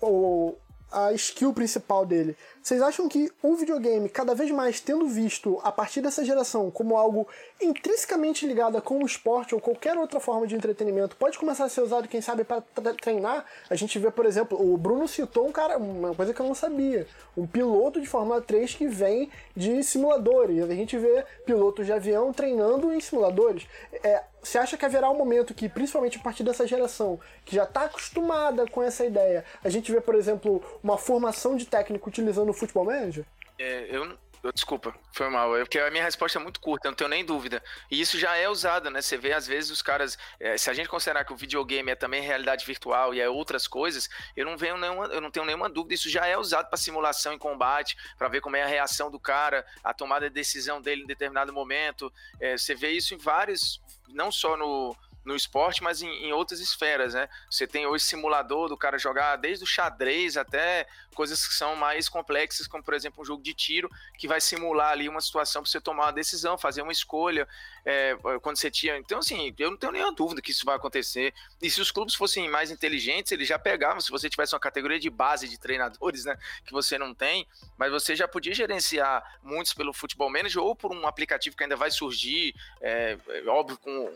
o, 0.00 0.54
a 0.90 1.12
skill 1.12 1.52
principal 1.52 2.06
dele. 2.06 2.34
Vocês 2.66 2.82
acham 2.82 3.08
que 3.08 3.30
o 3.44 3.54
videogame, 3.54 4.08
cada 4.08 4.34
vez 4.34 4.50
mais 4.50 4.80
tendo 4.80 5.06
visto 5.06 5.60
a 5.62 5.70
partir 5.70 6.00
dessa 6.00 6.24
geração 6.24 6.68
como 6.68 6.96
algo 6.96 7.28
intrinsecamente 7.62 8.44
ligado 8.44 8.82
com 8.82 9.04
o 9.04 9.06
esporte 9.06 9.54
ou 9.54 9.60
qualquer 9.60 9.96
outra 9.96 10.18
forma 10.18 10.48
de 10.48 10.56
entretenimento, 10.56 11.14
pode 11.14 11.38
começar 11.38 11.66
a 11.66 11.68
ser 11.68 11.82
usado, 11.82 12.08
quem 12.08 12.20
sabe, 12.20 12.42
para 12.42 12.60
treinar? 13.00 13.44
A 13.70 13.76
gente 13.76 13.96
vê, 14.00 14.10
por 14.10 14.26
exemplo, 14.26 14.60
o 14.60 14.76
Bruno 14.76 15.06
citou 15.06 15.46
um 15.46 15.52
cara, 15.52 15.78
uma 15.78 16.12
coisa 16.12 16.34
que 16.34 16.40
eu 16.40 16.46
não 16.46 16.56
sabia, 16.56 17.06
um 17.36 17.46
piloto 17.46 18.00
de 18.00 18.06
Fórmula 18.08 18.40
3 18.40 18.74
que 18.74 18.88
vem 18.88 19.30
de 19.56 19.84
simuladores. 19.84 20.64
A 20.64 20.74
gente 20.74 20.98
vê 20.98 21.24
pilotos 21.44 21.86
de 21.86 21.92
avião 21.92 22.32
treinando 22.32 22.92
em 22.92 23.00
simuladores. 23.00 23.64
É, 24.02 24.24
você 24.46 24.58
acha 24.58 24.76
que 24.76 24.84
haverá 24.84 25.10
um 25.10 25.16
momento 25.16 25.52
que, 25.52 25.68
principalmente 25.68 26.18
a 26.18 26.22
partir 26.22 26.44
dessa 26.44 26.64
geração, 26.66 27.18
que 27.44 27.56
já 27.56 27.64
está 27.64 27.82
acostumada 27.82 28.64
com 28.64 28.80
essa 28.80 29.04
ideia, 29.04 29.44
a 29.62 29.68
gente 29.68 29.90
vê, 29.90 30.00
por 30.00 30.14
exemplo, 30.14 30.62
uma 30.82 30.96
formação 30.96 31.56
de 31.56 31.66
técnico 31.66 32.08
utilizando 32.08 32.52
Futebol 32.56 32.84
Manager? 32.84 33.24
É, 33.58 33.86
eu, 33.90 34.18
Desculpa, 34.52 34.94
foi 35.12 35.28
mal. 35.28 35.56
É 35.56 35.60
porque 35.60 35.78
a 35.78 35.90
minha 35.90 36.04
resposta 36.04 36.38
é 36.38 36.42
muito 36.42 36.60
curta, 36.60 36.88
não 36.88 36.94
tenho 36.94 37.08
nem 37.08 37.24
dúvida. 37.24 37.62
E 37.90 38.00
isso 38.00 38.18
já 38.18 38.36
é 38.36 38.48
usado, 38.48 38.90
né? 38.90 39.02
Você 39.02 39.16
vê, 39.16 39.32
às 39.32 39.46
vezes, 39.46 39.70
os 39.70 39.82
caras. 39.82 40.18
É, 40.38 40.56
se 40.56 40.70
a 40.70 40.72
gente 40.72 40.88
considerar 40.88 41.24
que 41.24 41.32
o 41.32 41.36
videogame 41.36 41.90
é 41.90 41.94
também 41.94 42.22
realidade 42.22 42.64
virtual 42.64 43.14
e 43.14 43.20
é 43.20 43.28
outras 43.28 43.66
coisas, 43.66 44.08
eu 44.36 44.44
não, 44.44 44.56
venho 44.56 44.76
nenhuma, 44.76 45.06
eu 45.06 45.20
não 45.20 45.30
tenho 45.30 45.46
nenhuma 45.46 45.68
dúvida. 45.68 45.94
Isso 45.94 46.08
já 46.08 46.26
é 46.26 46.36
usado 46.38 46.68
para 46.68 46.76
simulação 46.76 47.32
em 47.32 47.38
combate, 47.38 47.96
para 48.16 48.28
ver 48.28 48.40
como 48.40 48.56
é 48.56 48.62
a 48.62 48.66
reação 48.66 49.10
do 49.10 49.18
cara, 49.18 49.64
a 49.82 49.92
tomada 49.92 50.28
de 50.28 50.34
decisão 50.34 50.80
dele 50.80 51.02
em 51.02 51.06
determinado 51.06 51.52
momento. 51.52 52.12
É, 52.40 52.56
você 52.56 52.74
vê 52.74 52.90
isso 52.90 53.14
em 53.14 53.18
vários. 53.18 53.80
Não 54.08 54.30
só 54.30 54.56
no, 54.56 54.96
no 55.26 55.34
esporte, 55.34 55.82
mas 55.82 56.00
em, 56.00 56.08
em, 56.08 56.32
outras 56.32 56.60
esferas, 56.60 57.12
né? 57.12 57.28
Você 57.50 57.66
tem 57.66 57.84
hoje 57.84 58.04
simulador 58.04 58.68
do 58.68 58.76
cara 58.76 58.96
jogar 58.96 59.34
desde 59.36 59.64
o 59.64 59.66
xadrez 59.66 60.36
até 60.36 60.86
coisas 61.14 61.46
que 61.46 61.54
são 61.54 61.74
mais 61.74 62.08
complexas, 62.08 62.68
como 62.68 62.84
por 62.84 62.94
exemplo 62.94 63.22
um 63.22 63.24
jogo 63.24 63.42
de 63.42 63.52
tiro, 63.52 63.90
que 64.16 64.28
vai 64.28 64.40
simular 64.40 64.90
ali 64.90 65.08
uma 65.08 65.20
situação 65.20 65.62
para 65.62 65.70
você 65.70 65.80
tomar 65.80 66.04
uma 66.04 66.12
decisão, 66.12 66.56
fazer 66.56 66.82
uma 66.82 66.92
escolha, 66.92 67.48
é, 67.84 68.16
quando 68.40 68.56
você 68.56 68.70
tinha. 68.70 68.96
Então, 68.98 69.18
assim, 69.18 69.52
eu 69.58 69.70
não 69.70 69.76
tenho 69.76 69.92
nenhuma 69.92 70.14
dúvida 70.14 70.40
que 70.40 70.52
isso 70.52 70.64
vai 70.64 70.76
acontecer. 70.76 71.34
E 71.60 71.68
se 71.68 71.80
os 71.80 71.90
clubes 71.90 72.14
fossem 72.14 72.48
mais 72.48 72.70
inteligentes, 72.70 73.32
eles 73.32 73.48
já 73.48 73.58
pegavam, 73.58 74.00
se 74.00 74.10
você 74.10 74.30
tivesse 74.30 74.54
uma 74.54 74.60
categoria 74.60 75.00
de 75.00 75.10
base 75.10 75.48
de 75.48 75.58
treinadores, 75.58 76.24
né? 76.24 76.38
Que 76.64 76.72
você 76.72 76.96
não 76.96 77.12
tem, 77.12 77.48
mas 77.76 77.90
você 77.90 78.14
já 78.14 78.28
podia 78.28 78.54
gerenciar 78.54 79.40
muitos 79.42 79.74
pelo 79.74 79.92
futebol 79.92 80.30
manager 80.30 80.62
ou 80.62 80.76
por 80.76 80.92
um 80.92 81.04
aplicativo 81.04 81.56
que 81.56 81.64
ainda 81.64 81.76
vai 81.76 81.90
surgir, 81.90 82.54
é, 82.80 83.18
é 83.28 83.46
óbvio, 83.46 83.76
com 83.78 84.14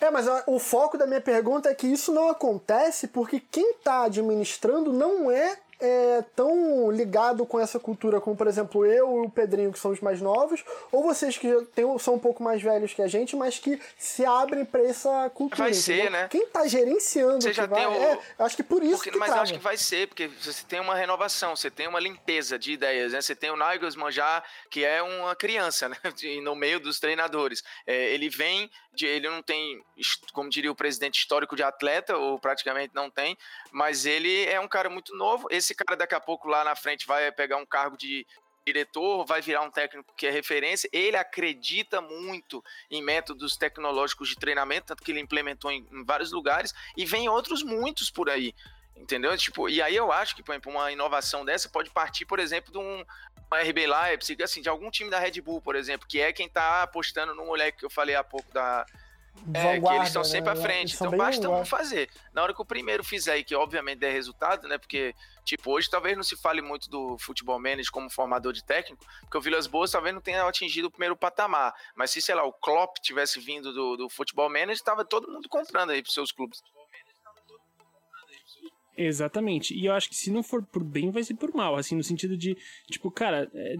é, 0.00 0.10
mas 0.10 0.26
o 0.46 0.58
foco 0.58 0.96
da 0.96 1.06
minha 1.06 1.20
pergunta 1.20 1.68
é 1.68 1.74
que 1.74 1.86
isso 1.86 2.12
não 2.12 2.28
acontece 2.28 3.08
porque 3.08 3.40
quem 3.40 3.72
está 3.72 4.04
administrando 4.04 4.92
não 4.92 5.30
é 5.30 5.58
é, 5.80 6.22
tão 6.34 6.90
ligado 6.90 7.46
com 7.46 7.58
essa 7.58 7.78
cultura 7.78 8.20
como, 8.20 8.36
por 8.36 8.46
exemplo, 8.46 8.84
eu 8.84 9.22
e 9.22 9.26
o 9.26 9.30
Pedrinho, 9.30 9.72
que 9.72 9.78
somos 9.78 10.00
mais 10.00 10.20
novos, 10.20 10.64
ou 10.90 11.02
vocês 11.02 11.38
que 11.38 11.48
tem, 11.74 11.98
são 11.98 12.14
um 12.14 12.18
pouco 12.18 12.42
mais 12.42 12.60
velhos 12.62 12.92
que 12.92 13.02
a 13.02 13.06
gente, 13.08 13.36
mas 13.36 13.58
que 13.58 13.80
se 13.96 14.24
abrem 14.24 14.64
para 14.64 14.82
essa 14.82 15.30
cultura. 15.30 15.64
Vai 15.64 15.74
ser, 15.74 16.10
né? 16.10 16.28
Quem 16.28 16.46
tá 16.46 16.66
gerenciando 16.66 17.42
você 17.42 17.52
já 17.52 17.66
vai, 17.66 17.86
tem 17.86 17.88
o... 17.88 18.02
é, 18.02 18.18
acho 18.40 18.56
que 18.56 18.62
por 18.62 18.82
isso 18.82 18.96
porque, 18.96 19.10
que 19.10 19.18
Mas 19.18 19.28
trava. 19.28 19.42
acho 19.42 19.54
que 19.54 19.58
vai 19.58 19.76
ser, 19.76 20.08
porque 20.08 20.28
você 20.28 20.64
tem 20.66 20.80
uma 20.80 20.94
renovação, 20.94 21.54
você 21.54 21.70
tem 21.70 21.86
uma 21.86 22.00
limpeza 22.00 22.58
de 22.58 22.72
ideias, 22.72 23.12
né? 23.12 23.20
Você 23.20 23.34
tem 23.34 23.50
o 23.50 23.56
Nagelsmann 23.56 24.10
já, 24.10 24.42
que 24.70 24.84
é 24.84 25.02
uma 25.02 25.34
criança, 25.36 25.88
né? 25.88 25.96
no 26.42 26.54
meio 26.54 26.80
dos 26.80 26.98
treinadores. 26.98 27.62
É, 27.86 28.12
ele 28.12 28.28
vem, 28.28 28.70
de, 28.92 29.06
ele 29.06 29.28
não 29.28 29.42
tem, 29.42 29.82
como 30.32 30.50
diria 30.50 30.70
o 30.70 30.74
presidente, 30.74 31.18
histórico 31.18 31.54
de 31.54 31.62
atleta, 31.62 32.16
ou 32.16 32.38
praticamente 32.38 32.94
não 32.94 33.10
tem, 33.10 33.36
mas 33.70 34.06
ele 34.06 34.44
é 34.46 34.58
um 34.60 34.68
cara 34.68 34.90
muito 34.90 35.14
novo. 35.14 35.46
Esse 35.50 35.67
cara 35.74 35.96
daqui 35.96 36.14
a 36.14 36.20
pouco 36.20 36.48
lá 36.48 36.64
na 36.64 36.74
frente 36.74 37.06
vai 37.06 37.30
pegar 37.32 37.56
um 37.56 37.66
cargo 37.66 37.96
de 37.96 38.26
diretor, 38.64 39.24
vai 39.24 39.40
virar 39.40 39.62
um 39.62 39.70
técnico 39.70 40.14
que 40.14 40.26
é 40.26 40.30
referência. 40.30 40.88
Ele 40.92 41.16
acredita 41.16 42.00
muito 42.00 42.62
em 42.90 43.02
métodos 43.02 43.56
tecnológicos 43.56 44.28
de 44.28 44.36
treinamento, 44.36 44.88
tanto 44.88 45.02
que 45.02 45.10
ele 45.10 45.20
implementou 45.20 45.70
em, 45.70 45.86
em 45.90 46.04
vários 46.04 46.32
lugares, 46.32 46.74
e 46.96 47.04
vem 47.04 47.28
outros 47.28 47.62
muitos 47.62 48.10
por 48.10 48.28
aí. 48.28 48.54
Entendeu? 48.96 49.36
Tipo, 49.38 49.68
e 49.68 49.80
aí 49.80 49.94
eu 49.94 50.10
acho 50.10 50.34
que, 50.34 50.42
por 50.42 50.52
exemplo, 50.52 50.72
uma 50.72 50.90
inovação 50.90 51.44
dessa 51.44 51.68
pode 51.68 51.88
partir, 51.90 52.26
por 52.26 52.40
exemplo, 52.40 52.72
de 52.72 52.78
um, 52.78 53.04
RB 53.56 53.86
Leipzig, 53.86 54.42
assim, 54.42 54.60
de 54.60 54.68
algum 54.68 54.90
time 54.90 55.08
da 55.08 55.18
Red 55.18 55.40
Bull, 55.40 55.62
por 55.62 55.74
exemplo, 55.74 56.06
que 56.06 56.20
é 56.20 56.32
quem 56.32 56.48
tá 56.48 56.82
apostando 56.82 57.34
no 57.34 57.46
moleque 57.46 57.78
que 57.78 57.84
eu 57.84 57.90
falei 57.90 58.14
há 58.14 58.24
pouco 58.24 58.52
da, 58.52 58.84
é, 59.54 59.80
que 59.80 59.86
eles 59.86 60.08
estão 60.08 60.24
sempre 60.24 60.52
né? 60.52 60.58
à 60.58 60.62
frente. 60.62 60.94
Então 60.94 61.10
basta 61.16 61.48
um 61.48 61.64
fazer. 61.64 62.10
Na 62.32 62.42
hora 62.42 62.54
que 62.54 62.60
o 62.60 62.64
primeiro 62.64 63.02
fizer 63.04 63.38
e 63.38 63.44
que 63.44 63.54
obviamente 63.54 63.98
der 63.98 64.12
resultado, 64.12 64.68
né? 64.68 64.78
Porque, 64.78 65.14
tipo, 65.44 65.70
hoje 65.70 65.88
talvez 65.88 66.16
não 66.16 66.22
se 66.22 66.36
fale 66.36 66.60
muito 66.60 66.88
do 66.90 67.16
futebol 67.18 67.58
manager 67.58 67.90
como 67.90 68.10
formador 68.10 68.52
de 68.52 68.64
técnico, 68.64 69.04
porque 69.22 69.38
o 69.38 69.40
Vilas 69.40 69.66
Boas 69.66 69.90
talvez 69.90 70.14
não 70.14 70.20
tenha 70.20 70.44
atingido 70.44 70.88
o 70.88 70.90
primeiro 70.90 71.16
patamar. 71.16 71.74
Mas 71.96 72.10
se, 72.10 72.20
sei 72.20 72.34
lá, 72.34 72.44
o 72.44 72.52
Klopp 72.52 72.98
tivesse 73.00 73.40
vindo 73.40 73.72
do, 73.72 73.96
do 73.96 74.08
futebol 74.08 74.48
manager, 74.48 74.74
estava 74.74 75.04
todo 75.04 75.30
mundo 75.30 75.48
comprando 75.48 75.90
aí 75.90 76.02
pros 76.02 76.14
seus 76.14 76.32
clubes. 76.32 76.62
Exatamente. 78.96 79.74
E 79.74 79.86
eu 79.86 79.92
acho 79.92 80.08
que 80.08 80.16
se 80.16 80.30
não 80.30 80.42
for 80.42 80.60
por 80.64 80.82
bem, 80.82 81.10
vai 81.12 81.22
ser 81.22 81.34
por 81.34 81.54
mal. 81.54 81.76
Assim, 81.76 81.94
no 81.94 82.02
sentido 82.02 82.36
de, 82.36 82.56
tipo, 82.90 83.10
cara, 83.12 83.48
é, 83.54 83.76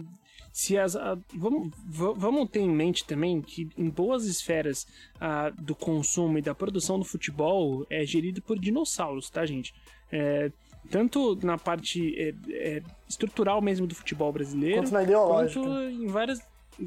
se 0.51 0.77
as, 0.77 0.95
a, 0.95 1.17
vamos, 1.33 1.71
vamos 1.85 2.49
ter 2.49 2.59
em 2.59 2.69
mente 2.69 3.05
também 3.05 3.41
que 3.41 3.69
em 3.77 3.89
boas 3.89 4.25
esferas 4.25 4.85
a, 5.19 5.49
do 5.49 5.75
consumo 5.75 6.37
e 6.37 6.41
da 6.41 6.55
produção 6.55 6.97
do 6.99 7.05
futebol 7.05 7.85
é 7.89 8.05
gerido 8.05 8.41
por 8.41 8.59
dinossauros, 8.59 9.29
tá, 9.29 9.45
gente? 9.45 9.73
É, 10.11 10.51
tanto 10.89 11.37
na 11.43 11.57
parte 11.57 12.15
é, 12.17 12.33
é, 12.49 12.81
estrutural 13.07 13.61
mesmo 13.61 13.85
do 13.85 13.95
futebol 13.95 14.31
brasileiro, 14.31 14.81
quanto 14.81 14.93
na 14.93 15.03
ideológica. 15.03 15.61
Quanto 15.61 15.83
em 15.83 16.07
várias. 16.07 16.39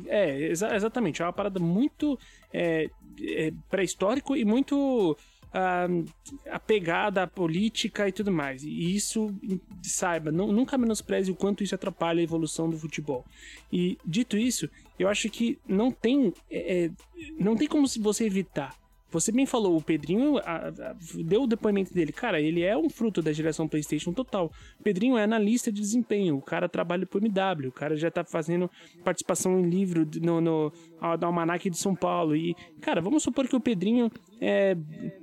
É, 0.06 0.40
exa 0.50 0.74
exatamente. 0.74 1.20
É 1.20 1.24
uma 1.24 1.32
parada 1.32 1.60
muito 1.60 2.18
é, 2.52 2.88
é, 3.20 3.52
pré-histórico 3.70 4.34
e 4.34 4.44
muito 4.44 5.16
uh, 5.52 6.04
apegada 6.50 7.22
à 7.22 7.26
política 7.26 8.08
e 8.08 8.12
tudo 8.12 8.32
mais. 8.32 8.62
E 8.64 8.94
isso, 8.94 9.34
saiba, 9.82 10.32
não, 10.32 10.50
nunca 10.50 10.78
menospreze 10.78 11.30
o 11.30 11.34
quanto 11.34 11.62
isso 11.62 11.74
atrapalha 11.74 12.20
a 12.20 12.24
evolução 12.24 12.68
do 12.68 12.78
futebol. 12.78 13.24
E 13.72 13.98
dito 14.04 14.36
isso, 14.36 14.68
eu 14.98 15.08
acho 15.08 15.28
que 15.30 15.58
não 15.66 15.90
tem, 15.90 16.32
é, 16.50 16.84
é 16.84 16.90
não 17.38 17.56
tem 17.56 17.68
como 17.68 17.86
você 17.86 18.24
evitar 18.24 18.81
você 19.12 19.30
bem 19.30 19.46
falou, 19.46 19.76
o 19.76 19.82
Pedrinho 19.82 20.38
a, 20.38 20.68
a, 20.68 20.96
deu 21.24 21.42
o 21.42 21.46
depoimento 21.46 21.92
dele. 21.92 22.12
Cara, 22.12 22.40
ele 22.40 22.62
é 22.62 22.76
um 22.76 22.88
fruto 22.88 23.20
da 23.20 23.32
geração 23.32 23.68
PlayStation 23.68 24.12
total. 24.12 24.50
Pedrinho 24.82 25.18
é 25.18 25.24
analista 25.24 25.70
de 25.70 25.80
desempenho. 25.80 26.36
O 26.36 26.42
cara 26.42 26.68
trabalha 26.68 27.06
pro 27.06 27.20
MW. 27.20 27.68
O 27.68 27.72
cara 27.72 27.96
já 27.96 28.10
tá 28.10 28.24
fazendo 28.24 28.70
participação 29.04 29.60
em 29.60 29.68
livro 29.68 30.08
no, 30.20 30.40
no, 30.40 30.72
no 31.20 31.26
Almanac 31.26 31.68
de 31.68 31.76
São 31.76 31.94
Paulo. 31.94 32.34
E, 32.34 32.54
cara, 32.80 33.00
vamos 33.00 33.22
supor 33.22 33.46
que 33.46 33.56
o 33.56 33.60
Pedrinho, 33.60 34.10
é, 34.40 34.76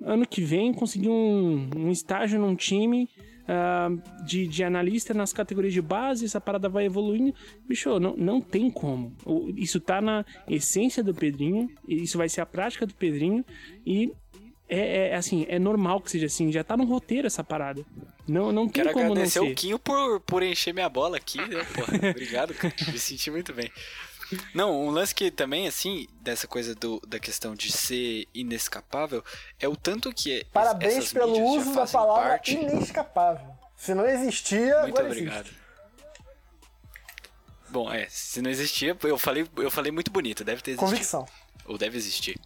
ano 0.03 0.25
que 0.27 0.41
vem, 0.41 0.73
conseguiu 0.73 1.11
um, 1.11 1.69
um 1.75 1.91
estágio 1.91 2.39
num 2.39 2.55
time 2.55 3.09
uh, 3.49 4.23
de, 4.23 4.47
de 4.47 4.63
analista 4.63 5.13
nas 5.13 5.33
categorias 5.33 5.73
de 5.73 5.81
base, 5.81 6.25
essa 6.25 6.39
parada 6.39 6.69
vai 6.69 6.85
evoluindo. 6.85 7.33
Bicho, 7.67 7.99
não, 7.99 8.15
não 8.15 8.39
tem 8.39 8.69
como. 8.69 9.15
Isso 9.55 9.79
tá 9.79 9.99
na 10.01 10.25
essência 10.47 11.03
do 11.03 11.13
Pedrinho, 11.13 11.69
isso 11.87 12.17
vai 12.17 12.29
ser 12.29 12.41
a 12.41 12.45
prática 12.45 12.85
do 12.85 12.93
Pedrinho 12.93 13.43
e 13.85 14.11
é, 14.69 15.09
é, 15.09 15.15
assim, 15.15 15.47
é 15.49 15.57
normal 15.57 15.99
que 15.99 16.11
seja 16.11 16.27
assim, 16.27 16.51
já 16.51 16.63
tá 16.63 16.77
no 16.77 16.85
roteiro 16.85 17.25
essa 17.25 17.43
parada. 17.43 17.83
Não, 18.27 18.51
não 18.51 18.67
tem 18.67 18.83
Quero 18.83 18.93
como 18.93 19.11
agradecer 19.11 19.39
não 19.39 19.47
ser. 19.47 19.51
o 19.51 19.55
Quinho 19.55 19.79
por, 19.79 20.19
por 20.21 20.43
encher 20.43 20.73
minha 20.73 20.87
bola 20.87 21.17
aqui, 21.17 21.39
né, 21.39 21.65
porra. 21.73 22.09
Obrigado, 22.11 22.53
cara. 22.53 22.73
Me 22.91 22.99
senti 22.99 23.31
muito 23.31 23.51
bem. 23.51 23.71
Não, 24.53 24.85
um 24.85 24.89
lance 24.89 25.13
que 25.13 25.31
também, 25.31 25.67
assim, 25.67 26.07
dessa 26.21 26.47
coisa 26.47 26.75
do, 26.75 27.01
da 27.07 27.19
questão 27.19 27.55
de 27.55 27.71
ser 27.71 28.27
inescapável, 28.33 29.23
é 29.59 29.67
o 29.67 29.75
tanto 29.75 30.13
que. 30.13 30.45
Parabéns 30.53 31.11
pelo 31.11 31.39
uso 31.41 31.73
da 31.73 31.87
palavra 31.87 32.29
parte... 32.29 32.55
inescapável. 32.55 33.57
Se 33.75 33.93
não 33.93 34.05
existia, 34.05 34.81
Muito 34.81 34.89
agora 34.89 35.05
obrigado. 35.05 35.45
Existe. 35.45 35.59
Bom, 37.69 37.91
é, 37.91 38.07
se 38.09 38.41
não 38.41 38.49
existia, 38.49 38.97
eu 39.03 39.17
falei, 39.17 39.47
eu 39.57 39.71
falei 39.71 39.91
muito 39.91 40.11
bonito, 40.11 40.43
deve 40.43 40.61
ter 40.61 40.71
existido. 40.71 40.91
Convicção. 40.91 41.25
Ou 41.65 41.77
deve 41.77 41.97
existir. 41.97 42.39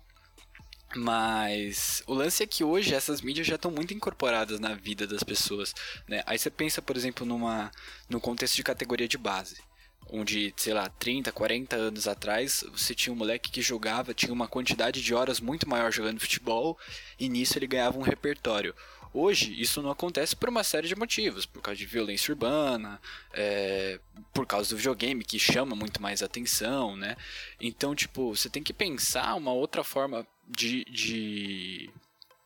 Mas 0.95 2.03
o 2.05 2.13
lance 2.13 2.43
é 2.43 2.47
que 2.47 2.63
hoje 2.63 2.93
essas 2.93 3.21
mídias 3.21 3.47
já 3.47 3.55
estão 3.55 3.71
muito 3.71 3.93
incorporadas 3.93 4.59
na 4.59 4.75
vida 4.75 5.07
das 5.07 5.23
pessoas, 5.23 5.73
né? 6.07 6.21
Aí 6.25 6.37
você 6.37 6.51
pensa, 6.51 6.81
por 6.81 6.95
exemplo, 6.95 7.25
numa 7.25 7.71
no 8.07 8.21
contexto 8.21 8.55
de 8.55 8.63
categoria 8.63 9.07
de 9.07 9.17
base 9.17 9.57
onde, 10.13 10.53
sei 10.55 10.75
lá, 10.75 10.87
30, 10.87 11.31
40 11.31 11.75
anos 11.75 12.07
atrás, 12.07 12.63
você 12.71 12.93
tinha 12.93 13.11
um 13.11 13.17
moleque 13.17 13.49
que 13.49 13.63
jogava, 13.63 14.13
tinha 14.13 14.31
uma 14.31 14.47
quantidade 14.47 15.01
de 15.01 15.13
horas 15.13 15.39
muito 15.39 15.67
maior 15.67 15.91
jogando 15.91 16.19
futebol, 16.19 16.77
e 17.19 17.27
nisso 17.27 17.57
ele 17.57 17.65
ganhava 17.65 17.97
um 17.97 18.03
repertório. 18.03 18.75
Hoje, 19.11 19.59
isso 19.59 19.81
não 19.81 19.89
acontece 19.89 20.35
por 20.35 20.49
uma 20.49 20.63
série 20.63 20.87
de 20.87 20.95
motivos, 20.95 21.47
por 21.47 21.63
causa 21.63 21.79
de 21.79 21.85
violência 21.87 22.31
urbana, 22.31 23.01
é, 23.33 23.99
por 24.31 24.45
causa 24.45 24.69
do 24.69 24.77
videogame, 24.77 25.23
que 25.23 25.39
chama 25.39 25.75
muito 25.75 25.99
mais 25.99 26.21
atenção, 26.21 26.95
né? 26.95 27.17
Então, 27.59 27.95
tipo, 27.95 28.35
você 28.35 28.49
tem 28.49 28.61
que 28.61 28.73
pensar 28.73 29.33
uma 29.33 29.51
outra 29.51 29.83
forma 29.83 30.27
de, 30.47 30.83
de 30.85 31.89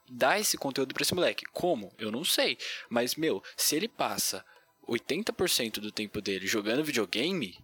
dar 0.09 0.39
esse 0.39 0.57
conteúdo 0.57 0.93
para 0.93 1.03
esse 1.03 1.13
moleque. 1.13 1.45
Como? 1.51 1.93
Eu 1.97 2.11
não 2.11 2.24
sei. 2.24 2.57
Mas, 2.89 3.15
meu, 3.15 3.43
se 3.57 3.76
ele 3.76 3.89
passa 3.89 4.43
80% 4.88 5.80
do 5.80 5.92
tempo 5.92 6.22
dele 6.22 6.48
jogando 6.48 6.84
videogame, 6.84 7.58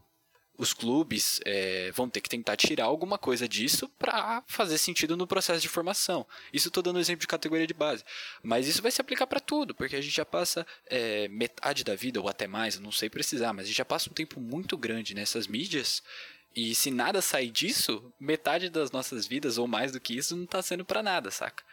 os 0.57 0.71
clubes 0.71 1.39
é, 1.45 1.91
vão 1.91 2.07
ter 2.07 2.21
que 2.21 2.29
tentar 2.29 2.55
tirar 2.55 2.85
alguma 2.85 3.17
coisa 3.17 3.47
disso 3.47 3.89
para 3.97 4.43
fazer 4.47 4.77
sentido 4.77 5.17
no 5.17 5.25
processo 5.25 5.61
de 5.61 5.67
formação. 5.67 6.27
Isso 6.51 6.67
estou 6.67 6.83
dando 6.83 6.99
exemplo 6.99 7.21
de 7.21 7.27
categoria 7.27 7.65
de 7.65 7.73
base. 7.73 8.03
Mas 8.43 8.67
isso 8.67 8.81
vai 8.81 8.91
se 8.91 9.01
aplicar 9.01 9.25
para 9.25 9.39
tudo, 9.39 9.73
porque 9.73 9.95
a 9.95 10.01
gente 10.01 10.15
já 10.15 10.25
passa 10.25 10.65
é, 10.85 11.27
metade 11.27 11.83
da 11.83 11.95
vida, 11.95 12.21
ou 12.21 12.29
até 12.29 12.45
mais, 12.45 12.79
não 12.79 12.91
sei 12.91 13.09
precisar, 13.09 13.51
mas 13.51 13.65
a 13.65 13.67
gente 13.67 13.77
já 13.77 13.85
passa 13.85 14.09
um 14.09 14.13
tempo 14.13 14.39
muito 14.39 14.77
grande 14.77 15.15
nessas 15.15 15.47
mídias. 15.47 16.03
E 16.55 16.75
se 16.75 16.91
nada 16.91 17.19
sair 17.19 17.49
disso, 17.49 18.13
metade 18.19 18.69
das 18.69 18.91
nossas 18.91 19.25
vidas, 19.25 19.57
ou 19.57 19.67
mais 19.67 19.91
do 19.91 19.99
que 19.99 20.15
isso, 20.15 20.35
não 20.35 20.43
está 20.43 20.61
sendo 20.61 20.85
para 20.85 21.01
nada, 21.01 21.31
saca? 21.31 21.63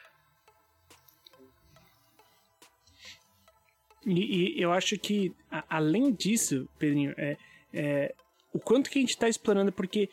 E, 4.07 4.59
e, 4.59 4.63
eu 4.63 4.73
acho 4.73 4.99
que, 4.99 5.33
a, 5.51 5.65
além 5.77 6.13
disso, 6.13 6.69
Pedrinho, 6.79 7.15
é, 7.17 7.37
é, 7.73 8.15
o 8.53 8.59
quanto 8.59 8.91
que 8.91 8.99
a 8.99 9.01
gente 9.01 9.11
está 9.11 9.29
explorando, 9.29 9.73
porque 9.73 10.09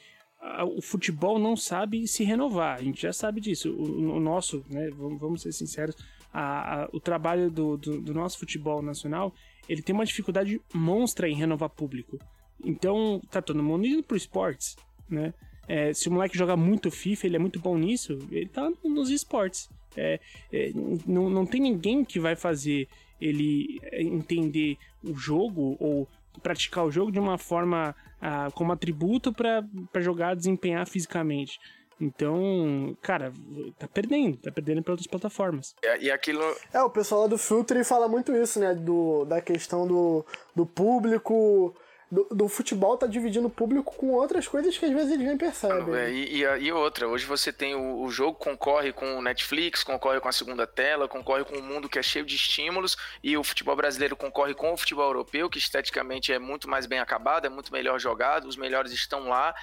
o 0.75 0.81
futebol 0.81 1.39
não 1.39 1.55
sabe 1.55 2.07
se 2.07 2.23
renovar, 2.23 2.77
a 2.77 2.83
gente 2.83 3.01
já 3.01 3.11
sabe 3.11 3.41
disso. 3.41 3.71
O, 3.71 4.15
o 4.15 4.19
nosso, 4.19 4.63
né, 4.69 4.89
vamos 4.91 5.41
ser 5.41 5.51
sinceros, 5.51 5.95
a, 6.33 6.83
a, 6.83 6.89
o 6.93 6.99
trabalho 6.99 7.49
do, 7.49 7.77
do, 7.77 8.01
do, 8.01 8.13
nosso 8.13 8.37
futebol 8.37 8.81
nacional, 8.81 9.33
ele 9.67 9.81
tem 9.81 9.93
uma 9.93 10.05
dificuldade 10.05 10.61
monstra 10.73 11.27
em 11.27 11.35
renovar 11.35 11.69
público. 11.69 12.19
Então, 12.63 13.21
tá 13.31 13.41
todo 13.41 13.63
mundo 13.63 13.85
indo 13.85 14.03
pro 14.03 14.17
esportes, 14.17 14.75
né? 15.09 15.33
É, 15.67 15.93
se 15.93 16.07
o 16.07 16.11
moleque 16.11 16.37
joga 16.37 16.55
muito 16.55 16.89
FIFA, 16.89 17.27
ele 17.27 17.35
é 17.35 17.39
muito 17.39 17.59
bom 17.59 17.77
nisso, 17.77 18.17
ele 18.31 18.47
tá 18.47 18.71
nos 18.83 19.09
esportes. 19.09 19.69
É, 19.97 20.19
é, 20.53 20.71
não, 21.05 21.29
não 21.29 21.45
tem 21.45 21.59
ninguém 21.59 22.05
que 22.05 22.19
vai 22.19 22.35
fazer 22.35 22.87
ele 23.19 23.79
entender 23.93 24.77
o 25.03 25.13
jogo 25.15 25.75
ou 25.79 26.07
praticar 26.41 26.85
o 26.85 26.91
jogo 26.91 27.11
de 27.11 27.19
uma 27.19 27.37
forma 27.37 27.95
ah, 28.21 28.49
como 28.53 28.71
atributo 28.71 29.33
para 29.33 30.01
jogar, 30.01 30.35
desempenhar 30.35 30.85
fisicamente. 30.87 31.59
Então, 31.99 32.95
cara, 33.01 33.33
tá 33.79 33.87
perdendo, 33.87 34.37
tá 34.37 34.51
perdendo 34.51 34.83
para 34.83 34.93
outras 34.93 35.07
plataformas. 35.07 35.75
É, 35.81 35.99
e 36.03 36.11
aquilo. 36.11 36.43
É, 36.71 36.81
o 36.83 36.89
pessoal 36.89 37.21
lá 37.21 37.27
do 37.27 37.37
Filtre 37.39 37.83
fala 37.83 38.07
muito 38.07 38.35
isso, 38.35 38.59
né? 38.59 38.75
Do, 38.75 39.25
da 39.25 39.41
questão 39.41 39.87
do, 39.87 40.23
do 40.55 40.65
público 40.65 41.75
do, 42.09 42.23
do, 42.31 42.47
futebol 42.47 42.97
tá 42.97 43.05
dividindo 43.05 43.47
o 43.47 43.49
público 43.49 43.93
com 43.95 44.11
outras 44.11 44.47
coisas 44.47 44.77
que 44.77 44.85
às 44.85 44.91
vezes 44.91 45.11
eles 45.11 45.27
nem 45.27 45.37
percebem. 45.37 45.95
É, 45.95 46.09
e, 46.09 46.41
e, 46.41 46.65
e, 46.65 46.71
outra, 46.71 47.07
hoje 47.07 47.25
você 47.25 47.51
tem 47.51 47.75
o, 47.75 48.01
o, 48.01 48.09
jogo 48.09 48.37
concorre 48.37 48.93
com 48.93 49.17
o 49.17 49.21
Netflix, 49.21 49.83
concorre 49.83 50.19
com 50.21 50.29
a 50.29 50.31
segunda 50.31 50.65
tela, 50.65 51.07
concorre 51.07 51.43
com 51.43 51.57
um 51.57 51.61
mundo 51.61 51.89
que 51.89 51.99
é 51.99 52.03
cheio 52.03 52.25
de 52.25 52.35
estímulos, 52.35 52.95
e 53.21 53.35
o 53.35 53.43
futebol 53.43 53.75
brasileiro 53.75 54.15
concorre 54.15 54.53
com 54.53 54.71
o 54.73 54.77
futebol 54.77 55.07
europeu, 55.07 55.49
que 55.49 55.57
esteticamente 55.57 56.31
é 56.31 56.39
muito 56.39 56.69
mais 56.69 56.85
bem 56.85 56.99
acabado, 56.99 57.45
é 57.45 57.49
muito 57.49 57.73
melhor 57.73 57.99
jogado, 57.99 58.47
os 58.47 58.55
melhores 58.55 58.93
estão 58.93 59.27
lá 59.27 59.53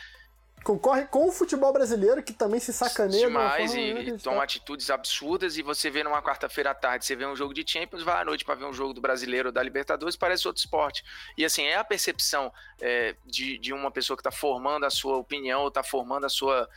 concorre 0.64 1.04
com 1.06 1.28
o 1.28 1.32
futebol 1.32 1.72
brasileiro, 1.72 2.22
que 2.22 2.32
também 2.32 2.58
se 2.58 2.72
sacaneia. 2.72 3.26
Demais, 3.26 3.74
e, 3.74 3.80
e 3.80 4.18
toma 4.18 4.42
atitudes 4.42 4.90
absurdas, 4.90 5.58
e 5.58 5.62
você 5.62 5.90
vê 5.90 6.02
numa 6.02 6.22
quarta-feira 6.22 6.70
à 6.70 6.74
tarde, 6.74 7.04
você 7.04 7.14
vê 7.14 7.26
um 7.26 7.36
jogo 7.36 7.52
de 7.52 7.64
Champions, 7.70 8.02
vai 8.02 8.22
à 8.22 8.24
noite 8.24 8.44
para 8.44 8.54
ver 8.54 8.64
um 8.64 8.72
jogo 8.72 8.94
do 8.94 9.00
brasileiro 9.00 9.50
ou 9.50 9.52
da 9.52 9.62
Libertadores, 9.62 10.16
parece 10.16 10.48
outro 10.48 10.60
esporte. 10.60 11.04
E 11.36 11.44
assim, 11.44 11.62
é 11.64 11.76
a 11.76 11.84
percepção 11.84 12.50
é, 12.80 13.14
de, 13.26 13.58
de 13.58 13.72
uma 13.72 13.90
pessoa 13.90 14.16
que 14.16 14.22
está 14.22 14.32
formando 14.32 14.84
a 14.84 14.90
sua 14.90 15.18
opinião, 15.18 15.60
ou 15.60 15.68
está 15.68 15.82
formando 15.82 16.24
a 16.24 16.30
sua 16.30 16.68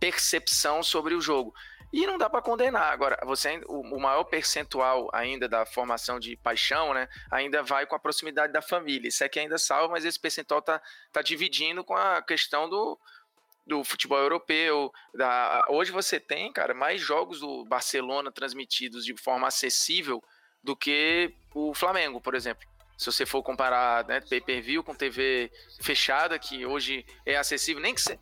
percepção 0.00 0.82
sobre 0.82 1.14
o 1.14 1.20
jogo. 1.20 1.54
E 1.94 2.08
não 2.08 2.18
dá 2.18 2.28
para 2.28 2.42
condenar. 2.42 2.92
Agora, 2.92 3.16
você 3.24 3.60
o, 3.68 3.82
o, 3.94 4.00
maior 4.00 4.24
percentual 4.24 5.08
ainda 5.12 5.48
da 5.48 5.64
formação 5.64 6.18
de 6.18 6.34
paixão, 6.36 6.92
né, 6.92 7.08
ainda 7.30 7.62
vai 7.62 7.86
com 7.86 7.94
a 7.94 8.00
proximidade 8.00 8.52
da 8.52 8.60
família. 8.60 9.06
Isso 9.06 9.22
é 9.22 9.28
que 9.28 9.38
ainda 9.38 9.56
salva, 9.58 9.92
mas 9.92 10.04
esse 10.04 10.18
percentual 10.18 10.60
tá, 10.60 10.82
tá 11.12 11.22
dividindo 11.22 11.84
com 11.84 11.94
a 11.94 12.20
questão 12.20 12.68
do, 12.68 12.98
do 13.66 13.82
futebol 13.82 14.18
europeu. 14.18 14.92
Da... 15.14 15.64
Hoje 15.68 15.90
você 15.90 16.20
tem, 16.20 16.52
cara, 16.52 16.74
mais 16.74 17.00
jogos 17.00 17.40
do 17.40 17.64
Barcelona 17.64 18.30
transmitidos 18.30 19.04
de 19.04 19.16
forma 19.16 19.48
acessível 19.48 20.22
do 20.62 20.76
que 20.76 21.34
o 21.54 21.74
Flamengo, 21.74 22.20
por 22.20 22.34
exemplo. 22.34 22.66
Se 22.96 23.06
você 23.06 23.26
for 23.26 23.42
comparar 23.42 24.04
né, 24.06 24.20
pay-per-view 24.20 24.82
com 24.84 24.94
TV 24.94 25.50
fechada, 25.80 26.38
que 26.38 26.64
hoje 26.64 27.04
é 27.26 27.36
acessível, 27.36 27.82
nem 27.82 27.94
que 27.94 28.00
seja. 28.00 28.20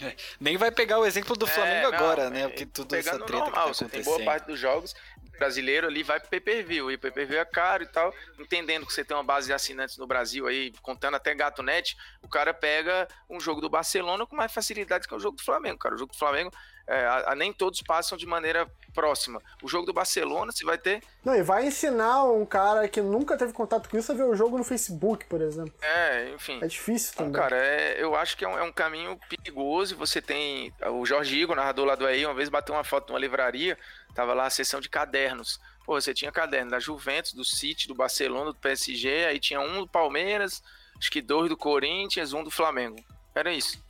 É, 0.00 0.16
nem 0.40 0.56
vai 0.56 0.70
pegar 0.70 0.98
o 0.98 1.06
exemplo 1.06 1.36
do 1.36 1.46
é, 1.46 1.48
Flamengo 1.48 1.92
é, 1.92 1.96
agora, 1.96 2.24
não, 2.24 2.30
né? 2.30 2.48
Porque 2.48 2.66
tudo 2.66 2.88
pegando 2.88 3.16
essa 3.16 3.26
treta 3.26 3.44
normal, 3.44 3.66
tá 3.66 3.74
você 3.74 3.88
tem 3.88 4.02
boa 4.02 4.22
parte 4.24 4.46
dos 4.46 4.58
jogos 4.58 4.94
brasileiro 5.42 5.88
ali 5.88 6.04
vai 6.04 6.20
pro 6.20 6.30
pay-per-view, 6.30 6.88
e 6.88 6.96
pay-per-view 6.96 7.40
é 7.40 7.44
caro 7.44 7.82
e 7.82 7.86
tal, 7.86 8.14
entendendo 8.38 8.86
que 8.86 8.92
você 8.92 9.04
tem 9.04 9.16
uma 9.16 9.24
base 9.24 9.48
de 9.48 9.52
assinantes 9.52 9.98
no 9.98 10.06
Brasil 10.06 10.46
aí, 10.46 10.72
contando 10.80 11.16
até 11.16 11.34
Gato 11.34 11.64
Net, 11.64 11.96
o 12.22 12.28
cara 12.28 12.54
pega 12.54 13.08
um 13.28 13.40
jogo 13.40 13.60
do 13.60 13.68
Barcelona 13.68 14.24
com 14.24 14.36
mais 14.36 14.52
facilidade 14.52 15.08
que 15.08 15.14
o 15.14 15.18
jogo 15.18 15.36
do 15.36 15.42
Flamengo, 15.42 15.78
cara. 15.78 15.96
O 15.96 15.98
jogo 15.98 16.12
do 16.12 16.18
Flamengo, 16.18 16.52
é, 16.86 17.04
a, 17.04 17.32
a, 17.32 17.34
nem 17.34 17.52
todos 17.52 17.82
passam 17.82 18.18
de 18.18 18.26
maneira 18.26 18.68
próxima. 18.94 19.40
O 19.62 19.68
jogo 19.68 19.86
do 19.86 19.92
Barcelona, 19.92 20.52
você 20.52 20.64
vai 20.64 20.76
ter. 20.76 21.02
Não, 21.24 21.34
e 21.34 21.42
vai 21.42 21.66
ensinar 21.66 22.24
um 22.24 22.44
cara 22.44 22.86
que 22.88 23.00
nunca 23.00 23.36
teve 23.36 23.52
contato 23.52 23.88
com 23.88 23.96
isso 23.96 24.12
a 24.12 24.14
ver 24.14 24.24
o 24.24 24.34
jogo 24.34 24.58
no 24.58 24.64
Facebook, 24.64 25.24
por 25.26 25.40
exemplo. 25.40 25.72
É, 25.80 26.30
enfim. 26.34 26.58
É 26.62 26.66
difícil 26.66 27.14
também. 27.14 27.30
Então, 27.30 27.42
cara, 27.42 27.56
é, 27.56 28.02
eu 28.02 28.14
acho 28.14 28.36
que 28.36 28.44
é 28.44 28.48
um, 28.48 28.58
é 28.58 28.62
um 28.62 28.72
caminho 28.72 29.18
perigoso. 29.28 29.96
Você 29.96 30.20
tem. 30.20 30.72
O 30.90 31.06
Jorge 31.06 31.36
Igor, 31.36 31.56
narrador 31.56 31.86
lá 31.86 31.94
do 31.94 32.06
aí, 32.06 32.24
uma 32.26 32.34
vez 32.34 32.48
bateu 32.48 32.74
uma 32.74 32.84
foto 32.84 33.08
numa 33.08 33.18
livraria 33.18 33.78
Tava 34.14 34.34
lá 34.34 34.46
a 34.46 34.50
sessão 34.50 34.80
de 34.80 34.88
cadernos. 34.88 35.58
Pô, 35.84 36.00
você 36.00 36.12
tinha 36.14 36.30
caderno 36.30 36.70
da 36.70 36.78
Juventus, 36.78 37.32
do 37.32 37.44
City, 37.44 37.88
do 37.88 37.94
Barcelona, 37.94 38.52
do 38.52 38.58
PSG, 38.58 39.26
aí 39.26 39.40
tinha 39.40 39.60
um 39.60 39.80
do 39.80 39.88
Palmeiras, 39.88 40.62
acho 40.98 41.10
que 41.10 41.20
dois 41.20 41.48
do 41.48 41.56
Corinthians, 41.56 42.32
um 42.32 42.44
do 42.44 42.50
Flamengo. 42.50 43.02
Era 43.34 43.52
isso. 43.52 43.82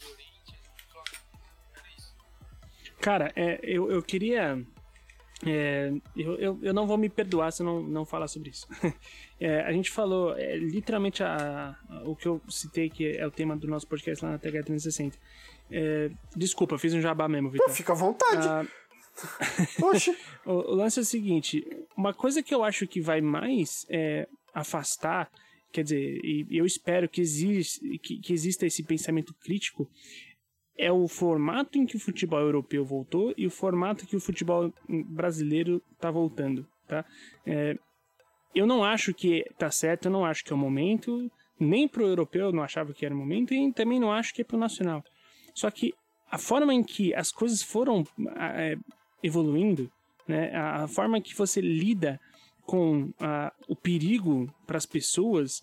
Cara, 3.02 3.32
é, 3.34 3.58
eu, 3.64 3.90
eu 3.90 4.00
queria. 4.00 4.64
É, 5.44 5.92
eu, 6.16 6.36
eu, 6.36 6.58
eu, 6.62 6.72
não 6.72 6.86
vou 6.86 6.96
me 6.96 7.08
perdoar 7.08 7.50
se 7.50 7.60
eu 7.60 7.66
não, 7.66 7.82
não 7.82 8.04
falar 8.06 8.28
sobre 8.28 8.50
isso. 8.50 8.66
É, 9.44 9.60
a 9.62 9.72
gente 9.72 9.90
falou 9.90 10.38
é, 10.38 10.56
literalmente 10.56 11.20
a, 11.20 11.76
a, 11.90 12.02
o 12.04 12.14
que 12.14 12.28
eu 12.28 12.40
citei, 12.48 12.88
que 12.88 13.16
é 13.16 13.26
o 13.26 13.30
tema 13.32 13.56
do 13.56 13.66
nosso 13.66 13.88
podcast 13.88 14.24
lá 14.24 14.30
na 14.30 14.38
TH360. 14.38 15.14
É, 15.68 16.12
desculpa, 16.36 16.78
fiz 16.78 16.94
um 16.94 17.00
jabá 17.00 17.26
mesmo, 17.28 17.50
Vitor. 17.50 17.68
Fica 17.70 17.92
à 17.92 17.96
vontade. 17.96 18.46
Ah, 18.46 18.64
o, 20.46 20.52
o, 20.52 20.74
lance 20.76 21.00
é 21.00 21.02
o 21.02 21.04
seguinte: 21.04 21.66
uma 21.96 22.14
coisa 22.14 22.40
que 22.40 22.54
eu 22.54 22.62
acho 22.62 22.86
que 22.86 23.00
vai 23.00 23.20
mais 23.20 23.84
é, 23.90 24.28
afastar, 24.54 25.28
quer 25.72 25.82
dizer, 25.82 26.20
e 26.22 26.46
eu 26.50 26.64
espero 26.64 27.08
que, 27.08 27.20
existe, 27.20 27.98
que, 27.98 28.20
que 28.20 28.32
exista 28.32 28.64
esse 28.64 28.84
pensamento 28.84 29.34
crítico, 29.42 29.90
é 30.76 30.90
o 30.90 31.06
formato 31.06 31.78
em 31.78 31.86
que 31.86 31.96
o 31.96 32.00
futebol 32.00 32.40
europeu 32.40 32.84
voltou 32.84 33.34
e 33.36 33.46
o 33.46 33.50
formato 33.50 34.06
que 34.06 34.16
o 34.16 34.20
futebol 34.20 34.72
brasileiro 34.88 35.82
está 35.92 36.10
voltando, 36.10 36.66
tá? 36.86 37.04
É, 37.46 37.76
eu 38.54 38.66
não 38.66 38.84
acho 38.84 39.14
que 39.14 39.44
tá 39.58 39.70
certo, 39.70 40.06
eu 40.06 40.12
não 40.12 40.24
acho 40.24 40.44
que 40.44 40.52
é 40.52 40.56
o 40.56 40.58
momento, 40.58 41.30
nem 41.58 41.86
pro 41.86 42.06
europeu 42.06 42.46
eu 42.46 42.52
não 42.52 42.62
achava 42.62 42.92
que 42.92 43.04
era 43.04 43.14
o 43.14 43.18
momento 43.18 43.54
e 43.54 43.72
também 43.72 44.00
não 44.00 44.12
acho 44.12 44.34
que 44.34 44.42
é 44.42 44.44
pro 44.44 44.58
nacional. 44.58 45.04
Só 45.54 45.70
que 45.70 45.94
a 46.30 46.38
forma 46.38 46.72
em 46.72 46.82
que 46.82 47.14
as 47.14 47.30
coisas 47.30 47.62
foram 47.62 48.04
é, 48.58 48.76
evoluindo, 49.22 49.90
né? 50.26 50.54
A, 50.54 50.88
forma 50.88 51.20
que 51.20 51.34
você 51.34 51.60
lida 51.60 52.18
com 52.64 53.12
a, 53.20 53.52
o 53.68 53.76
perigo 53.76 54.52
para 54.66 54.78
as 54.78 54.86
pessoas 54.86 55.62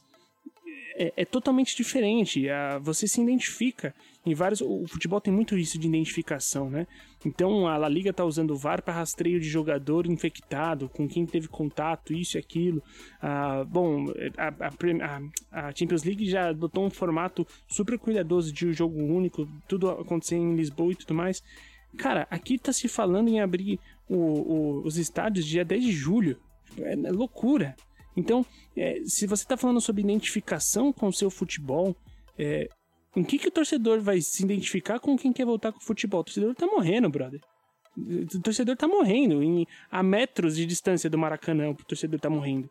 é, 0.99 1.13
é, 1.15 1.25
totalmente 1.25 1.77
diferente. 1.77 2.49
A, 2.49 2.77
você 2.77 3.07
se 3.07 3.21
identifica 3.21 3.95
em 4.25 4.33
vários. 4.33 4.59
O 4.59 4.85
futebol 4.85 5.21
tem 5.21 5.33
muito 5.33 5.57
isso 5.57 5.79
de 5.79 5.87
identificação, 5.87 6.69
né? 6.69 6.85
Então 7.25 7.65
a 7.67 7.77
La 7.77 7.87
Liga 7.87 8.11
tá 8.11 8.25
usando 8.25 8.51
o 8.51 8.57
VAR 8.57 8.81
para 8.81 8.93
rastreio 8.93 9.39
de 9.39 9.47
jogador 9.47 10.05
infectado, 10.05 10.89
com 10.89 11.07
quem 11.07 11.25
teve 11.25 11.47
contato, 11.47 12.13
isso 12.13 12.37
e 12.37 12.39
aquilo. 12.39 12.83
Ah, 13.21 13.63
bom, 13.63 14.07
a, 14.37 14.47
a, 14.67 15.67
a, 15.67 15.73
Champions 15.73 16.03
League 16.03 16.29
já 16.29 16.49
adotou 16.49 16.85
um 16.85 16.89
formato 16.89 17.47
super 17.65 17.97
cuidadoso 17.97 18.51
de 18.51 18.67
um 18.67 18.73
jogo 18.73 19.01
único, 19.01 19.47
tudo 19.69 19.89
acontecendo 19.89 20.43
em 20.43 20.55
Lisboa 20.55 20.91
e 20.91 20.95
tudo 20.95 21.13
mais. 21.13 21.41
Cara, 21.97 22.27
aqui 22.29 22.57
tá 22.59 22.73
se 22.73 22.89
falando 22.89 23.29
em 23.29 23.39
abrir 23.39 23.79
o, 24.07 24.15
o, 24.15 24.81
os 24.85 24.97
estádios 24.97 25.45
dia 25.45 25.63
10 25.63 25.81
de 25.81 25.91
julho. 25.93 26.37
É, 26.77 26.91
é 26.91 27.11
loucura. 27.11 27.75
Então, 28.15 28.45
é, 28.75 29.01
se 29.05 29.25
você 29.25 29.45
tá 29.45 29.55
falando 29.55 29.81
sobre 29.81 30.01
identificação 30.01 30.91
com 30.91 31.07
o 31.07 31.13
seu 31.13 31.29
futebol, 31.29 31.95
é, 32.37 32.69
em 33.15 33.23
que, 33.23 33.39
que 33.39 33.47
o 33.47 33.51
torcedor 33.51 34.01
vai 34.01 34.21
se 34.21 34.43
identificar 34.43 34.99
com 34.99 35.17
quem 35.17 35.33
quer 35.33 35.45
voltar 35.45 35.71
com 35.71 35.79
o 35.79 35.83
futebol? 35.83 36.21
O 36.21 36.23
torcedor 36.23 36.55
tá 36.55 36.65
morrendo, 36.65 37.09
brother. 37.09 37.41
O 37.97 38.41
torcedor 38.41 38.77
tá 38.77 38.87
morrendo. 38.87 39.43
Em, 39.43 39.65
a 39.91 40.03
metros 40.03 40.55
de 40.55 40.65
distância 40.65 41.09
do 41.09 41.17
Maracanã, 41.17 41.69
o 41.69 41.75
torcedor 41.75 42.19
tá 42.19 42.29
morrendo. 42.29 42.69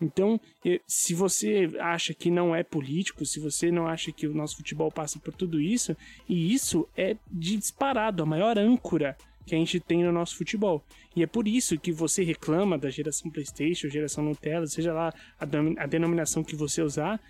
Então, 0.00 0.38
se 0.86 1.14
você 1.14 1.70
acha 1.80 2.12
que 2.12 2.30
não 2.30 2.54
é 2.54 2.62
político, 2.62 3.24
se 3.24 3.40
você 3.40 3.70
não 3.70 3.86
acha 3.86 4.12
que 4.12 4.26
o 4.26 4.34
nosso 4.34 4.56
futebol 4.56 4.90
passa 4.90 5.18
por 5.18 5.32
tudo 5.32 5.60
isso, 5.60 5.96
e 6.28 6.52
isso 6.52 6.86
é 6.96 7.16
disparado 7.30 8.22
a 8.22 8.26
maior 8.26 8.58
âncora 8.58 9.16
que 9.46 9.54
a 9.54 9.58
gente 9.58 9.80
tem 9.80 10.02
no 10.02 10.12
nosso 10.12 10.36
futebol. 10.36 10.84
E 11.14 11.22
é 11.22 11.26
por 11.26 11.46
isso 11.46 11.78
que 11.78 11.92
você 11.92 12.22
reclama 12.22 12.76
da 12.76 12.90
geração 12.90 13.30
PlayStation, 13.30 13.88
geração 13.88 14.24
Nutella, 14.24 14.66
seja 14.66 14.92
lá 14.92 15.14
a, 15.40 15.44
a 15.82 15.86
denominação 15.86 16.42
que 16.42 16.56
você 16.56 16.82
usar. 16.82 17.20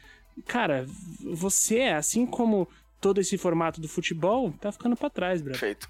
Cara, 0.47 0.87
você, 1.21 1.83
assim 1.83 2.27
como 2.27 2.69
todo 3.01 3.21
esse 3.21 3.37
formato 3.37 3.81
do 3.81 3.89
futebol, 3.89 4.53
tá 4.61 4.73
ficando 4.73 4.97
para 4.97 5.11
trás, 5.11 5.43
bro. 5.43 5.53
Perfeito 5.53 5.89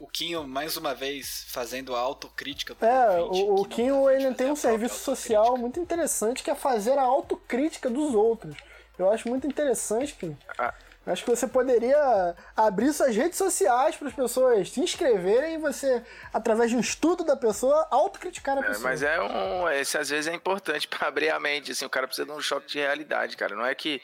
o 0.00 0.06
Quinho, 0.06 0.46
mais 0.46 0.76
uma 0.76 0.94
vez, 0.94 1.44
fazendo 1.48 1.94
a 1.94 1.98
autocrítica. 1.98 2.76
É, 2.80 3.20
o, 3.20 3.62
o 3.62 3.64
Quinho 3.64 4.08
ele 4.08 4.32
tem 4.34 4.50
um 4.50 4.56
serviço 4.56 4.96
social 4.96 5.56
muito 5.56 5.80
interessante 5.80 6.42
que 6.42 6.50
é 6.50 6.54
fazer 6.54 6.98
a 6.98 7.02
autocrítica 7.02 7.90
dos 7.90 8.14
outros. 8.14 8.56
Eu 8.98 9.10
acho 9.10 9.28
muito 9.28 9.46
interessante, 9.46 10.14
Quinho. 10.14 10.38
Ah. 10.58 10.74
Acho 11.10 11.24
que 11.24 11.30
você 11.30 11.46
poderia 11.46 12.36
abrir 12.56 12.92
suas 12.92 13.14
redes 13.14 13.38
sociais 13.38 13.96
para 13.96 14.08
as 14.08 14.14
pessoas 14.14 14.70
se 14.70 14.80
inscreverem 14.80 15.54
e 15.54 15.58
você, 15.58 16.02
através 16.32 16.70
de 16.70 16.76
um 16.76 16.80
estudo 16.80 17.24
da 17.24 17.36
pessoa, 17.36 17.86
autocriticar 17.90 18.58
a 18.58 18.62
pessoa. 18.62 18.76
É, 18.76 18.90
mas 18.92 19.02
é 19.02 19.20
um. 19.20 19.68
Esse 19.70 19.96
às 19.98 20.10
vezes 20.10 20.26
é 20.26 20.34
importante 20.34 20.86
para 20.86 21.08
abrir 21.08 21.30
a 21.30 21.40
mente. 21.40 21.72
Assim, 21.72 21.84
o 21.84 21.90
cara 21.90 22.06
precisa 22.06 22.26
de 22.26 22.32
um 22.32 22.40
choque 22.40 22.66
de 22.68 22.78
realidade, 22.78 23.36
cara. 23.36 23.54
Não 23.54 23.64
é 23.64 23.74
que 23.74 24.02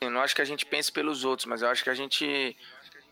Eu 0.00 0.10
não 0.10 0.20
acho 0.20 0.34
que 0.34 0.42
a 0.42 0.44
gente 0.44 0.64
pense 0.64 0.90
pelos 0.90 1.24
outros, 1.24 1.46
mas 1.46 1.62
eu 1.62 1.68
acho 1.68 1.82
que 1.84 1.90
a 1.90 1.94
gente 1.94 2.56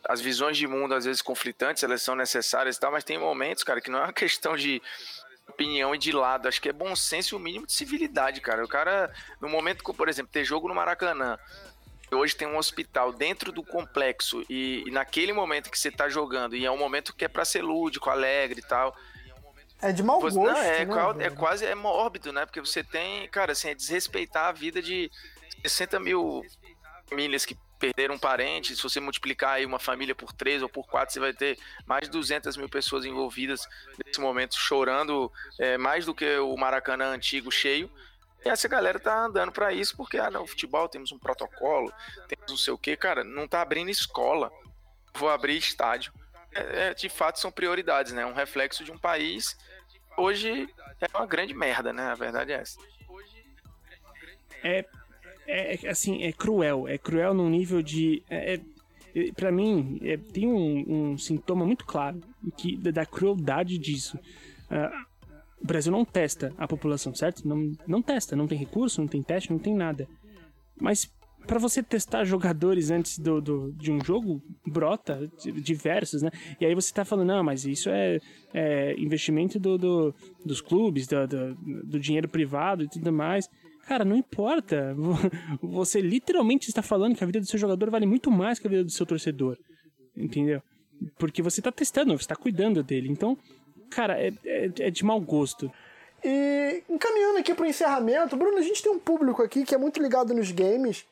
as 0.09 0.21
visões 0.21 0.57
de 0.57 0.67
mundo 0.67 0.95
às 0.95 1.05
vezes 1.05 1.21
conflitantes, 1.21 1.83
elas 1.83 2.01
são 2.01 2.15
necessárias 2.15 2.77
e 2.77 2.81
tal, 2.81 2.93
mas 2.93 3.03
tem 3.03 3.19
momentos, 3.19 3.65
cara, 3.65 3.81
que 3.81 3.91
não 3.91 3.99
é 3.99 4.03
uma 4.05 4.13
questão 4.15 4.57
de 4.57 4.81
opinião 5.49 5.95
e 5.95 5.99
de 5.99 6.13
lado, 6.13 6.49
acho 6.49 6.61
que 6.61 6.69
é 6.69 6.73
bom 6.73 6.95
senso 6.95 7.35
e 7.35 7.37
o 7.37 7.41
mínimo 7.41 7.67
de 7.67 7.73
civilidade, 7.73 8.41
cara. 8.41 8.65
O 8.65 8.69
cara, 8.69 9.13
no 9.41 9.49
momento 9.49 9.83
por 9.95 10.09
exemplo, 10.09 10.31
ter 10.31 10.45
jogo 10.45 10.69
no 10.69 10.75
Maracanã, 10.75 11.39
hoje 12.13 12.37
tem 12.37 12.47
um 12.47 12.57
hospital 12.57 13.13
dentro 13.13 13.51
do 13.51 13.63
complexo 13.63 14.45
e, 14.49 14.85
e 14.87 14.91
naquele 14.91 15.33
momento 15.33 15.71
que 15.71 15.79
você 15.79 15.91
tá 15.91 16.09
jogando, 16.09 16.57
e 16.57 16.65
é 16.65 16.71
um 16.71 16.79
momento 16.79 17.15
que 17.15 17.25
é 17.25 17.29
para 17.29 17.45
ser 17.45 17.63
lúdico, 17.63 18.11
alegre 18.11 18.61
e 18.61 18.69
tal, 18.69 18.97
é 19.81 19.93
de 19.93 20.03
mau 20.03 20.21
gosto, 20.21 20.37
não, 20.37 20.57
é, 20.57 20.85
né, 20.85 21.27
é 21.27 21.31
quase 21.31 21.65
é 21.67 21.75
mórbido, 21.75 22.33
né? 22.33 22.47
Porque 22.47 22.61
você 22.61 22.83
tem, 22.83 23.29
cara, 23.29 23.53
assim, 23.53 23.69
é 23.69 23.75
desrespeitar 23.75 24.47
a 24.47 24.53
vida 24.53 24.81
de 24.81 25.11
60 25.63 26.01
mil 26.01 26.43
famílias 27.09 27.45
que 27.45 27.57
perderam 27.79 28.15
um 28.15 28.19
parente. 28.19 28.75
Se 28.75 28.83
você 28.83 29.01
multiplicar 29.01 29.55
aí 29.55 29.67
uma 29.67 29.79
família 29.79 30.15
por 30.15 30.33
três 30.33 30.63
ou 30.63 30.69
por 30.69 30.87
quatro, 30.87 31.13
você 31.13 31.21
vai 31.21 31.33
ter 31.33 31.59
mais 31.87 32.05
de 32.05 32.11
200 32.11 32.57
mil 32.57 32.69
pessoas 32.69 33.05
envolvidas 33.05 33.69
nesse 34.05 34.21
momento, 34.21 34.57
chorando 34.57 35.31
é, 35.59 35.77
mais 35.77 36.07
do 36.07 36.15
que 36.15 36.39
o 36.39 36.57
Maracanã 36.57 37.11
antigo 37.11 37.51
cheio. 37.51 37.91
E 38.47 38.49
essa 38.49 38.69
galera 38.69 38.99
tá 38.99 39.25
andando 39.25 39.53
para 39.53 39.73
isso 39.73 39.97
porque, 39.97 40.19
ah, 40.19 40.31
não, 40.31 40.47
futebol, 40.47 40.89
temos 40.89 41.13
um 41.13 41.19
protocolo, 41.19 41.93
temos 42.29 42.47
não 42.49 42.57
sei 42.57 42.73
o 42.73 42.79
que, 42.79 42.97
cara, 42.97 43.25
não 43.25 43.49
tá 43.49 43.61
abrindo 43.61 43.91
escola, 43.91 44.51
vou 45.15 45.29
abrir 45.29 45.57
estádio 45.57 46.13
é, 46.57 46.95
de 46.95 47.09
fato 47.09 47.39
são 47.39 47.53
prioridades, 47.53 48.13
né? 48.13 48.25
Um 48.25 48.33
reflexo 48.33 48.85
de 48.85 48.91
um 48.91 48.99
país 48.99 49.57
hoje 50.17 50.69
é 51.01 51.17
uma 51.17 51.27
grande 51.27 51.55
merda, 51.55 51.93
né? 51.93 52.05
A 52.05 52.15
verdade 52.15 52.53
é 52.53 52.57
essa. 52.57 52.79
É, 54.63 54.85
é 55.47 55.89
assim, 55.89 56.25
é 56.25 56.33
cruel, 56.33 56.89
é 56.89 56.97
cruel 56.97 57.35
num 57.35 57.49
nível 57.49 57.83
de 57.83 58.23
é, 58.29 58.55
é 58.55 59.33
para 59.35 59.51
mim 59.51 59.99
é, 60.03 60.17
tem 60.17 60.47
um, 60.47 61.13
um, 61.13 61.19
sintoma 61.19 61.65
muito 61.65 61.85
claro 61.85 62.21
que 62.57 62.77
da 62.77 63.07
crueldade 63.07 63.79
disso. 63.79 64.19
Uh, 64.71 65.06
o 65.63 65.67
Brasil 65.67 65.91
não 65.91 66.05
testa 66.05 66.53
a 66.59 66.67
população, 66.67 67.15
certo? 67.15 67.47
Não, 67.47 67.73
não 67.87 68.03
testa, 68.03 68.37
não 68.37 68.47
tem 68.47 68.59
recurso, 68.59 69.01
não 69.01 69.09
tem 69.09 69.23
teste, 69.23 69.51
não 69.51 69.59
tem 69.59 69.75
nada. 69.75 70.09
Mas 70.81 71.11
para 71.47 71.59
você 71.59 71.83
testar 71.83 72.25
jogadores 72.25 72.91
antes 72.91 73.19
do, 73.19 73.41
do, 73.41 73.73
de 73.73 73.93
um 73.93 74.03
jogo, 74.05 74.43
brota 74.67 75.31
diversos, 75.55 76.23
né? 76.23 76.31
E 76.61 76.67
aí 76.67 76.75
você 76.75 76.93
tá 76.93 77.05
falando, 77.05 77.29
não, 77.29 77.45
mas 77.45 77.65
isso 77.65 77.89
é, 77.89 78.19
é 78.53 78.95
investimento 78.99 79.59
do, 79.59 79.79
do, 79.79 80.15
dos 80.45 80.61
clubes, 80.61 81.07
do, 81.07 81.27
do, 81.27 81.55
do 81.85 82.01
dinheiro 82.01 82.29
privado 82.29 82.83
e 82.83 82.89
tudo 82.89 83.13
mais. 83.13 83.49
Cara, 83.87 84.05
não 84.05 84.17
importa. 84.17 84.97
Você 85.63 86.01
literalmente 86.01 86.69
está 86.69 86.83
falando 86.83 87.15
que 87.15 87.23
a 87.23 87.27
vida 87.27 87.39
do 87.39 87.47
seu 87.47 87.59
jogador 87.59 87.89
vale 87.89 88.05
muito 88.05 88.33
mais 88.33 88.59
que 88.59 88.67
a 88.67 88.71
vida 88.71 88.83
do 88.83 88.91
seu 88.91 89.07
torcedor. 89.07 89.57
Entendeu? 90.17 90.61
Porque 91.19 91.41
você 91.43 91.61
está 91.61 91.71
testando, 91.71 92.13
você 92.13 92.25
está 92.25 92.35
cuidando 92.35 92.83
dele. 92.83 93.09
Então, 93.09 93.39
cara, 93.91 94.21
é, 94.21 94.33
é, 94.45 94.71
é 94.79 94.91
de 94.91 95.05
mau 95.05 95.21
gosto. 95.21 95.71
E 96.25 96.83
encaminhando 96.89 97.39
aqui 97.39 97.55
para 97.55 97.65
o 97.65 97.69
encerramento, 97.69 98.37
Bruno, 98.37 98.59
a 98.59 98.63
gente 98.63 98.83
tem 98.83 98.91
um 98.91 98.99
público 98.99 99.43
aqui 99.43 99.65
que 99.65 99.75
é 99.75 99.79
muito 99.79 100.03
ligado 100.03 100.35
nos 100.35 100.51
games 100.51 101.05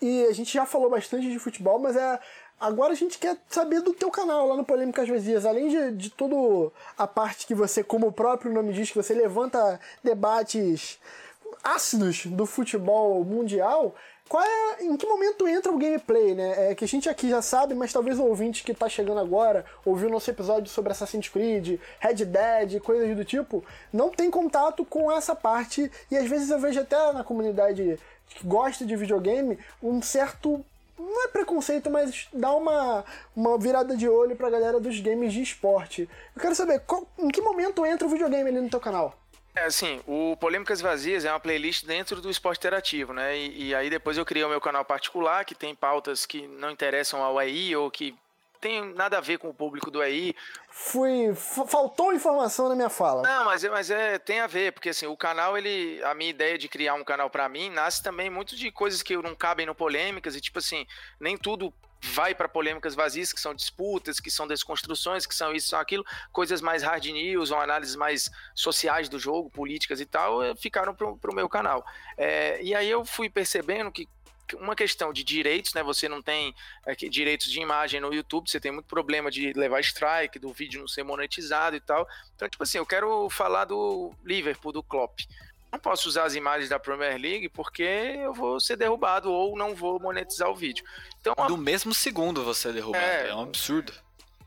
e 0.00 0.24
a 0.26 0.32
gente 0.32 0.52
já 0.52 0.64
falou 0.64 0.88
bastante 0.88 1.30
de 1.30 1.38
futebol, 1.38 1.78
mas 1.78 1.96
é 1.96 2.18
agora 2.58 2.92
a 2.92 2.96
gente 2.96 3.18
quer 3.18 3.36
saber 3.48 3.80
do 3.80 3.92
teu 3.92 4.10
canal 4.10 4.46
lá 4.46 4.56
no 4.56 4.64
Polêmicas 4.64 5.08
Vazias. 5.08 5.44
Além 5.44 5.68
de, 5.68 5.96
de 5.96 6.10
toda 6.10 6.72
a 6.96 7.06
parte 7.06 7.46
que 7.46 7.54
você, 7.54 7.82
como 7.82 8.06
o 8.06 8.12
próprio 8.12 8.52
nome 8.52 8.72
diz, 8.72 8.90
que 8.90 8.96
você 8.96 9.14
levanta 9.14 9.80
debates 10.02 10.98
ácidos 11.62 12.26
do 12.26 12.46
futebol 12.46 13.24
mundial, 13.24 13.94
qual 14.30 14.44
é, 14.44 14.84
em 14.84 14.96
que 14.96 15.08
momento 15.08 15.48
entra 15.48 15.72
o 15.72 15.76
gameplay, 15.76 16.36
né? 16.36 16.70
É 16.70 16.74
que 16.76 16.84
a 16.84 16.88
gente 16.88 17.08
aqui 17.08 17.28
já 17.28 17.42
sabe, 17.42 17.74
mas 17.74 17.92
talvez 17.92 18.16
o 18.16 18.24
ouvinte 18.24 18.62
que 18.62 18.72
tá 18.72 18.88
chegando 18.88 19.18
agora, 19.18 19.64
ouviu 19.84 20.08
nosso 20.08 20.30
episódio 20.30 20.70
sobre 20.70 20.92
Assassin's 20.92 21.28
Creed, 21.28 21.80
Red 21.98 22.24
Dead, 22.26 22.80
coisas 22.80 23.16
do 23.16 23.24
tipo, 23.24 23.64
não 23.92 24.08
tem 24.08 24.30
contato 24.30 24.84
com 24.84 25.10
essa 25.10 25.34
parte, 25.34 25.90
e 26.08 26.16
às 26.16 26.30
vezes 26.30 26.48
eu 26.48 26.60
vejo 26.60 26.78
até 26.78 27.12
na 27.12 27.24
comunidade 27.24 27.98
que 28.28 28.46
gosta 28.46 28.86
de 28.86 28.94
videogame 28.94 29.58
um 29.82 30.00
certo 30.00 30.64
não 30.96 31.24
é 31.24 31.28
preconceito, 31.28 31.90
mas 31.90 32.28
dá 32.32 32.54
uma, 32.54 33.04
uma 33.34 33.58
virada 33.58 33.96
de 33.96 34.08
olho 34.08 34.36
pra 34.36 34.48
galera 34.48 34.78
dos 34.78 35.00
games 35.00 35.32
de 35.32 35.42
esporte. 35.42 36.08
Eu 36.36 36.40
quero 36.40 36.54
saber, 36.54 36.78
qual, 36.86 37.04
em 37.18 37.26
que 37.26 37.40
momento 37.40 37.84
entra 37.84 38.06
o 38.06 38.10
videogame 38.10 38.48
ali 38.48 38.60
no 38.60 38.70
teu 38.70 38.78
canal? 38.78 39.19
É 39.54 39.64
assim, 39.64 40.00
o 40.06 40.36
Polêmicas 40.36 40.80
Vazias 40.80 41.24
é 41.24 41.32
uma 41.32 41.40
playlist 41.40 41.84
dentro 41.84 42.20
do 42.20 42.30
esporte 42.30 42.58
interativo, 42.58 43.12
né? 43.12 43.36
E, 43.36 43.68
e 43.68 43.74
aí 43.74 43.90
depois 43.90 44.16
eu 44.16 44.24
criei 44.24 44.44
o 44.44 44.48
meu 44.48 44.60
canal 44.60 44.84
particular, 44.84 45.44
que 45.44 45.54
tem 45.54 45.74
pautas 45.74 46.24
que 46.24 46.46
não 46.46 46.70
interessam 46.70 47.22
ao 47.22 47.38
AI 47.38 47.74
ou 47.74 47.90
que 47.90 48.16
tem 48.60 48.84
nada 48.94 49.18
a 49.18 49.20
ver 49.20 49.38
com 49.38 49.48
o 49.48 49.54
público 49.54 49.90
do 49.90 50.02
EI. 50.02 50.34
Fui. 50.68 51.34
Faltou 51.34 52.12
informação 52.12 52.68
na 52.68 52.76
minha 52.76 52.90
fala. 52.90 53.22
Não, 53.22 53.46
mas, 53.46 53.64
é, 53.64 53.70
mas 53.70 53.90
é, 53.90 54.18
tem 54.18 54.40
a 54.40 54.46
ver, 54.46 54.72
porque 54.72 54.90
assim, 54.90 55.06
o 55.06 55.16
canal, 55.16 55.56
ele. 55.56 56.00
A 56.04 56.14
minha 56.14 56.30
ideia 56.30 56.58
de 56.58 56.68
criar 56.68 56.94
um 56.94 57.04
canal 57.04 57.30
para 57.30 57.48
mim 57.48 57.70
nasce 57.70 58.02
também 58.02 58.28
muito 58.28 58.54
de 58.54 58.70
coisas 58.70 59.02
que 59.02 59.16
não 59.16 59.34
cabem 59.34 59.66
no 59.66 59.74
polêmicas, 59.74 60.36
e 60.36 60.40
tipo 60.40 60.58
assim, 60.58 60.86
nem 61.18 61.36
tudo 61.36 61.72
vai 62.02 62.34
para 62.34 62.48
polêmicas 62.48 62.94
vazias, 62.94 63.32
que 63.32 63.40
são 63.40 63.54
disputas, 63.54 64.20
que 64.20 64.30
são 64.30 64.46
desconstruções, 64.46 65.26
que 65.26 65.34
são 65.34 65.54
isso, 65.54 65.68
são 65.68 65.78
aquilo, 65.78 66.04
coisas 66.32 66.60
mais 66.60 66.82
hard 66.82 67.04
news 67.06 67.50
ou 67.50 67.58
análises 67.58 67.96
mais 67.96 68.30
sociais 68.54 69.08
do 69.08 69.18
jogo, 69.18 69.50
políticas 69.50 70.00
e 70.00 70.06
tal, 70.06 70.42
eh, 70.42 70.54
ficaram 70.56 70.94
pro, 70.94 71.16
pro 71.16 71.34
meu 71.34 71.48
canal. 71.48 71.84
É, 72.16 72.62
e 72.62 72.74
aí 72.74 72.88
eu 72.88 73.04
fui 73.04 73.28
percebendo 73.28 73.92
que 73.92 74.08
uma 74.56 74.74
questão 74.74 75.12
de 75.12 75.22
direitos, 75.22 75.74
né? 75.74 75.82
Você 75.82 76.08
não 76.08 76.22
tem 76.22 76.54
é, 76.86 76.94
direitos 76.94 77.50
de 77.50 77.60
imagem 77.60 78.00
no 78.00 78.12
YouTube, 78.12 78.50
você 78.50 78.58
tem 78.58 78.72
muito 78.72 78.86
problema 78.86 79.30
de 79.30 79.52
levar 79.52 79.80
strike, 79.80 80.38
do 80.38 80.52
vídeo 80.52 80.80
não 80.80 80.88
ser 80.88 81.02
monetizado 81.02 81.76
e 81.76 81.80
tal. 81.80 82.06
Então, 82.34 82.48
tipo 82.48 82.62
assim, 82.62 82.78
eu 82.78 82.86
quero 82.86 83.28
falar 83.30 83.66
do 83.66 84.12
Liverpool, 84.24 84.72
do 84.72 84.82
Klopp. 84.82 85.20
Não 85.72 85.78
posso 85.78 86.08
usar 86.08 86.24
as 86.24 86.34
imagens 86.34 86.68
da 86.68 86.78
Premier 86.78 87.18
League 87.20 87.48
porque 87.48 87.82
eu 87.82 88.32
vou 88.32 88.60
ser 88.60 88.76
derrubado 88.76 89.30
ou 89.30 89.56
não 89.56 89.74
vou 89.74 90.00
monetizar 90.00 90.50
o 90.50 90.54
vídeo. 90.54 90.84
Então, 91.20 91.34
no 91.48 91.56
mesmo 91.56 91.94
segundo 91.94 92.42
você 92.42 92.68
é 92.68 92.72
derrubado, 92.72 93.04
é, 93.04 93.28
é 93.28 93.34
um 93.34 93.42
absurdo. 93.42 93.92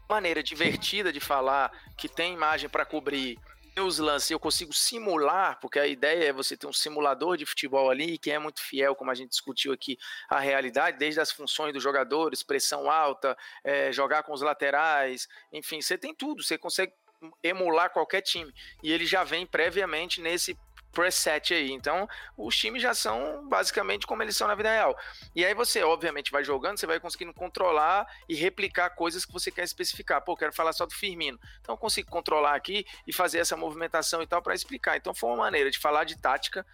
Maneira 0.10 0.44
divertida 0.44 1.14
de 1.14 1.20
falar 1.20 1.72
que 1.98 2.10
tem 2.10 2.34
imagem 2.34 2.70
para 2.70 2.86
cobrir 2.86 3.40
os 3.82 3.98
lances 3.98 4.30
eu 4.30 4.40
consigo 4.40 4.72
simular, 4.72 5.60
porque 5.60 5.80
a 5.80 5.88
ideia 5.88 6.30
é 6.30 6.34
você 6.34 6.56
ter 6.56 6.68
um 6.68 6.74
simulador 6.74 7.38
de 7.38 7.46
futebol 7.46 7.90
ali, 7.90 8.18
que 8.18 8.30
é 8.30 8.38
muito 8.38 8.62
fiel, 8.62 8.96
como 8.96 9.10
a 9.10 9.16
gente 9.16 9.30
discutiu 9.30 9.74
aqui, 9.74 9.98
à 10.30 10.40
realidade, 10.40 10.98
desde 10.98 11.20
as 11.20 11.32
funções 11.32 11.74
dos 11.74 11.82
jogadores, 11.82 12.44
pressão 12.44 12.92
alta, 12.92 13.36
é, 13.64 13.92
jogar 13.92 14.24
com 14.24 14.34
os 14.34 14.42
laterais, 14.42 15.28
enfim, 15.52 15.82
você 15.82 15.98
tem 15.98 16.14
tudo, 16.14 16.44
você 16.44 16.58
consegue 16.58 16.94
emular 17.42 17.90
qualquer 17.90 18.22
time. 18.22 18.54
E 18.84 18.92
ele 18.92 19.06
já 19.06 19.24
vem 19.24 19.46
previamente 19.46 20.22
nesse 20.22 20.58
preset 20.94 21.54
aí. 21.54 21.72
Então, 21.72 22.08
os 22.38 22.56
times 22.56 22.82
já 22.82 22.94
são 22.94 23.48
basicamente 23.50 24.08
como 24.08 24.24
eles 24.24 24.38
são 24.38 24.48
na 24.48 24.56
vida 24.56 24.72
real. 24.72 24.98
E 25.36 25.44
aí 25.44 25.54
você, 25.54 25.84
obviamente, 25.84 26.32
vai 26.32 26.44
jogando, 26.44 26.78
você 26.78 26.88
vai 26.88 27.00
conseguindo 27.00 27.34
controlar 27.34 28.08
e 28.30 28.36
replicar 28.36 28.92
coisas 28.92 29.26
que 29.26 29.34
você 29.34 29.52
quer 29.52 29.64
especificar. 29.64 30.24
Pô, 30.24 30.38
quero 30.38 30.54
falar 30.54 30.72
só 30.72 30.86
do 30.86 30.94
Firmino. 30.94 31.40
Então, 31.60 31.74
eu 31.74 31.78
consigo 31.78 32.10
controlar 32.10 32.56
aqui 32.56 32.86
e 33.06 33.12
fazer 33.12 33.40
essa 33.40 33.58
movimentação 33.58 34.22
e 34.22 34.28
tal 34.28 34.42
para 34.42 34.54
explicar. 34.54 34.96
Então, 34.96 35.14
foi 35.14 35.30
uma 35.32 35.38
maneira 35.38 35.70
de 35.70 35.80
falar 35.80 36.04
de 36.04 36.18
tática 36.18 36.66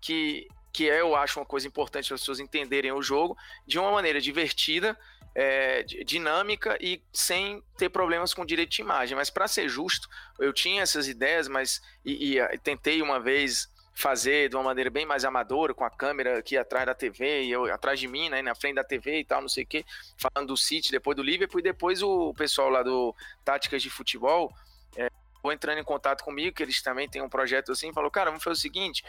que 0.00 0.46
que 0.70 0.88
é, 0.88 1.00
eu 1.00 1.16
acho, 1.16 1.40
uma 1.40 1.46
coisa 1.46 1.66
importante 1.66 2.06
para 2.06 2.14
as 2.14 2.20
pessoas 2.20 2.38
entenderem 2.38 2.92
o 2.92 3.02
jogo 3.02 3.36
de 3.66 3.78
uma 3.78 3.90
maneira 3.90 4.20
divertida, 4.20 4.96
é, 5.34 5.82
dinâmica 5.82 6.76
e 6.80 7.02
sem 7.12 7.62
ter 7.76 7.88
problemas 7.88 8.34
com 8.34 8.44
direito 8.44 8.70
de 8.70 8.82
imagem. 8.82 9.16
Mas 9.16 9.30
para 9.30 9.46
ser 9.46 9.68
justo, 9.68 10.08
eu 10.38 10.52
tinha 10.52 10.82
essas 10.82 11.08
ideias, 11.08 11.48
mas 11.48 11.80
e, 12.04 12.34
e, 12.34 12.38
e, 12.40 12.58
tentei 12.58 13.00
uma 13.02 13.20
vez 13.20 13.68
fazer 13.94 14.48
de 14.48 14.54
uma 14.54 14.62
maneira 14.62 14.90
bem 14.90 15.04
mais 15.04 15.24
amadora, 15.24 15.74
com 15.74 15.84
a 15.84 15.90
câmera 15.90 16.38
aqui 16.38 16.56
atrás 16.56 16.86
da 16.86 16.94
TV, 16.94 17.42
e 17.42 17.50
eu 17.50 17.64
atrás 17.72 17.98
de 17.98 18.06
mim, 18.06 18.28
né, 18.28 18.40
na 18.40 18.54
frente 18.54 18.76
da 18.76 18.84
TV 18.84 19.20
e 19.20 19.24
tal, 19.24 19.40
não 19.40 19.48
sei 19.48 19.64
o 19.64 19.66
que, 19.66 19.84
falando 20.16 20.48
do 20.48 20.56
City, 20.56 20.92
depois 20.92 21.16
do 21.16 21.22
Liverpool, 21.22 21.58
e 21.58 21.64
depois 21.64 22.00
o 22.00 22.32
pessoal 22.34 22.68
lá 22.68 22.84
do 22.84 23.12
Táticas 23.44 23.82
de 23.82 23.90
Futebol 23.90 24.54
é, 24.96 25.10
foi 25.42 25.54
entrando 25.54 25.78
em 25.78 25.84
contato 25.84 26.22
comigo, 26.22 26.54
que 26.54 26.62
eles 26.62 26.80
também 26.80 27.08
têm 27.08 27.20
um 27.20 27.28
projeto 27.28 27.72
assim, 27.72 27.92
falou, 27.92 28.08
cara, 28.08 28.30
vamos 28.30 28.44
fazer 28.44 28.58
o 28.58 28.60
seguinte, 28.60 29.02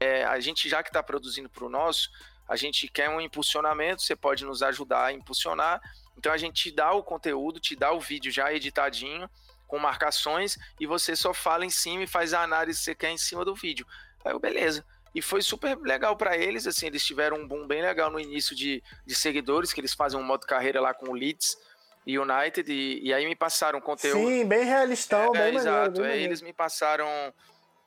é, 0.00 0.24
a 0.24 0.40
gente 0.40 0.70
já 0.70 0.82
que 0.82 0.88
está 0.88 1.02
produzindo 1.02 1.50
para 1.50 1.66
o 1.66 1.68
nosso, 1.68 2.10
a 2.50 2.56
gente 2.56 2.88
quer 2.88 3.08
um 3.08 3.20
impulsionamento, 3.20 4.02
você 4.02 4.16
pode 4.16 4.44
nos 4.44 4.60
ajudar 4.60 5.04
a 5.04 5.12
impulsionar. 5.12 5.80
Então 6.18 6.32
a 6.32 6.36
gente 6.36 6.64
te 6.64 6.72
dá 6.72 6.90
o 6.90 7.00
conteúdo, 7.00 7.60
te 7.60 7.76
dá 7.76 7.92
o 7.92 8.00
vídeo 8.00 8.32
já 8.32 8.52
editadinho, 8.52 9.30
com 9.68 9.78
marcações, 9.78 10.58
e 10.80 10.84
você 10.84 11.14
só 11.14 11.32
fala 11.32 11.64
em 11.64 11.70
cima 11.70 12.02
e 12.02 12.08
faz 12.08 12.34
a 12.34 12.42
análise 12.42 12.80
que 12.80 12.84
você 12.86 12.94
quer 12.96 13.10
em 13.10 13.16
cima 13.16 13.44
do 13.44 13.54
vídeo. 13.54 13.86
Aí 14.24 14.32
eu, 14.32 14.40
beleza. 14.40 14.84
E 15.14 15.22
foi 15.22 15.42
super 15.42 15.78
legal 15.78 16.16
para 16.16 16.36
eles, 16.36 16.66
assim, 16.66 16.88
eles 16.88 17.04
tiveram 17.04 17.36
um 17.36 17.46
boom 17.46 17.68
bem 17.68 17.82
legal 17.82 18.10
no 18.10 18.18
início 18.18 18.56
de, 18.56 18.82
de 19.06 19.14
seguidores, 19.14 19.72
que 19.72 19.80
eles 19.80 19.94
fazem 19.94 20.18
um 20.18 20.24
modo 20.24 20.44
carreira 20.44 20.80
lá 20.80 20.92
com 20.92 21.10
o 21.10 21.14
Leeds 21.14 21.56
e 22.04 22.18
United, 22.18 22.68
e, 22.68 23.00
e 23.00 23.14
aí 23.14 23.26
me 23.26 23.36
passaram 23.36 23.80
conteúdo. 23.80 24.26
Sim, 24.26 24.44
bem 24.44 24.64
realistão, 24.64 25.32
é, 25.36 25.38
bem 25.38 25.54
é, 25.54 25.54
Exato, 25.54 26.02
bem 26.02 26.10
aí 26.10 26.24
eles 26.24 26.42
me 26.42 26.52
passaram 26.52 27.06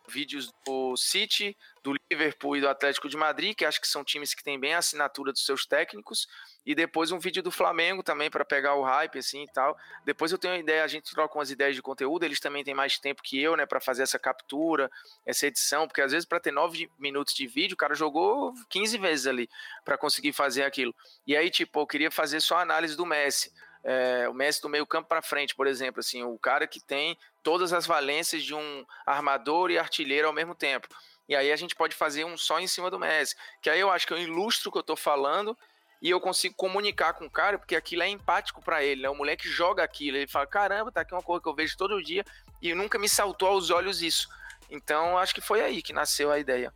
vídeos 0.07 0.51
do 0.65 0.95
City, 0.97 1.55
do 1.83 1.93
Liverpool 2.09 2.57
e 2.57 2.61
do 2.61 2.69
Atlético 2.69 3.09
de 3.09 3.17
Madrid, 3.17 3.55
que 3.55 3.65
acho 3.65 3.81
que 3.81 3.87
são 3.87 4.03
times 4.03 4.33
que 4.33 4.43
têm 4.43 4.59
bem 4.59 4.73
a 4.73 4.77
assinatura 4.77 5.31
dos 5.31 5.45
seus 5.45 5.65
técnicos, 5.65 6.27
e 6.65 6.73
depois 6.73 7.11
um 7.11 7.19
vídeo 7.19 7.43
do 7.43 7.51
Flamengo 7.51 8.01
também 8.01 8.29
para 8.29 8.45
pegar 8.45 8.75
o 8.75 8.83
hype 8.83 9.19
assim 9.19 9.43
e 9.43 9.51
tal. 9.51 9.77
Depois 10.05 10.31
eu 10.31 10.37
tenho 10.37 10.53
uma 10.53 10.59
ideia, 10.59 10.83
a 10.83 10.87
gente 10.87 11.13
troca 11.13 11.37
umas 11.37 11.51
ideias 11.51 11.75
de 11.75 11.81
conteúdo, 11.81 12.23
eles 12.23 12.39
também 12.39 12.63
têm 12.63 12.73
mais 12.73 12.97
tempo 12.97 13.21
que 13.21 13.41
eu, 13.41 13.57
né, 13.57 13.65
para 13.65 13.81
fazer 13.81 14.03
essa 14.03 14.17
captura, 14.17 14.89
essa 15.25 15.47
edição, 15.47 15.87
porque 15.87 16.01
às 16.01 16.11
vezes 16.11 16.25
para 16.25 16.39
ter 16.39 16.51
nove 16.51 16.89
minutos 16.97 17.33
de 17.33 17.45
vídeo, 17.47 17.73
o 17.73 17.77
cara 17.77 17.93
jogou 17.95 18.53
15 18.69 18.97
vezes 18.97 19.27
ali 19.27 19.49
para 19.83 19.97
conseguir 19.97 20.31
fazer 20.31 20.63
aquilo. 20.63 20.95
E 21.27 21.35
aí, 21.35 21.49
tipo, 21.49 21.79
eu 21.79 21.87
queria 21.87 22.11
fazer 22.11 22.39
só 22.39 22.57
a 22.57 22.61
análise 22.61 22.95
do 22.95 23.05
Messi. 23.05 23.51
É, 23.83 24.29
o 24.29 24.33
Messi 24.33 24.61
do 24.61 24.69
meio 24.69 24.87
campo 24.87 25.09
para 25.09 25.21
frente, 25.21 25.53
por 25.53 25.67
exemplo, 25.67 25.99
assim, 25.99 26.23
o 26.23 26.37
cara 26.37 26.65
que 26.65 26.79
tem 26.79 27.17
todas 27.41 27.73
as 27.73 27.85
valências 27.85 28.43
de 28.43 28.55
um 28.55 28.85
armador 29.05 29.69
e 29.69 29.77
artilheiro 29.77 30.27
ao 30.27 30.33
mesmo 30.33 30.55
tempo. 30.55 30.87
E 31.27 31.35
aí 31.35 31.51
a 31.51 31.55
gente 31.55 31.75
pode 31.75 31.95
fazer 31.95 32.23
um 32.25 32.37
só 32.37 32.59
em 32.59 32.67
cima 32.67 32.89
do 32.89 32.99
Messi, 32.99 33.35
que 33.61 33.69
aí 33.69 33.79
eu 33.79 33.89
acho 33.89 34.07
que 34.07 34.13
eu 34.13 34.17
ilustro 34.17 34.69
o 34.69 34.71
que 34.71 34.77
eu 34.77 34.81
estou 34.81 34.95
falando 34.95 35.57
e 36.01 36.09
eu 36.09 36.19
consigo 36.19 36.53
comunicar 36.55 37.13
com 37.13 37.25
o 37.25 37.31
cara, 37.31 37.57
porque 37.57 37.75
aquilo 37.75 38.03
é 38.03 38.09
empático 38.09 38.61
para 38.61 38.83
ele, 38.83 39.01
né? 39.01 39.09
O 39.09 39.15
moleque 39.15 39.47
joga 39.47 39.83
aquilo, 39.83 40.17
ele 40.17 40.27
fala: 40.27 40.45
caramba, 40.45 40.91
tá 40.91 41.01
aqui 41.01 41.13
uma 41.13 41.21
coisa 41.21 41.41
que 41.41 41.47
eu 41.47 41.55
vejo 41.55 41.77
todo 41.77 42.03
dia 42.03 42.25
e 42.61 42.73
nunca 42.73 42.99
me 42.99 43.07
saltou 43.07 43.47
aos 43.47 43.69
olhos 43.69 44.01
isso. 44.01 44.27
Então, 44.69 45.17
acho 45.17 45.33
que 45.33 45.41
foi 45.41 45.61
aí 45.61 45.81
que 45.81 45.93
nasceu 45.93 46.29
a 46.29 46.39
ideia. 46.39 46.73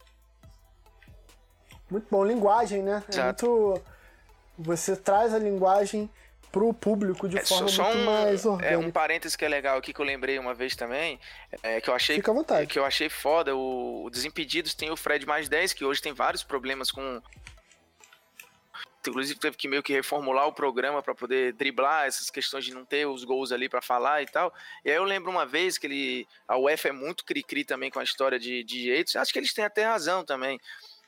Muito 1.90 2.08
bom, 2.10 2.24
linguagem, 2.24 2.82
né? 2.84 3.04
É 3.14 3.24
muito. 3.24 3.82
Você 4.58 4.96
traz 4.96 5.34
a 5.34 5.40
linguagem 5.40 6.10
pro 6.58 6.74
público 6.74 7.30
de 7.30 7.38
é, 7.38 7.46
forma 7.46 7.68
só 7.68 7.84
muito 7.84 8.00
um, 8.00 8.06
mais 8.06 8.46
orgânica. 8.46 8.74
É 8.74 8.78
um 8.78 8.90
parênteses 8.90 9.36
que 9.36 9.46
é 9.46 9.48
legal 9.48 9.78
aqui 9.78 9.94
que 9.94 10.00
eu 10.00 10.06
lembrei 10.06 10.40
uma 10.40 10.54
vez 10.54 10.76
também, 10.76 11.20
é, 11.62 11.80
que 11.80 11.90
eu 11.90 11.94
achei 11.94 12.16
Fica 12.16 12.32
à 12.32 12.34
vontade. 12.34 12.68
que 12.68 12.80
eu 12.80 12.86
achei 12.86 13.10
foda, 13.10 13.56
o, 13.56 14.06
o 14.06 14.10
Desimpedidos 14.10 14.74
tem 14.74 14.90
o 14.90 14.98
Fred 14.98 15.26
mais 15.26 15.48
10, 15.48 15.74
que 15.74 15.86
hoje 15.86 16.02
tem 16.02 16.14
vários 16.14 16.44
problemas 16.44 16.90
com 16.92 17.22
inclusive 19.08 19.40
teve 19.40 19.56
que 19.56 19.68
meio 19.68 19.82
que 19.82 19.94
reformular 19.94 20.48
o 20.48 20.54
programa 20.54 21.02
para 21.02 21.16
poder 21.16 21.54
driblar 21.54 22.08
essas 22.08 22.30
questões 22.30 22.66
de 22.66 22.74
não 22.74 22.84
ter 22.84 23.08
os 23.08 23.24
gols 23.24 23.52
ali 23.52 23.70
para 23.70 23.82
falar 23.82 24.22
e 24.22 24.26
tal. 24.26 24.54
E 24.84 24.90
aí 24.90 24.98
eu 24.98 25.04
lembro 25.04 25.32
uma 25.32 25.46
vez 25.46 25.78
que 25.78 25.88
ele, 25.88 26.28
a 26.48 26.58
UEFA 26.58 26.90
é 26.90 26.92
muito 26.92 27.24
cri-cri 27.24 27.64
também 27.64 27.90
com 27.90 28.00
a 28.00 28.04
história 28.04 28.38
de, 28.38 28.64
de 28.64 28.82
direitos, 28.82 29.16
acho 29.16 29.32
que 29.32 29.40
eles 29.40 29.54
têm 29.54 29.64
até 29.64 29.86
razão 29.86 30.26
também. 30.26 30.60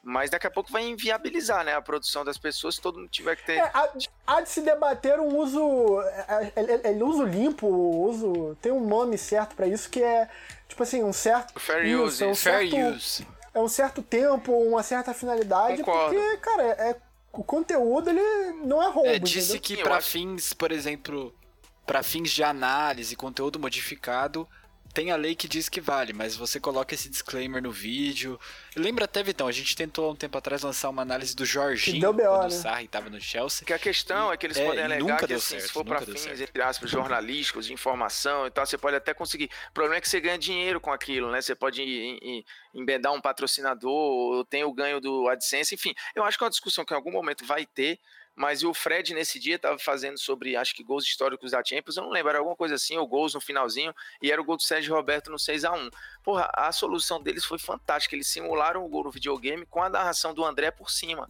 Mas 0.02 0.30
daqui 0.30 0.48
a 0.48 0.52
pouco 0.52 0.72
vai 0.72 0.84
inviabilizar 0.88 1.64
né, 1.66 1.76
a 1.76 1.82
produção 1.82 2.24
das 2.24 2.38
pessoas 2.38 2.76
se 2.76 2.82
todo 2.82 3.00
mundo 3.00 3.10
tiver 3.10 3.36
que 3.36 3.46
ter. 3.46 3.58
É, 3.58 3.72
há, 3.74 3.90
há, 4.26 4.42
de 4.42 4.50
se 4.50 4.62
debater 4.62 5.20
um 5.20 5.36
uso. 5.38 6.02
É, 6.02 6.52
é, 6.56 6.92
é, 6.92 7.04
uso 7.04 7.24
limpo, 7.26 7.68
uso. 7.68 8.58
Tem 8.62 8.72
um 8.72 8.86
nome 8.86 9.18
certo 9.18 9.56
para 9.56 9.68
isso 9.68 9.90
que 9.90 10.02
é. 10.02 10.30
Tipo 10.68 10.84
assim, 10.84 11.04
um 11.04 11.12
certo. 11.12 11.60
Fair 11.60 11.86
isso, 11.86 12.04
use, 12.04 12.26
um 12.26 12.36
fair 12.36 12.70
certo, 12.70 12.96
use. 12.96 13.28
É 13.54 13.60
um 13.60 13.68
certo 13.68 14.02
tempo, 14.02 14.54
uma 14.54 14.84
certa 14.84 15.14
finalidade. 15.14 15.84
Concordo. 15.84 16.16
Porque, 16.16 16.38
cara, 16.38 16.64
é, 16.64 16.96
o 17.34 17.44
conteúdo 17.44 18.10
ele 18.10 18.54
não 18.66 18.82
é 18.82 18.90
roubo. 18.90 19.10
É, 19.10 19.20
disse 19.20 19.58
entendeu? 19.58 19.78
que 19.78 19.84
para 19.84 20.00
fins, 20.00 20.54
por 20.54 20.72
exemplo, 20.72 21.36
para 21.86 22.02
fins 22.04 22.32
de 22.32 22.44
análise, 22.44 23.16
conteúdo 23.16 23.60
modificado, 23.60 24.48
tem 25.00 25.12
a 25.12 25.16
lei 25.16 25.34
que 25.34 25.48
diz 25.48 25.70
que 25.70 25.80
vale, 25.80 26.12
mas 26.12 26.36
você 26.36 26.60
coloca 26.60 26.94
esse 26.94 27.08
disclaimer 27.08 27.64
no 27.64 27.72
vídeo. 27.72 28.38
Lembra 28.76 29.06
até, 29.06 29.24
Vitão, 29.24 29.48
a 29.48 29.52
gente 29.54 29.74
tentou 29.74 30.12
um 30.12 30.16
tempo 30.16 30.38
atrás 30.38 30.62
lançar 30.62 30.90
uma 30.90 31.02
análise 31.02 31.34
do 31.34 31.46
Jorginho, 31.46 32.02
deu 32.02 32.12
BO, 32.12 32.24
quando 32.24 32.42
né? 32.42 32.48
o 32.48 32.52
Sarri 32.52 32.84
estava 32.84 33.10
no 33.10 33.22
Chelsea. 33.22 33.66
Que 33.66 33.72
a 33.72 33.80
questão 33.80 34.30
e, 34.30 34.34
é 34.34 34.38
que 34.38 34.46
eles 34.46 34.58
é, 34.58 34.66
podem 34.66 34.84
alegar 34.84 35.26
que 35.26 35.34
assim, 35.34 35.52
certo, 35.52 35.68
se 35.68 35.72
for 35.72 35.86
para 35.86 36.02
fins, 36.02 36.20
certo. 36.20 36.42
entre 36.42 36.62
aspas, 36.62 36.90
jornalísticos, 36.92 37.66
de 37.66 37.72
informação 37.72 38.46
e 38.46 38.52
tal, 38.52 38.66
você 38.66 38.78
pode 38.78 38.98
até 38.98 39.14
conseguir. 39.14 39.50
O 39.70 39.74
problema 39.74 39.96
é 39.96 40.02
que 40.02 40.10
você 40.10 40.20
ganha 40.20 40.38
dinheiro 40.38 40.82
com 40.82 40.92
aquilo, 40.92 41.32
né? 41.32 41.42
Você 41.42 41.56
pode 41.56 41.82
embedar 42.74 43.14
um 43.14 43.22
patrocinador, 43.22 43.90
ou 43.90 44.44
tem 44.44 44.66
o 44.66 44.74
ganho 44.74 45.00
do 45.00 45.30
AdSense, 45.30 45.76
enfim. 45.76 45.96
Eu 46.14 46.26
acho 46.26 46.38
que 46.38 46.44
é 46.44 46.46
uma 46.46 46.52
discussão 46.52 46.84
que 46.84 46.94
em 46.94 46.98
algum 46.98 47.12
momento 47.12 47.46
vai 47.46 47.66
ter, 47.66 47.98
mas 48.40 48.64
o 48.64 48.74
Fred 48.74 49.14
nesse 49.14 49.38
dia 49.38 49.58
estava 49.58 49.78
fazendo 49.78 50.18
sobre, 50.18 50.56
acho 50.56 50.74
que 50.74 50.82
gols 50.82 51.04
históricos 51.04 51.52
da 51.52 51.62
Champions, 51.62 51.98
eu 51.98 52.04
não 52.04 52.10
lembro, 52.10 52.30
era 52.30 52.38
alguma 52.40 52.56
coisa 52.56 52.76
assim, 52.76 52.96
ou 52.96 53.06
gols 53.06 53.34
no 53.34 53.42
finalzinho, 53.42 53.94
e 54.22 54.32
era 54.32 54.40
o 54.40 54.46
gol 54.46 54.56
do 54.56 54.64
Sérgio 54.64 54.96
Roberto 54.96 55.30
no 55.30 55.38
6 55.38 55.66
a 55.66 55.74
1 55.74 55.90
Porra, 56.24 56.50
a 56.54 56.72
solução 56.72 57.22
deles 57.22 57.44
foi 57.44 57.60
fantástica, 57.60 58.16
eles 58.16 58.28
simularam 58.28 58.86
o 58.86 58.88
gol 58.88 59.04
no 59.04 59.12
videogame 59.12 59.66
com 59.66 59.84
a 59.84 59.90
narração 59.90 60.34
do 60.34 60.46
André 60.46 60.72
por 60.72 60.90
cima, 60.90 61.30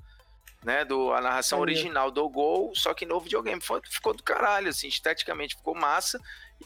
né, 0.63 0.85
do, 0.85 1.11
a 1.11 1.19
narração 1.19 1.59
original 1.59 2.11
do 2.11 2.29
gol, 2.29 2.75
só 2.75 2.93
que 2.93 3.07
no 3.07 3.19
videogame. 3.19 3.59
Foi, 3.59 3.81
ficou 3.89 4.13
do 4.13 4.21
caralho, 4.21 4.69
assim, 4.69 4.87
esteticamente 4.87 5.55
ficou 5.55 5.73
massa, 5.73 6.21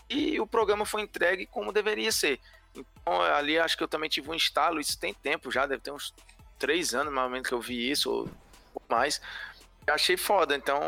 e 0.09 0.41
o 0.41 0.45
programa 0.45 0.85
foi 0.85 1.03
entregue 1.03 1.45
como 1.45 1.71
deveria 1.71 2.11
ser. 2.11 2.37
Então, 2.75 3.21
ali 3.21 3.57
acho 3.57 3.77
que 3.77 3.83
eu 3.83 3.87
também 3.87 4.09
tive 4.09 4.29
um 4.29 4.35
instalo, 4.35 4.81
isso 4.81 4.99
tem 4.99 5.13
tempo 5.13 5.49
já, 5.49 5.65
deve 5.65 5.81
ter 5.81 5.91
uns 5.91 6.13
três 6.59 6.93
anos 6.93 7.13
mais 7.13 7.27
ou 7.27 7.31
menos 7.31 7.47
que 7.47 7.53
eu 7.53 7.61
vi 7.61 7.89
isso, 7.89 8.11
ou 8.11 8.29
mais, 8.89 9.21
achei 9.87 10.17
foda. 10.17 10.55
Então, 10.55 10.79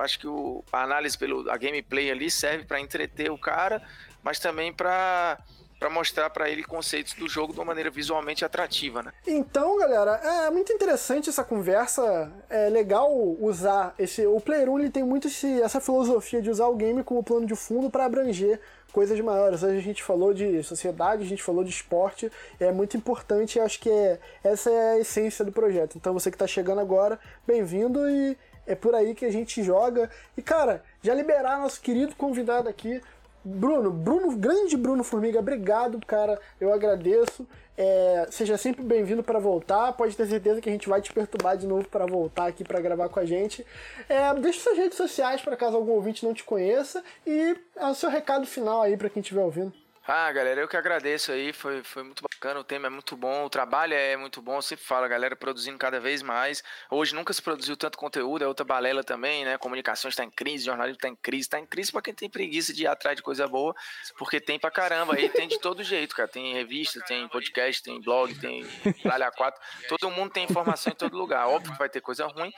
acho 0.00 0.18
que 0.18 0.26
o, 0.26 0.64
a 0.72 0.82
análise 0.82 1.16
pelo 1.16 1.50
a 1.50 1.56
gameplay 1.56 2.10
ali 2.10 2.30
serve 2.30 2.64
para 2.64 2.80
entreter 2.80 3.30
o 3.30 3.38
cara, 3.38 3.82
mas 4.22 4.38
também 4.38 4.72
para 4.72 5.38
para 5.78 5.90
mostrar 5.90 6.30
para 6.30 6.48
ele 6.48 6.62
conceitos 6.62 7.12
do 7.12 7.28
jogo 7.28 7.52
de 7.52 7.58
uma 7.58 7.66
maneira 7.66 7.90
visualmente 7.90 8.42
atrativa, 8.42 9.02
né? 9.02 9.12
Então, 9.26 9.76
galera, 9.76 10.12
é 10.46 10.50
muito 10.50 10.72
interessante 10.72 11.28
essa 11.28 11.44
conversa. 11.44 12.32
É 12.48 12.70
legal 12.70 13.12
usar 13.12 13.94
esse 13.98 14.26
o 14.26 14.40
Player 14.40 14.70
1 14.70 14.78
ele 14.78 14.90
tem 14.90 15.02
muito 15.02 15.28
esse, 15.28 15.60
essa 15.60 15.80
filosofia 15.80 16.40
de 16.40 16.48
usar 16.48 16.68
o 16.68 16.76
game 16.76 17.04
como 17.04 17.22
plano 17.22 17.44
de 17.44 17.54
fundo 17.54 17.90
para 17.90 18.06
abranger 18.06 18.60
coisas 18.94 19.20
maiores. 19.20 19.64
A 19.64 19.78
gente 19.80 20.04
falou 20.04 20.32
de 20.32 20.62
sociedade, 20.62 21.24
a 21.24 21.26
gente 21.26 21.42
falou 21.42 21.64
de 21.64 21.70
esporte, 21.70 22.30
é 22.60 22.70
muito 22.70 22.96
importante 22.96 23.56
e 23.56 23.60
acho 23.60 23.80
que 23.80 23.90
é, 23.90 24.20
essa 24.44 24.70
é 24.70 24.92
a 24.92 24.98
essência 25.00 25.44
do 25.44 25.50
projeto. 25.50 25.98
Então 25.98 26.12
você 26.14 26.30
que 26.30 26.36
está 26.36 26.46
chegando 26.46 26.80
agora, 26.80 27.18
bem-vindo 27.44 28.08
e 28.08 28.38
é 28.64 28.76
por 28.76 28.94
aí 28.94 29.12
que 29.12 29.24
a 29.24 29.32
gente 29.32 29.64
joga. 29.64 30.08
E 30.36 30.42
cara, 30.42 30.80
já 31.02 31.12
liberar 31.12 31.58
nosso 31.58 31.80
querido 31.80 32.14
convidado 32.14 32.68
aqui, 32.68 33.02
Bruno, 33.44 33.90
Bruno, 33.90 34.36
grande 34.36 34.76
Bruno 34.76 35.04
Formiga, 35.04 35.38
obrigado, 35.38 36.00
cara, 36.06 36.40
eu 36.58 36.72
agradeço. 36.72 37.46
É, 37.76 38.26
seja 38.30 38.56
sempre 38.56 38.82
bem-vindo 38.82 39.22
para 39.22 39.38
voltar. 39.38 39.92
Pode 39.92 40.16
ter 40.16 40.26
certeza 40.26 40.60
que 40.60 40.68
a 40.68 40.72
gente 40.72 40.88
vai 40.88 41.02
te 41.02 41.12
perturbar 41.12 41.56
de 41.56 41.66
novo 41.66 41.88
para 41.88 42.06
voltar 42.06 42.46
aqui 42.46 42.64
para 42.64 42.80
gravar 42.80 43.08
com 43.08 43.18
a 43.20 43.24
gente. 43.24 43.66
É, 44.08 44.32
deixe 44.34 44.60
suas 44.60 44.78
redes 44.78 44.96
sociais 44.96 45.40
para 45.40 45.56
caso 45.56 45.76
algum 45.76 45.92
ouvinte 45.92 46.24
não 46.24 46.32
te 46.32 46.44
conheça 46.44 47.02
e 47.26 47.56
é 47.76 47.86
o 47.86 47.94
seu 47.94 48.08
recado 48.08 48.46
final 48.46 48.82
aí 48.82 48.96
para 48.96 49.10
quem 49.10 49.20
estiver 49.20 49.42
ouvindo. 49.42 49.83
Ah, 50.06 50.30
galera, 50.32 50.60
eu 50.60 50.68
que 50.68 50.76
agradeço 50.76 51.32
aí, 51.32 51.50
foi, 51.50 51.82
foi 51.82 52.02
muito 52.02 52.22
bacana, 52.22 52.60
o 52.60 52.64
tema 52.64 52.88
é 52.88 52.90
muito 52.90 53.16
bom, 53.16 53.42
o 53.42 53.48
trabalho 53.48 53.94
é 53.94 54.18
muito 54.18 54.42
bom, 54.42 54.56
eu 54.56 54.62
sempre 54.62 54.84
falo, 54.84 55.08
galera 55.08 55.34
produzindo 55.34 55.78
cada 55.78 55.98
vez 55.98 56.20
mais. 56.20 56.62
Hoje 56.90 57.14
nunca 57.14 57.32
se 57.32 57.40
produziu 57.40 57.74
tanto 57.74 57.96
conteúdo, 57.96 58.44
é 58.44 58.46
outra 58.46 58.66
balela 58.66 59.02
também, 59.02 59.46
né? 59.46 59.56
Comunicação 59.56 60.10
está 60.10 60.22
em 60.22 60.30
crise, 60.30 60.66
jornalismo 60.66 60.98
está 60.98 61.08
em 61.08 61.16
crise, 61.16 61.44
está 61.44 61.58
em 61.58 61.64
crise 61.64 61.90
para 61.90 62.02
quem 62.02 62.12
tem 62.12 62.28
preguiça 62.28 62.74
de 62.74 62.82
ir 62.82 62.86
atrás 62.86 63.16
de 63.16 63.22
coisa 63.22 63.48
boa, 63.48 63.74
porque 64.18 64.38
tem 64.38 64.58
pra 64.58 64.70
caramba, 64.70 65.14
aí 65.14 65.26
tem 65.30 65.48
de 65.48 65.58
todo 65.58 65.82
jeito, 65.82 66.14
cara. 66.14 66.28
Tem 66.28 66.52
revista, 66.52 67.00
tem 67.06 67.26
podcast, 67.26 67.82
tem 67.82 67.98
blog, 68.02 68.34
tem 68.34 68.62
Tralha 69.02 69.30
4, 69.30 69.58
todo 69.88 70.10
mundo 70.10 70.30
tem 70.30 70.44
informação 70.44 70.92
em 70.92 70.96
todo 70.96 71.16
lugar. 71.16 71.48
Óbvio 71.48 71.72
que 71.72 71.78
vai 71.78 71.88
ter 71.88 72.02
coisa 72.02 72.26
ruim, 72.26 72.52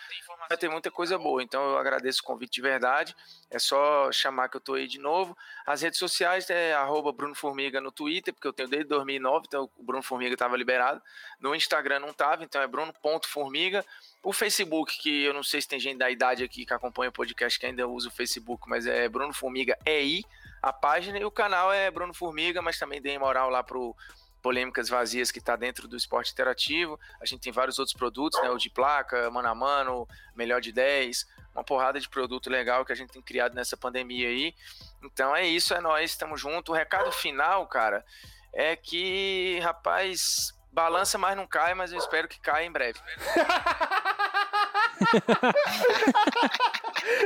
vai 0.48 0.58
ter 0.58 0.68
muita 0.68 0.90
coisa 0.90 1.18
boa. 1.18 1.42
Então 1.42 1.62
eu 1.70 1.78
agradeço 1.78 2.20
o 2.20 2.24
convite 2.24 2.54
de 2.54 2.62
verdade. 2.62 3.14
É 3.50 3.58
só 3.58 4.10
chamar 4.12 4.48
que 4.48 4.56
eu 4.56 4.60
tô 4.60 4.74
aí 4.74 4.86
de 4.86 4.98
novo. 4.98 5.36
As 5.66 5.82
redes 5.82 5.98
sociais 5.98 6.48
é 6.50 6.74
arroba 6.74 7.12
Bruno 7.12 7.34
Formiga 7.34 7.80
no 7.80 7.90
Twitter, 7.92 8.32
porque 8.32 8.46
eu 8.46 8.52
tenho 8.52 8.68
desde 8.68 8.88
2009, 8.88 9.44
então 9.46 9.70
o 9.76 9.82
Bruno 9.82 10.02
Formiga 10.02 10.34
estava 10.34 10.56
liberado. 10.56 11.00
No 11.40 11.54
Instagram 11.54 12.00
não 12.00 12.10
estava, 12.10 12.44
então 12.44 12.60
é 12.60 12.66
Bruno.formiga. 12.66 13.84
O 14.22 14.32
Facebook, 14.32 14.98
que 14.98 15.24
eu 15.24 15.34
não 15.34 15.42
sei 15.42 15.60
se 15.60 15.68
tem 15.68 15.78
gente 15.78 15.98
da 15.98 16.10
idade 16.10 16.42
aqui 16.42 16.66
que 16.66 16.74
acompanha 16.74 17.10
o 17.10 17.12
podcast 17.12 17.58
que 17.58 17.66
ainda 17.66 17.86
usa 17.86 18.08
o 18.08 18.12
Facebook, 18.12 18.68
mas 18.68 18.86
é 18.86 19.08
Bruno 19.08 19.32
Formiga 19.32 19.78
EI, 19.84 20.24
a 20.62 20.72
página, 20.72 21.18
e 21.18 21.24
o 21.24 21.30
canal 21.30 21.72
é 21.72 21.90
Bruno 21.90 22.12
Formiga, 22.12 22.60
mas 22.60 22.78
também 22.78 23.00
dei 23.00 23.18
moral 23.18 23.50
lá 23.50 23.62
pro 23.62 23.94
polêmicas 24.42 24.88
vazias 24.88 25.30
que 25.30 25.38
está 25.38 25.56
dentro 25.56 25.88
do 25.88 25.96
esporte 25.96 26.32
interativo. 26.32 26.98
A 27.20 27.26
gente 27.26 27.40
tem 27.40 27.52
vários 27.52 27.78
outros 27.78 27.96
produtos, 27.96 28.40
né? 28.42 28.50
O 28.50 28.58
de 28.58 28.70
placa, 28.70 29.30
mano 29.30 29.48
a 29.48 29.54
mano, 29.54 30.08
melhor 30.34 30.60
de 30.60 30.72
10, 30.72 31.26
uma 31.54 31.64
porrada 31.64 31.98
de 31.98 32.08
produto 32.08 32.50
legal 32.50 32.84
que 32.84 32.92
a 32.92 32.96
gente 32.96 33.12
tem 33.12 33.22
criado 33.22 33.54
nessa 33.54 33.76
pandemia 33.76 34.28
aí. 34.28 34.54
Então 35.02 35.34
é 35.34 35.46
isso, 35.46 35.74
é 35.74 35.80
nós, 35.80 36.10
estamos 36.10 36.40
juntos. 36.40 36.72
O 36.72 36.76
recado 36.76 37.10
final, 37.12 37.66
cara, 37.66 38.04
é 38.52 38.76
que, 38.76 39.58
rapaz, 39.62 40.54
balança, 40.70 41.18
mas 41.18 41.36
não 41.36 41.46
cai, 41.46 41.74
mas 41.74 41.92
eu 41.92 41.98
espero 41.98 42.28
que 42.28 42.40
caia 42.40 42.66
em 42.66 42.72
breve. 42.72 43.00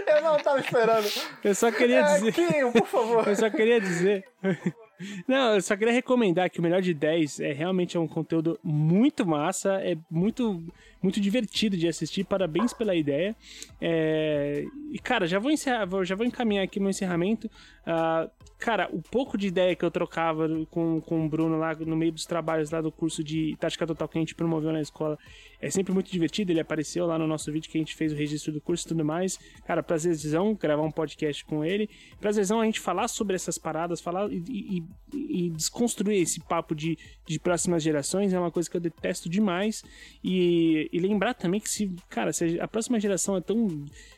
eu 0.07 0.23
não 0.23 0.37
estava 0.37 0.61
esperando. 0.61 1.09
Eu 1.43 1.55
só 1.55 1.71
queria 1.71 2.01
é, 2.01 2.15
dizer. 2.15 2.33
Kim, 2.33 2.73
por 2.73 2.87
favor. 2.87 3.29
Eu 3.29 3.37
só 3.37 3.51
queria 3.51 3.81
dizer 3.81 4.27
não, 5.27 5.55
eu 5.55 5.63
só 5.63 5.77
queria 5.77 5.93
recomendar 5.93 6.51
que 6.51 6.59
o 6.59 6.63
Melhor 6.63 6.83
de 6.83 6.95
10 6.95 7.41
é 7.41 7.53
realmente 7.53 7.97
é 7.97 8.01
um 8.01 8.09
conteúdo 8.09 8.59
muito 8.63 9.27
massa, 9.27 9.75
é 9.83 9.97
muito 10.11 10.63
muito 11.03 11.21
divertido 11.21 11.77
de 11.77 11.89
assistir. 11.89 12.25
Parabéns 12.25 12.73
pela 12.73 12.95
ideia. 12.95 13.35
É... 13.81 14.65
E 14.93 14.99
cara, 14.99 15.27
já 15.27 15.39
vou 15.39 15.51
encerrar, 15.51 15.87
já 16.05 16.15
vou 16.15 16.27
encaminhar 16.27 16.65
aqui 16.65 16.79
meu 16.81 16.91
encerramento. 16.91 17.51
Uh, 17.81 18.31
cara, 18.59 18.89
o 18.93 19.01
pouco 19.01 19.39
de 19.39 19.47
ideia 19.47 19.75
que 19.75 19.85
eu 19.85 19.91
trocava 19.91 20.49
com, 20.71 21.01
com 21.01 21.25
o 21.25 21.29
Bruno 21.29 21.59
lá 21.59 21.75
no 21.75 21.97
meio 21.97 22.13
dos 22.13 22.27
trabalhos 22.27 22.71
lá 22.71 22.81
do 22.81 22.93
curso 22.93 23.25
de 23.25 23.57
tática 23.59 23.87
total 23.87 24.07
que 24.07 24.19
a 24.19 24.21
gente 24.21 24.35
promoveu 24.35 24.71
na 24.71 24.81
escola 24.81 25.19
é 25.61 25.71
sempre 25.71 25.93
muito 25.93 26.11
divertido. 26.11 26.53
Ele 26.53 26.61
apareceu 26.61 27.07
lá 27.07 27.19
no 27.19 27.27
nosso 27.27 27.51
vídeo 27.51 27.71
que 27.71 27.79
a 27.79 27.81
gente 27.81 27.95
fez 27.95 28.13
o 28.13 28.17
registro 28.17 28.53
do 28.53 28.61
curso 28.61 28.87
e 28.87 28.89
tudo 28.89 29.05
mais. 29.05 29.39
Cara, 29.67 29.83
prazerzão 29.83 30.55
gravar 30.55 30.83
um 30.83 30.91
podcast 30.91 31.45
com 31.45 31.65
ele. 31.65 31.89
Prazerzão 32.21 32.61
a 32.61 32.65
gente 32.65 32.81
falar 32.81 33.09
sobre 33.09 33.35
essas 33.35 33.59
paradas, 33.59 34.01
falar 34.01 34.31
e, 34.31 34.43
e, 34.49 35.47
e 35.47 35.51
desconstruir 35.51 36.21
esse 36.21 36.41
papo 36.41 36.75
de, 36.75 36.99
de 37.27 37.39
próximas 37.39 37.83
gerações. 37.83 38.33
É 38.33 38.39
uma 38.39 38.51
coisa 38.51 38.71
que 38.71 38.77
eu 38.77 38.81
detesto 38.81 39.29
demais. 39.29 39.83
E, 40.23 40.89
e 40.93 40.99
lembrar 40.99 41.35
também 41.35 41.61
que 41.61 41.69
se, 41.69 41.91
cara, 42.09 42.33
se 42.33 42.59
a 42.61 42.67
próxima 42.67 42.99
geração 42.99 43.37
é 43.37 43.41
tão 43.41 43.69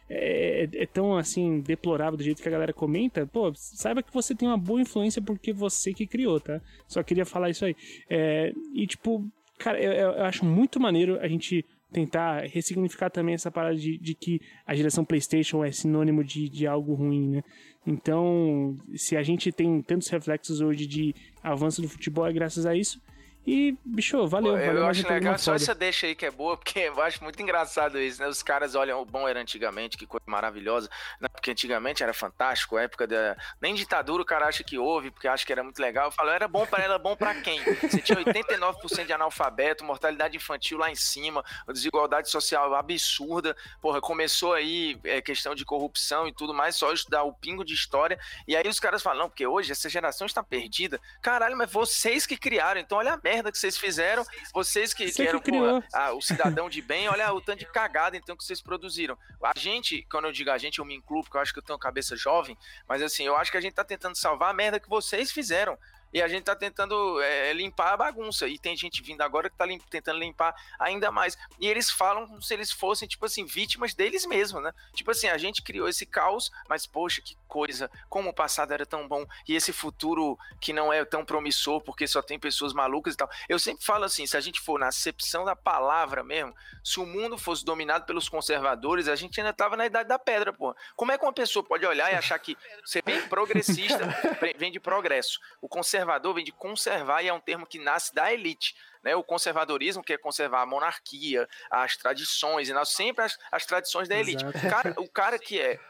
é, 0.09 0.69
é, 0.75 0.87
tão 0.87 1.17
assim 1.17 1.61
deplorável 1.61 2.17
do 2.17 2.23
jeito 2.23 2.43
que 2.43 2.49
a 2.49 2.53
galera 2.53 2.73
comenta, 2.73 3.27
pô, 3.27 3.53
saiba 3.55 4.03
que 4.03 4.13
você 4.13 4.35
tem 4.35 4.49
uma 4.49 4.59
boa 4.59 4.81
influência 4.81 5.23
porque 5.23 5.53
você 5.53 5.93
que 5.93 6.07
criou, 6.07 6.41
tá? 6.41 6.61
Só 6.87 7.03
queria 7.03 7.25
falar 7.25 7.51
isso 7.51 7.65
aí. 7.65 7.77
É, 8.09 8.53
e 8.75 8.87
tipo, 8.87 9.27
cara, 9.59 9.81
eu, 9.81 9.93
eu, 9.93 10.25
acho 10.25 10.45
muito 10.45 10.81
maneiro 10.81 11.19
a 11.21 11.29
gente 11.29 11.65
tentar 11.93 12.47
ressignificar 12.47 13.11
também 13.11 13.35
essa 13.35 13.51
parada 13.51 13.77
de, 13.77 13.99
de 13.99 14.15
que 14.15 14.41
a 14.67 14.75
geração 14.75 15.05
PlayStation 15.05 15.63
é 15.63 15.71
sinônimo 15.71 16.25
de, 16.25 16.49
de 16.49 16.67
algo 16.67 16.95
ruim, 16.95 17.29
né? 17.29 17.43
Então, 17.87 18.77
se 18.95 19.17
a 19.17 19.23
gente 19.23 19.51
tem 19.51 19.83
tantos 19.83 20.09
reflexos 20.09 20.61
hoje 20.61 20.87
de 20.87 21.15
avanço 21.43 21.83
do 21.83 21.89
futebol, 21.89 22.27
é 22.27 22.33
graças 22.33 22.65
a 22.65 22.75
isso. 22.75 23.01
E, 23.47 23.77
bicho, 23.85 24.27
valeu. 24.29 24.53
valeu 24.53 24.77
eu 24.77 24.87
acho 24.87 25.09
legal 25.09 25.37
só 25.37 25.55
essa 25.55 25.75
deixa 25.75 26.07
aí 26.07 26.15
que 26.15 26.25
é 26.25 26.31
boa, 26.31 26.57
porque 26.57 26.79
eu 26.87 27.01
acho 27.03 27.23
muito 27.23 27.41
engraçado 27.43 27.99
isso, 27.99 28.21
né? 28.23 28.29
Os 28.29 28.43
caras 28.43 28.75
olham 28.75 29.01
o 29.01 29.05
bom 29.05 29.29
era 29.29 29.41
antigamente, 29.41 29.97
que 29.97 30.07
coisa 30.07 30.22
maravilhosa, 30.33 30.89
né? 31.21 31.29
porque 31.29 31.51
antigamente 31.51 32.03
era 32.03 32.15
fantástico, 32.15 32.79
época 32.79 33.07
da. 33.07 33.37
Nem 33.61 33.75
ditadura 33.75 34.23
o 34.23 34.27
cara 34.27 34.47
acha 34.47 34.65
que 34.65 34.79
houve, 34.79 35.11
porque 35.11 35.29
acha 35.29 35.45
que 35.45 35.53
era 35.53 35.63
muito 35.63 35.81
legal. 35.81 36.07
Eu 36.07 36.13
falo, 36.13 36.31
era 36.31 36.49
bom 36.49 36.67
para 36.67 36.83
ela, 36.83 36.99
bom 36.99 37.15
para 37.15 37.35
quem? 37.35 37.63
Você 37.63 38.01
tinha 38.01 38.19
89% 38.19 39.07
de 39.07 39.13
analfabeto, 39.13 39.85
mortalidade 39.85 40.37
infantil 40.37 40.79
lá 40.79 40.91
em 40.91 40.95
cima, 40.95 41.45
desigualdade 41.69 42.31
social 42.31 42.75
absurda. 42.75 43.55
Porra, 43.81 44.01
começou 44.01 44.55
aí 44.55 44.99
é, 45.05 45.21
questão 45.21 45.55
de 45.55 45.65
corrupção 45.65 46.27
e 46.27 46.33
tudo 46.33 46.55
mais, 46.55 46.77
só 46.77 46.93
estudar 46.93 47.23
o 47.25 47.33
pingo 47.33 47.65
de 47.65 47.75
história. 47.75 48.19
E 48.49 48.57
aí 48.57 48.67
os 48.67 48.81
caras 48.81 49.03
falam, 49.03 49.21
não, 49.21 49.29
porque 49.29 49.47
hoje 49.47 49.71
essa 49.71 49.89
geração 49.89 50.27
está 50.27 50.43
perdida. 50.43 51.01
Caralho, 51.21 51.57
mas 51.57 51.71
vocês 51.71 52.27
que 52.27 52.37
criaram, 52.37 52.81
então 52.81 52.99
olha 52.99 53.13
a 53.13 53.21
merda 53.23 53.53
que 53.53 53.59
vocês 53.59 53.77
fizeram, 53.77 54.25
vocês 54.55 54.95
que, 54.95 55.11
que 55.11 55.23
eram 55.23 55.41
que 55.41 55.51
porra, 55.51 55.85
ah, 55.93 56.13
o 56.13 56.23
cidadão 56.23 56.71
de 56.71 56.81
bem, 56.81 57.09
olha 57.09 57.33
o 57.33 57.41
tanto 57.41 57.59
de 57.61 57.67
cagada 57.67 58.17
então 58.17 58.37
que 58.37 58.45
vocês 58.45 58.61
produziram. 58.61 59.17
A 59.43 59.59
gente, 59.59 60.07
quando 60.11 60.22
eu 60.27 60.33
digo 60.33 60.51
a 60.51 60.59
gente, 60.59 60.79
eu 60.79 60.85
me 60.85 60.95
incluo, 60.95 61.23
porque 61.23 61.37
eu 61.37 61.41
acho 61.41 61.53
que 61.53 61.59
eu 61.59 61.63
tenho 61.63 61.79
cabeça 61.79 62.17
jovem, 62.17 62.57
mas 62.89 63.03
assim, 63.03 63.25
eu 63.25 63.37
acho 63.37 63.51
que 63.51 63.57
a 63.57 63.61
gente 63.61 63.75
tá 63.75 63.85
tentando 63.85 64.17
salvar 64.17 64.51
a 64.51 64.55
merda 64.55 64.81
que 64.81 64.89
vocês 64.89 65.31
fizeram 65.31 65.79
e 66.13 66.21
a 66.21 66.29
gente 66.29 66.45
tá 66.45 66.55
tentando 66.55 67.21
é, 67.21 67.53
limpar 67.53 67.95
a 67.95 67.97
bagunça. 67.97 68.47
E 68.47 68.59
tem 68.59 68.77
gente 68.77 69.03
vindo 69.03 69.23
agora 69.23 69.49
que 69.49 69.57
tá 69.57 69.65
limp 69.65 69.83
tentando 69.89 70.19
limpar 70.19 70.55
ainda 70.79 71.11
mais. 71.11 71.37
E 71.59 71.67
eles 71.67 71.91
falam 71.91 72.27
como 72.27 72.43
se 72.43 72.53
eles 72.53 72.71
fossem, 72.71 73.09
tipo 73.09 73.25
assim, 73.25 73.45
vítimas 73.45 73.95
deles 73.95 74.27
mesmos, 74.27 74.63
né? 74.63 74.73
Tipo 74.95 75.11
assim, 75.11 75.29
a 75.29 75.39
gente 75.39 75.63
criou 75.63 75.89
esse 75.89 76.05
caos, 76.05 76.51
mas 76.69 76.87
poxa, 76.87 77.23
que 77.23 77.37
coisa, 77.49 77.91
como 78.09 78.31
o 78.31 78.35
passado 78.35 78.73
era 78.73 78.85
tão 78.87 79.07
bom 79.09 79.27
e 79.49 79.55
esse 79.55 79.73
futuro 79.73 80.39
que 80.61 80.73
não 80.73 80.93
é 80.93 81.05
tão 81.05 81.25
promissor 81.25 81.81
porque 81.81 82.07
só 82.07 82.23
tem 82.23 82.39
pessoas 82.39 82.73
malucas 82.73 83.15
e 83.15 83.17
tal. 83.17 83.29
Eu 83.49 83.59
sempre 83.59 83.85
falo 83.85 84.05
assim, 84.05 84.27
se 84.27 84.37
a 84.37 84.41
gente 84.41 84.61
for 84.61 84.79
na 84.79 84.89
acepção 84.89 85.45
da 85.45 85.57
palavra 85.57 86.23
mesmo, 86.23 86.55
se 86.85 87.01
o 87.01 87.07
mundo 87.07 87.39
fosse 87.39 87.65
dominado 87.65 88.05
pelos 88.05 88.29
conservadores, 88.29 89.09
a 89.09 89.17
gente 89.17 89.41
ainda 89.41 89.53
tava 89.53 89.77
na 89.77 89.87
idade 89.87 90.09
da 90.09 90.19
pedra, 90.19 90.53
pô. 90.53 90.75
Como 90.97 91.13
é 91.13 91.19
que 91.19 91.25
uma 91.25 91.33
pessoa 91.33 91.65
pode 91.65 91.85
olhar 91.87 92.13
e 92.13 92.17
achar 92.17 92.39
que 92.39 92.57
você 92.85 93.01
vem 93.05 93.21
progressista, 93.29 93.99
vem 94.57 94.73
de 94.73 94.81
progresso? 94.81 95.39
O 95.61 95.69
conservador 95.69 96.02
conservador 96.03 96.35
vem 96.35 96.45
de 96.45 96.53
conservar 96.53 97.23
e 97.23 97.29
é 97.29 97.33
um 97.33 97.41
termo 97.41 97.67
que 97.67 97.79
nasce 97.79 98.15
da 98.15 98.33
elite. 98.33 98.75
Né, 99.03 99.17
o 99.17 99.25
conservadorismo 99.25 100.03
que 100.03 100.13
é 100.13 100.19
conservar 100.19 100.63
a 100.63 100.67
monarquia, 100.67 101.49
as 101.69 101.97
tradições, 101.97 102.69
e 102.69 102.73
nós 102.73 102.91
sempre 102.91 103.25
as, 103.25 103.37
as 103.51 103.67
tradições 103.67 104.09
da 104.09 104.17
elite. 104.17 104.45
O 104.45 104.53
cara, 104.53 104.95
o 104.97 105.09
cara 105.09 105.39
que 105.41 105.61
é 105.61 105.81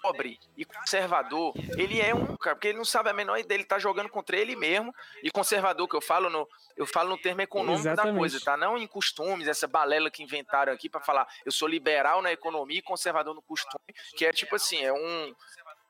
pobre 0.00 0.40
e 0.56 0.64
conservador, 0.64 1.52
ele 1.76 2.00
é 2.00 2.14
um 2.14 2.34
cara, 2.38 2.56
porque 2.56 2.68
ele 2.68 2.78
não 2.78 2.84
sabe 2.86 3.10
a 3.10 3.12
menor 3.12 3.36
ideia, 3.36 3.58
ele 3.58 3.66
tá 3.66 3.78
jogando 3.78 4.08
contra 4.08 4.34
ele 4.34 4.56
mesmo. 4.56 4.94
E 5.22 5.30
conservador, 5.30 5.86
que 5.86 5.94
eu 5.94 6.00
falo 6.00 6.30
no, 6.30 6.48
eu 6.74 6.86
falo 6.86 7.10
no 7.10 7.18
termo 7.18 7.42
econômico 7.42 7.80
Exatamente. 7.80 8.14
da 8.14 8.18
coisa, 8.18 8.40
tá? 8.40 8.56
Não 8.56 8.78
em 8.78 8.86
costumes, 8.86 9.46
essa 9.46 9.68
balela 9.68 10.10
que 10.10 10.22
inventaram 10.22 10.72
aqui 10.72 10.88
para 10.88 11.02
falar, 11.02 11.28
eu 11.44 11.52
sou 11.52 11.68
liberal 11.68 12.22
na 12.22 12.32
economia 12.32 12.78
e 12.78 12.82
conservador 12.82 13.34
no 13.34 13.42
costume, 13.42 13.94
que 14.16 14.24
é 14.24 14.32
tipo 14.32 14.56
assim, 14.56 14.82
é 14.82 14.92
um, 14.92 15.34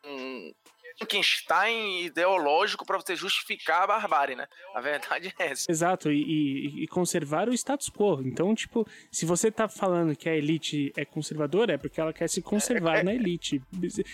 um 0.05 0.55
Frankenstein 0.97 2.05
ideológico 2.05 2.87
para 2.87 2.99
você 2.99 3.17
justificar 3.17 3.83
a 3.83 3.87
barbárie, 3.87 4.37
né? 4.37 4.47
A 4.75 4.81
verdade 4.81 5.35
é 5.39 5.51
essa. 5.51 5.71
Exato, 5.71 6.11
e, 6.11 6.23
e, 6.23 6.85
e, 6.85 6.89
conservar 6.89 7.49
o 7.49 7.53
status 7.53 7.91
quo. 7.91 8.23
Então, 8.25 8.55
tipo, 8.55 8.87
se 9.11 9.27
você 9.27 9.51
tá 9.51 9.69
falando 9.69 10.15
que 10.15 10.29
a 10.29 10.35
elite 10.35 10.93
é 10.97 11.05
conservadora, 11.05 11.75
é 11.75 11.79
porque 11.79 12.01
ela 12.01 12.13
quer 12.13 12.29
se 12.29 12.41
conservar 12.41 12.97
é, 12.97 13.01
é, 13.01 13.03
na 13.03 13.15
elite. 13.15 13.61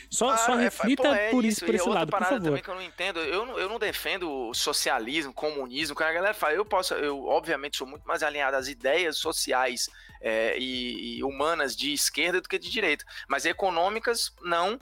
Só, 0.08 0.30
ah, 0.30 0.36
só 0.38 0.58
é, 0.58 0.62
reflita 0.62 1.08
é, 1.08 1.28
é, 1.28 1.30
por 1.30 1.44
isso, 1.44 1.64
por 1.64 1.74
esse 1.74 1.88
lado, 1.88 2.10
por 2.10 2.20
favor. 2.20 2.40
também 2.40 2.62
que 2.62 2.70
eu 2.70 2.74
não 2.74 2.82
entendo, 2.82 3.20
eu 3.20 3.44
não, 3.44 3.58
eu 3.58 3.68
não 3.68 3.78
defendo 3.78 4.52
socialismo, 4.54 5.32
comunismo, 5.32 5.94
quando 5.94 6.08
a 6.08 6.12
galera 6.12 6.34
fala, 6.34 6.54
eu 6.54 6.64
posso, 6.64 6.94
eu 6.94 7.24
obviamente 7.26 7.76
sou 7.76 7.86
muito 7.86 8.06
mais 8.06 8.22
alinhado 8.22 8.56
às 8.56 8.68
ideias 8.68 9.18
sociais 9.18 9.88
é, 10.20 10.58
e, 10.58 11.18
e 11.18 11.24
humanas 11.24 11.76
de 11.76 11.92
esquerda 11.92 12.40
do 12.40 12.48
que 12.48 12.58
de 12.58 12.70
direita, 12.70 13.04
mas 13.28 13.44
econômicas 13.44 14.32
não, 14.42 14.78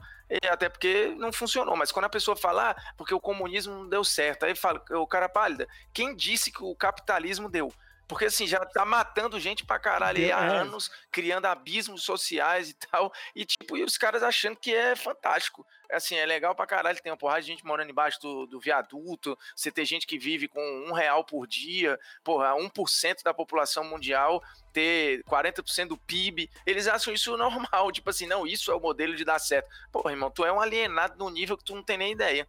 até 0.50 0.68
porque 0.68 1.14
não 1.16 1.32
funcionou. 1.32 1.76
Mas 1.76 1.90
quando 1.90 2.04
a 2.04 2.10
pessoa 2.10 2.36
fala, 2.36 2.70
ah, 2.70 2.92
porque 2.96 3.14
o 3.14 3.20
comunismo 3.20 3.74
não 3.74 3.88
deu 3.88 4.04
certo, 4.04 4.44
aí 4.44 4.54
fala, 4.54 4.82
o 4.90 5.06
cara 5.06 5.28
pálida, 5.28 5.66
quem 5.92 6.14
disse 6.14 6.52
que 6.52 6.62
o 6.62 6.74
capitalismo 6.74 7.48
deu? 7.48 7.72
Porque 8.08 8.24
assim, 8.24 8.46
já 8.46 8.64
tá 8.64 8.86
matando 8.86 9.38
gente 9.38 9.66
pra 9.66 9.78
caralho 9.78 10.18
aí 10.18 10.32
há 10.32 10.42
é. 10.42 10.48
anos, 10.60 10.90
criando 11.12 11.44
abismos 11.44 12.02
sociais 12.02 12.70
e 12.70 12.74
tal. 12.90 13.12
E 13.36 13.44
tipo, 13.44 13.76
e 13.76 13.84
os 13.84 13.98
caras 13.98 14.22
achando 14.22 14.56
que 14.56 14.74
é 14.74 14.96
fantástico. 14.96 15.64
Assim, 15.92 16.16
é 16.16 16.24
legal 16.24 16.54
pra 16.54 16.66
caralho. 16.66 17.00
Tem 17.00 17.12
uma 17.12 17.18
porrada 17.18 17.42
de 17.42 17.48
gente 17.48 17.64
morando 17.64 17.90
embaixo 17.90 18.18
do, 18.20 18.46
do 18.46 18.58
viaduto. 18.58 19.38
Você 19.54 19.70
tem 19.70 19.84
gente 19.84 20.06
que 20.06 20.18
vive 20.18 20.48
com 20.48 20.60
um 20.88 20.92
real 20.92 21.22
por 21.22 21.46
dia. 21.46 21.98
Porra, 22.24 22.54
1% 22.54 23.22
da 23.22 23.34
população 23.34 23.84
mundial 23.84 24.42
ter 24.72 25.22
40% 25.24 25.88
do 25.88 25.98
PIB. 25.98 26.50
Eles 26.64 26.88
acham 26.88 27.12
isso 27.12 27.36
normal. 27.38 27.92
Tipo 27.92 28.08
assim, 28.08 28.26
não, 28.26 28.46
isso 28.46 28.70
é 28.70 28.74
o 28.74 28.80
modelo 28.80 29.14
de 29.14 29.24
dar 29.24 29.38
certo. 29.38 29.68
Porra, 29.92 30.12
irmão, 30.12 30.30
tu 30.30 30.46
é 30.46 30.52
um 30.52 30.60
alienado 30.60 31.18
no 31.18 31.28
nível 31.28 31.58
que 31.58 31.64
tu 31.64 31.74
não 31.74 31.82
tem 31.82 31.98
nem 31.98 32.12
ideia. 32.12 32.48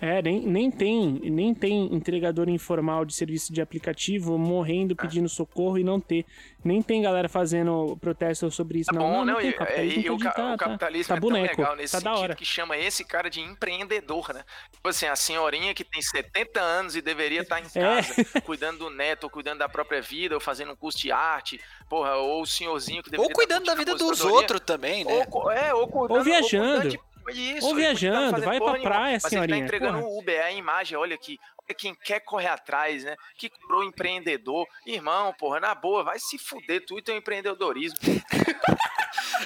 É, 0.00 0.22
nem, 0.22 0.40
nem 0.40 0.70
tem, 0.70 1.20
nem 1.24 1.54
tem 1.54 1.94
entregador 1.94 2.48
informal 2.48 3.04
de 3.04 3.14
serviço 3.14 3.52
de 3.52 3.60
aplicativo 3.60 4.38
morrendo 4.38 4.94
ah. 4.96 5.02
pedindo 5.02 5.28
socorro 5.28 5.78
e 5.78 5.84
não 5.84 6.00
ter. 6.00 6.24
Nem 6.64 6.80
tem 6.80 7.02
galera 7.02 7.28
fazendo 7.28 7.98
protesto 8.00 8.50
sobre 8.50 8.78
isso. 8.78 8.90
Tá 8.90 8.98
não, 8.98 9.02
bom, 9.02 9.10
não, 9.10 9.24
não, 9.24 9.32
não 9.34 9.40
tem. 9.40 9.50
O 9.50 9.56
capitalismo, 9.56 10.00
e, 10.00 10.06
e 10.06 10.10
o, 10.10 10.18
tá, 10.18 10.54
o 10.54 10.56
capitalismo 10.56 11.08
tá, 11.08 11.16
é 11.16 11.20
boneco, 11.20 11.60
legal 11.60 11.76
nesse 11.76 11.92
tá 11.92 12.00
da 12.00 12.18
hora. 12.18 12.34
que 12.34 12.46
chama 12.46 12.78
esse 12.78 13.04
cara 13.04 13.28
de 13.28 13.40
empreendedor, 13.40 14.32
né? 14.32 14.42
Tipo 14.72 14.88
assim, 14.88 15.06
a 15.06 15.16
senhorinha 15.16 15.74
que 15.74 15.84
tem 15.84 16.00
70 16.00 16.60
anos 16.60 16.96
e 16.96 17.02
deveria 17.02 17.42
estar 17.42 17.60
tá 17.60 17.60
em 17.60 17.66
é. 17.66 18.02
casa, 18.02 18.22
é. 18.34 18.40
cuidando 18.40 18.78
do 18.78 18.90
neto, 18.90 19.24
ou 19.24 19.30
cuidando 19.30 19.58
da 19.58 19.68
própria 19.68 20.00
vida, 20.00 20.34
ou 20.34 20.40
fazendo 20.40 20.72
um 20.72 20.76
curso 20.76 20.98
de 20.98 21.12
arte, 21.12 21.60
porra, 21.90 22.16
ou 22.16 22.40
o 22.42 22.46
senhorzinho 22.46 23.02
que 23.02 23.10
deveria 23.10 23.30
Ou 23.30 23.34
cuidando 23.34 23.66
da 23.66 23.74
vida 23.74 23.94
dos 23.94 24.22
outros 24.22 24.60
também, 24.60 25.04
né? 25.04 25.26
Ou, 25.30 25.50
é, 25.50 25.74
ou, 25.74 25.86
cuidando, 25.86 26.18
ou 26.18 26.24
viajando. 26.24 26.88
Ou 26.88 27.09
isso, 27.30 27.66
Ou 27.66 27.74
viajando, 27.74 28.40
vai 28.42 28.58
pra 28.58 28.80
praia, 28.80 29.18
mas 29.22 29.22
senhorinha. 29.22 29.60
Mas 29.60 29.70
ele 29.72 29.80
tá 29.80 29.86
entregando 29.86 30.06
o 30.06 30.18
Uber, 30.18 30.44
a 30.44 30.52
imagem, 30.52 30.96
olha 30.96 31.14
aqui. 31.14 31.38
Olha 31.58 31.74
quem 31.74 31.94
quer 31.94 32.20
correr 32.20 32.48
atrás, 32.48 33.04
né? 33.04 33.16
Que 33.36 33.50
pro 33.66 33.84
empreendedor. 33.84 34.66
Irmão, 34.86 35.32
porra, 35.38 35.60
na 35.60 35.74
boa, 35.74 36.02
vai 36.02 36.18
se 36.18 36.36
fuder 36.38 36.84
tu 36.84 36.98
e 36.98 37.02
teu 37.02 37.16
empreendedorismo. 37.16 37.98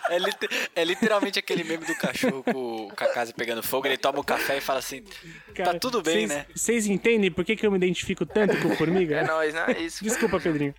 É, 0.08 0.80
é, 0.80 0.84
literalmente 0.84 1.38
aquele 1.38 1.64
meme 1.64 1.84
do 1.84 1.94
cachorro 1.94 2.42
com, 2.42 2.88
com, 2.88 3.04
a 3.04 3.08
casa 3.08 3.32
pegando 3.32 3.62
fogo, 3.62 3.86
ele 3.86 3.96
toma 3.96 4.18
o 4.18 4.24
café 4.24 4.58
e 4.58 4.60
fala 4.60 4.80
assim, 4.80 5.02
tá 5.02 5.12
Cara, 5.54 5.72
tá 5.72 5.78
tudo 5.78 6.02
bem, 6.02 6.26
cês, 6.26 6.30
né? 6.30 6.46
Vocês 6.54 6.86
entendem 6.86 7.30
por 7.30 7.44
que, 7.44 7.56
que 7.56 7.66
eu 7.66 7.70
me 7.70 7.76
identifico 7.76 8.26
tanto 8.26 8.56
com 8.60 8.74
formiga? 8.76 9.16
É 9.16 9.24
nóis, 9.24 9.54
né? 9.54 9.66
Isso. 9.78 10.02
Desculpa, 10.02 10.40
Pedrinho. 10.40 10.74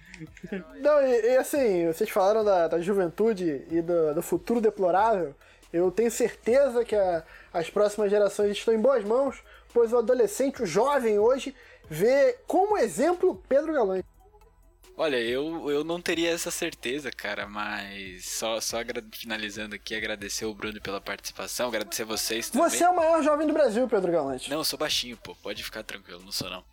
Não, 0.81 1.01
e, 1.01 1.33
e, 1.33 1.37
assim, 1.37 1.87
vocês 1.87 2.09
falaram 2.09 2.43
da, 2.43 2.67
da 2.67 2.81
juventude 2.81 3.63
e 3.71 3.81
do, 3.81 4.13
do 4.13 4.21
futuro 4.21 4.61
deplorável. 4.61 5.35
Eu 5.75 5.91
tenho 5.91 6.09
certeza 6.09 6.85
que 6.85 6.95
a, 6.95 7.23
as 7.51 7.69
próximas 7.69 8.09
gerações 8.09 8.51
estão 8.51 8.73
em 8.73 8.79
boas 8.79 9.03
mãos, 9.03 9.43
pois 9.73 9.91
o 9.91 9.97
adolescente, 9.97 10.63
o 10.63 10.65
jovem 10.65 11.19
hoje, 11.19 11.53
vê 11.89 12.37
como 12.47 12.77
exemplo 12.77 13.43
Pedro 13.49 13.73
Galante. 13.73 14.07
Olha, 14.97 15.17
eu, 15.17 15.69
eu 15.69 15.83
não 15.83 15.99
teria 15.99 16.31
essa 16.31 16.49
certeza, 16.49 17.11
cara, 17.11 17.45
mas 17.45 18.25
só, 18.25 18.61
só 18.61 18.77
finalizando 19.11 19.75
aqui, 19.75 19.93
agradecer 19.93 20.45
o 20.45 20.53
Bruno 20.53 20.79
pela 20.79 21.01
participação, 21.01 21.67
agradecer 21.67 22.05
vocês 22.05 22.49
também. 22.49 22.69
Você 22.69 22.81
é 22.81 22.89
o 22.89 22.95
maior 22.95 23.21
jovem 23.21 23.45
do 23.45 23.51
Brasil, 23.51 23.85
Pedro 23.89 24.09
Galante. 24.13 24.49
Não, 24.49 24.59
eu 24.59 24.63
sou 24.63 24.79
baixinho, 24.79 25.17
pô, 25.17 25.35
pode 25.35 25.61
ficar 25.61 25.83
tranquilo, 25.83 26.21
não 26.23 26.31
sou 26.31 26.49
não. 26.49 26.63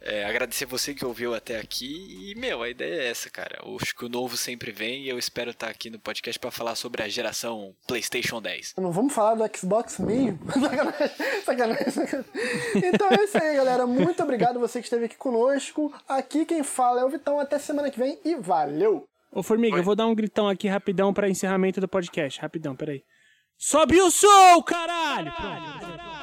É, 0.00 0.24
agradecer 0.24 0.64
você 0.64 0.94
que 0.94 1.04
ouviu 1.04 1.34
até 1.34 1.58
aqui. 1.58 2.30
E, 2.30 2.34
meu, 2.38 2.62
a 2.62 2.68
ideia 2.68 3.02
é 3.02 3.08
essa, 3.08 3.28
cara. 3.28 3.60
Acho 3.80 3.94
que 3.94 4.04
o 4.04 4.08
novo 4.08 4.36
sempre 4.36 4.70
vem 4.70 5.02
e 5.02 5.08
eu 5.08 5.18
espero 5.18 5.50
estar 5.50 5.68
aqui 5.68 5.90
no 5.90 5.98
podcast 5.98 6.38
para 6.38 6.50
falar 6.50 6.76
sobre 6.76 7.02
a 7.02 7.08
geração 7.08 7.74
PlayStation 7.86 8.40
10. 8.40 8.74
Não 8.78 8.92
vamos 8.92 9.12
falar 9.12 9.34
do 9.34 9.56
Xbox 9.56 9.98
mesmo? 9.98 10.38
sacanagem, 10.52 11.16
sacanagem, 11.44 11.90
sacanagem. 11.90 12.24
Então 12.76 13.08
é 13.10 13.24
isso 13.24 13.38
aí, 13.38 13.56
galera. 13.56 13.86
Muito 13.86 14.22
obrigado 14.22 14.60
você 14.60 14.80
que 14.80 14.86
esteve 14.86 15.06
aqui 15.06 15.16
conosco. 15.16 15.92
Aqui 16.08 16.44
quem 16.46 16.62
fala 16.62 17.00
é 17.00 17.04
o 17.04 17.10
Vitão. 17.10 17.40
Até 17.40 17.58
semana 17.58 17.90
que 17.90 17.98
vem 17.98 18.18
e 18.24 18.36
valeu! 18.36 19.08
Ô, 19.32 19.42
Formiga, 19.42 19.74
Oi. 19.74 19.80
eu 19.80 19.84
vou 19.84 19.96
dar 19.96 20.06
um 20.06 20.14
gritão 20.14 20.48
aqui 20.48 20.68
rapidão 20.68 21.12
para 21.12 21.28
encerramento 21.28 21.80
do 21.80 21.88
podcast. 21.88 22.40
Rapidão, 22.40 22.74
peraí. 22.74 23.02
Sobe 23.58 24.00
o 24.00 24.10
som, 24.10 24.62
caralho! 24.62 25.32
caralho, 25.32 25.80
caralho. 25.80 26.17